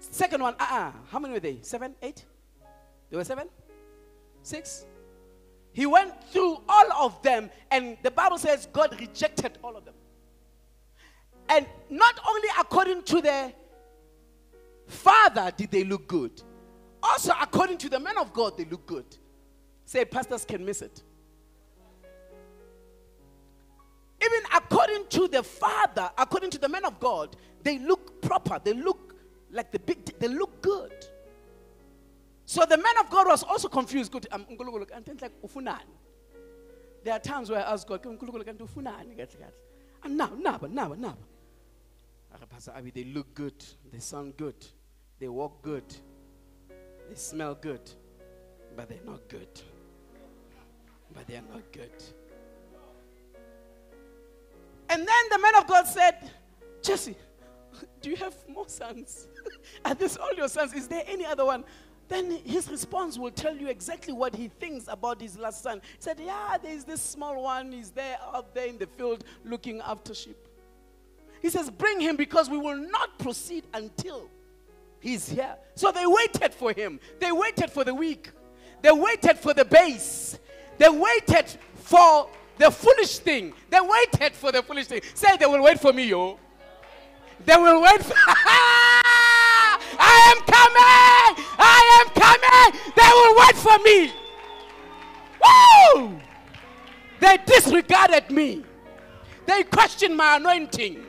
Second 0.01 0.43
one, 0.43 0.55
uh 0.61 0.67
uh-uh. 0.71 0.89
uh. 0.89 0.93
How 1.11 1.19
many 1.19 1.35
were 1.35 1.41
they? 1.41 1.59
Seven? 1.63 1.95
Eight? 2.03 2.25
There 3.11 3.19
were 3.19 3.25
seven? 3.25 3.49
Six? 4.43 4.87
He 5.73 5.87
went 5.87 6.13
through 6.33 6.63
all 6.69 6.93
of 7.07 7.23
them, 7.23 7.51
and 7.71 7.97
the 8.03 8.11
Bible 8.11 8.39
says 8.39 8.69
God 8.73 8.99
rejected 9.01 9.59
all 9.63 9.77
of 9.77 9.85
them. 9.85 9.95
And 11.49 11.67
not 11.89 12.21
only 12.29 12.49
according 12.59 13.03
to 13.05 13.21
the 13.21 13.53
Father, 14.87 15.53
did 15.57 15.71
they 15.71 15.85
look 15.85 16.09
good? 16.09 16.43
Also, 17.03 17.33
according 17.41 17.79
to 17.79 17.89
the 17.89 18.01
men 18.01 18.19
of 18.19 18.33
God, 18.33 18.57
they 18.59 18.65
look 18.65 18.87
good. 18.87 19.05
Say, 19.85 20.05
pastors 20.05 20.45
can 20.45 20.65
miss 20.65 20.83
it. 20.83 21.03
Even 24.21 24.41
according 24.55 25.07
to 25.09 25.29
the 25.29 25.43
father, 25.43 26.11
according 26.19 26.51
to 26.51 26.59
the 26.59 26.69
man 26.69 26.85
of 26.85 26.99
God, 26.99 27.37
they 27.63 27.79
look 27.79 28.21
proper. 28.21 28.61
They 28.63 28.73
look 28.73 29.15
like 29.51 29.71
the 29.71 29.79
big, 29.79 30.05
they 30.19 30.29
look 30.29 30.61
good. 30.61 30.93
So 32.45 32.65
the 32.65 32.77
man 32.77 32.95
of 33.01 33.11
God 33.11 33.27
was 33.29 33.43
also 33.43 33.69
confused. 33.69 34.11
Good, 34.11 34.27
um, 34.33 34.47
and 34.49 35.07
like. 35.65 35.79
There 37.05 37.15
are 37.15 37.21
times 37.21 37.51
where 37.51 37.61
I 37.61 37.73
ask 37.73 37.87
God? 37.87 38.05
And 40.05 40.17
now, 40.17 40.31
now, 40.37 40.59
now, 40.69 40.95
now. 40.95 41.17
Pastor 42.51 42.73
Abi, 42.77 42.91
they 42.91 43.05
look 43.05 43.35
good, 43.35 43.65
they 43.93 43.99
sound 43.99 44.37
good, 44.37 44.67
they 45.19 45.29
walk 45.29 45.63
good, 45.63 45.85
they 47.09 47.15
smell 47.15 47.55
good, 47.55 47.91
but 48.77 48.89
they're 48.89 48.99
not 49.05 49.29
good. 49.29 49.49
But 51.15 51.27
they're 51.27 51.43
not 51.43 51.71
good. 51.73 52.03
And 54.89 55.07
then 55.07 55.25
the 55.31 55.39
man 55.39 55.55
of 55.57 55.67
God 55.67 55.87
said, 55.87 56.31
Jesse, 56.83 57.17
do 58.01 58.11
you 58.11 58.17
have 58.17 58.35
more 58.49 58.69
sons? 58.69 59.29
Are 59.85 59.95
these 59.95 60.17
all 60.17 60.33
your 60.35 60.49
sons? 60.49 60.73
Is 60.73 60.89
there 60.89 61.03
any 61.07 61.27
other 61.27 61.45
one? 61.45 61.65
Then 62.09 62.31
his 62.45 62.71
response 62.71 63.19
will 63.19 63.31
tell 63.31 63.55
you 63.55 63.69
exactly 63.69 64.15
what 64.15 64.35
he 64.35 64.49
thinks 64.49 64.87
about 64.89 65.21
his 65.21 65.39
last 65.39 65.63
son. 65.63 65.81
He 65.83 65.97
said, 66.01 66.19
Yeah, 66.19 66.57
there's 66.63 66.85
this 66.85 67.03
small 67.03 67.43
one. 67.43 67.71
He's 67.71 67.91
there 67.91 68.17
out 68.35 68.55
there 68.55 68.67
in 68.67 68.79
the 68.79 68.87
field 68.87 69.25
looking 69.45 69.81
after 69.81 70.15
sheep. 70.15 70.39
He 71.43 71.51
says, 71.51 71.71
Bring 71.71 72.01
him 72.01 72.17
because 72.17 72.49
we 72.49 72.57
will 72.57 72.77
not 72.77 73.19
proceed 73.19 73.65
until 73.75 74.31
he's 75.01 75.29
here. 75.29 75.55
So 75.75 75.93
they 75.93 76.07
waited 76.07 76.55
for 76.55 76.73
him. 76.73 76.99
They 77.21 77.31
waited 77.31 77.71
for 77.71 77.85
the 77.85 77.95
week. 77.95 78.31
They 78.81 78.93
waited 78.93 79.39
for 79.39 79.53
the 79.53 79.67
base. 79.67 80.39
They 80.79 80.89
waited 80.89 81.47
for 81.75 82.31
the 82.59 82.71
foolish 82.71 83.19
thing. 83.19 83.53
They 83.71 83.79
waited 83.81 84.35
for 84.35 84.53
the 84.53 84.63
foolish 84.63 84.87
thing. 84.87 85.01
Say, 85.15 85.37
they 85.37 85.47
will 85.47 85.63
wait 85.63 85.81
for 85.81 85.93
me, 85.93 86.09
yo. 86.09 86.39
They 87.45 87.57
will 87.57 87.81
wait 87.83 88.03
for. 88.03 88.15
I 90.01 90.35
am 90.35 90.39
coming! 90.45 91.45
I 91.59 91.81
am 92.01 92.09
coming! 92.15 92.71
They 92.97 93.11
will 93.15 93.35
wait 93.39 93.57
for 93.57 93.79
me. 93.85 94.13
Woo! 95.45 96.21
They 97.21 97.39
disregarded 97.47 98.31
me. 98.31 98.65
They 99.47 99.63
questioned 99.65 100.17
my 100.17 100.37
anointing. 100.37 101.05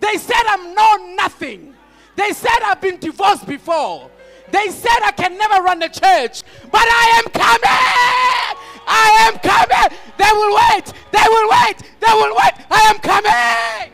They 0.00 0.16
said 0.16 0.42
I'm 0.48 0.74
no 0.74 1.14
nothing. 1.14 1.74
They 2.16 2.32
said 2.32 2.58
I've 2.64 2.80
been 2.80 2.98
divorced 2.98 3.46
before. 3.46 4.10
They 4.50 4.68
said 4.68 4.98
I 5.04 5.12
can 5.12 5.36
never 5.36 5.62
run 5.62 5.78
the 5.78 5.88
church. 5.88 6.42
But 6.70 6.86
I 6.86 7.22
am 7.22 7.30
coming! 7.32 8.56
I 8.86 9.08
am 9.26 9.38
coming! 9.38 9.98
They 10.16 10.30
will 10.32 10.54
wait! 10.54 10.92
They 11.12 11.26
will 11.28 11.48
wait! 11.50 11.76
They 12.00 12.12
will 12.12 12.34
wait! 12.36 12.54
I 12.70 12.80
am 12.90 12.98
coming! 12.98 13.92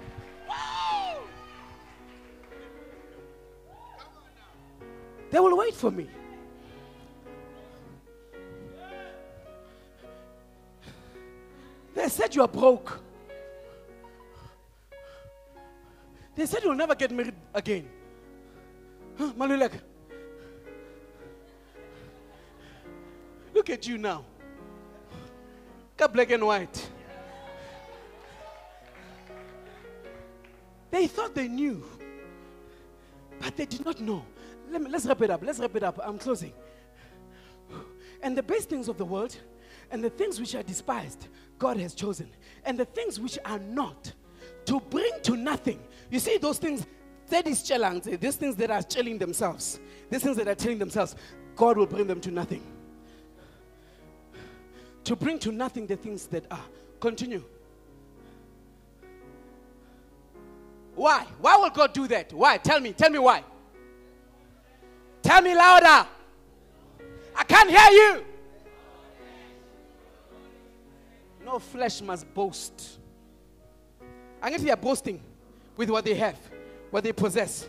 They 5.31 5.41
will 5.41 5.57
wait 5.57 5.75
for 5.75 5.91
me. 5.91 6.09
They 11.95 12.09
said 12.09 12.35
you 12.35 12.43
are 12.43 12.49
broke. 12.49 13.01
They 16.35 16.47
said 16.47 16.63
you'll 16.63 16.75
never 16.75 16.95
get 16.95 17.11
married 17.11 17.35
again. 17.55 17.89
Huh? 19.17 19.33
Look 23.55 23.71
at 23.71 23.87
you 23.87 23.99
now. 23.99 24.25
Got 25.97 26.13
black 26.13 26.31
and 26.31 26.45
white. 26.47 26.91
They 30.91 31.07
thought 31.07 31.35
they 31.35 31.49
knew, 31.49 31.85
but 33.41 33.57
they 33.57 33.65
did 33.65 33.85
not 33.85 34.01
know 34.01 34.25
let 34.73 34.81
me, 34.81 34.91
let's 34.91 35.05
wrap 35.05 35.21
it 35.21 35.31
up. 35.31 35.43
Let's 35.45 35.59
wrap 35.59 35.77
it 35.77 35.83
up. 35.83 36.01
I'm 36.03 36.19
closing. 36.19 36.53
And 38.23 38.37
the 38.37 38.43
best 38.43 38.71
things 38.71 38.89
of 38.89 38.97
the 38.97 39.05
world 39.05 39.37
and 39.91 40.03
the 40.03 40.11
things 40.11 40.41
which 40.41 40.55
are 40.55 40.63
despised, 40.63 41.29
God 41.59 41.77
has 41.77 41.95
chosen. 41.95 42.31
And 42.65 42.79
the 42.79 42.87
things 42.87 43.21
which 43.21 43.39
are 43.45 43.59
not, 43.59 44.13
to 44.65 44.81
bring 44.81 45.13
to 45.25 45.37
nothing. 45.37 45.81
You 46.11 46.19
see, 46.19 46.39
those 46.39 46.59
things, 46.59 46.87
that 47.29 47.47
is 47.47 47.63
challenge, 47.63 48.05
these 48.05 48.37
things 48.37 48.57
that 48.57 48.71
are 48.71 48.83
chilling 48.83 49.19
themselves, 49.19 49.81
these 50.09 50.23
things 50.23 50.37
that 50.37 50.49
are 50.49 50.55
telling 50.55 50.79
themselves, 50.79 51.17
God 51.55 51.77
will 51.77 51.87
bring 51.87 52.07
them 52.07 52.21
to 52.21 52.31
nothing. 52.31 52.63
To 55.05 55.17
bring 55.17 55.39
to 55.41 55.53
nothing 55.53 55.87
the 55.87 55.97
things 55.97 56.27
that 56.29 56.51
are. 56.51 56.65
Continue. 57.01 57.43
Why? 60.95 61.27
Why 61.41 61.57
will 61.57 61.71
God 61.71 61.93
do 61.93 62.07
that? 62.09 62.33
Why? 62.33 62.59
Tell 62.59 62.81
me. 62.81 62.93
Tell 62.93 63.11
me 63.11 63.19
why. 63.19 63.43
Tell 65.23 65.43
me 65.43 65.55
louder. 65.55 66.09
I 67.35 67.45
can't 67.45 67.71
hear 67.71 67.91
you. 67.91 68.25
No 71.45 71.59
flesh 71.59 72.01
must 72.01 72.33
boast. 72.35 72.99
I 74.41 74.51
guess 74.51 74.63
we 74.63 74.71
are 74.71 74.77
boasting 74.77 75.21
with 75.77 75.91
what 75.91 76.05
they 76.05 76.15
have, 76.15 76.39
what 76.91 77.05
they 77.05 77.13
possess. 77.13 77.69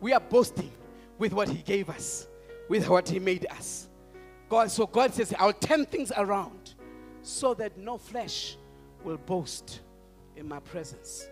We 0.00 0.12
are 0.12 0.20
boasting 0.20 0.70
with 1.18 1.32
what 1.32 1.48
He 1.48 1.62
gave 1.62 1.90
us, 1.90 2.26
with 2.68 2.88
what 2.88 3.08
He 3.08 3.18
made 3.18 3.46
us. 3.50 3.88
God, 4.48 4.70
so 4.70 4.86
God 4.86 5.14
says, 5.14 5.34
I'll 5.38 5.52
turn 5.52 5.86
things 5.86 6.12
around 6.16 6.61
so 7.22 7.54
that 7.54 7.78
no 7.78 7.96
flesh 7.96 8.56
will 9.04 9.16
boast 9.16 9.80
in 10.36 10.48
my 10.48 10.60
presence. 10.60 11.28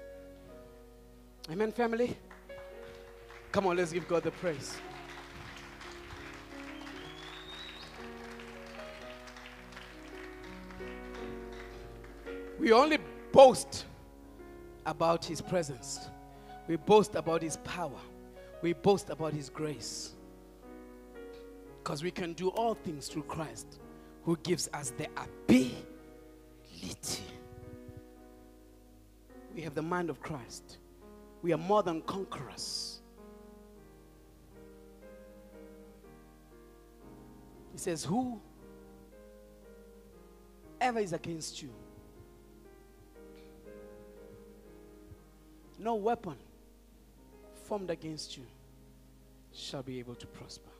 Amen, 1.50 1.72
family? 1.72 2.16
Come 3.52 3.66
on, 3.66 3.76
let's 3.76 3.92
give 3.92 4.06
God 4.06 4.22
the 4.22 4.30
praise. 4.30 4.76
We 12.58 12.72
only 12.72 12.98
boast 13.32 13.86
about 14.86 15.24
His 15.24 15.40
presence, 15.40 16.08
we 16.68 16.76
boast 16.76 17.14
about 17.14 17.42
His 17.42 17.56
power, 17.58 17.98
we 18.62 18.74
boast 18.74 19.10
about 19.10 19.32
His 19.32 19.48
grace. 19.48 20.12
Because 21.82 22.04
we 22.04 22.10
can 22.10 22.34
do 22.34 22.48
all 22.50 22.74
things 22.74 23.08
through 23.08 23.22
Christ 23.22 23.80
who 24.24 24.36
gives 24.42 24.68
us 24.72 24.92
the 24.96 25.08
ability. 25.16 25.74
We 29.54 29.62
have 29.62 29.74
the 29.74 29.82
mind 29.82 30.10
of 30.10 30.20
Christ. 30.20 30.78
We 31.42 31.52
are 31.52 31.58
more 31.58 31.82
than 31.82 32.02
conquerors. 32.02 33.00
He 37.72 37.78
says, 37.78 38.04
Who 38.04 38.40
ever 40.80 41.00
is 41.00 41.12
against 41.12 41.62
you 41.62 41.70
no 45.80 45.94
weapon 45.94 46.36
formed 47.64 47.90
against 47.90 48.36
you 48.36 48.44
shall 49.52 49.82
be 49.82 49.98
able 49.98 50.14
to 50.14 50.26
prosper. 50.26 50.70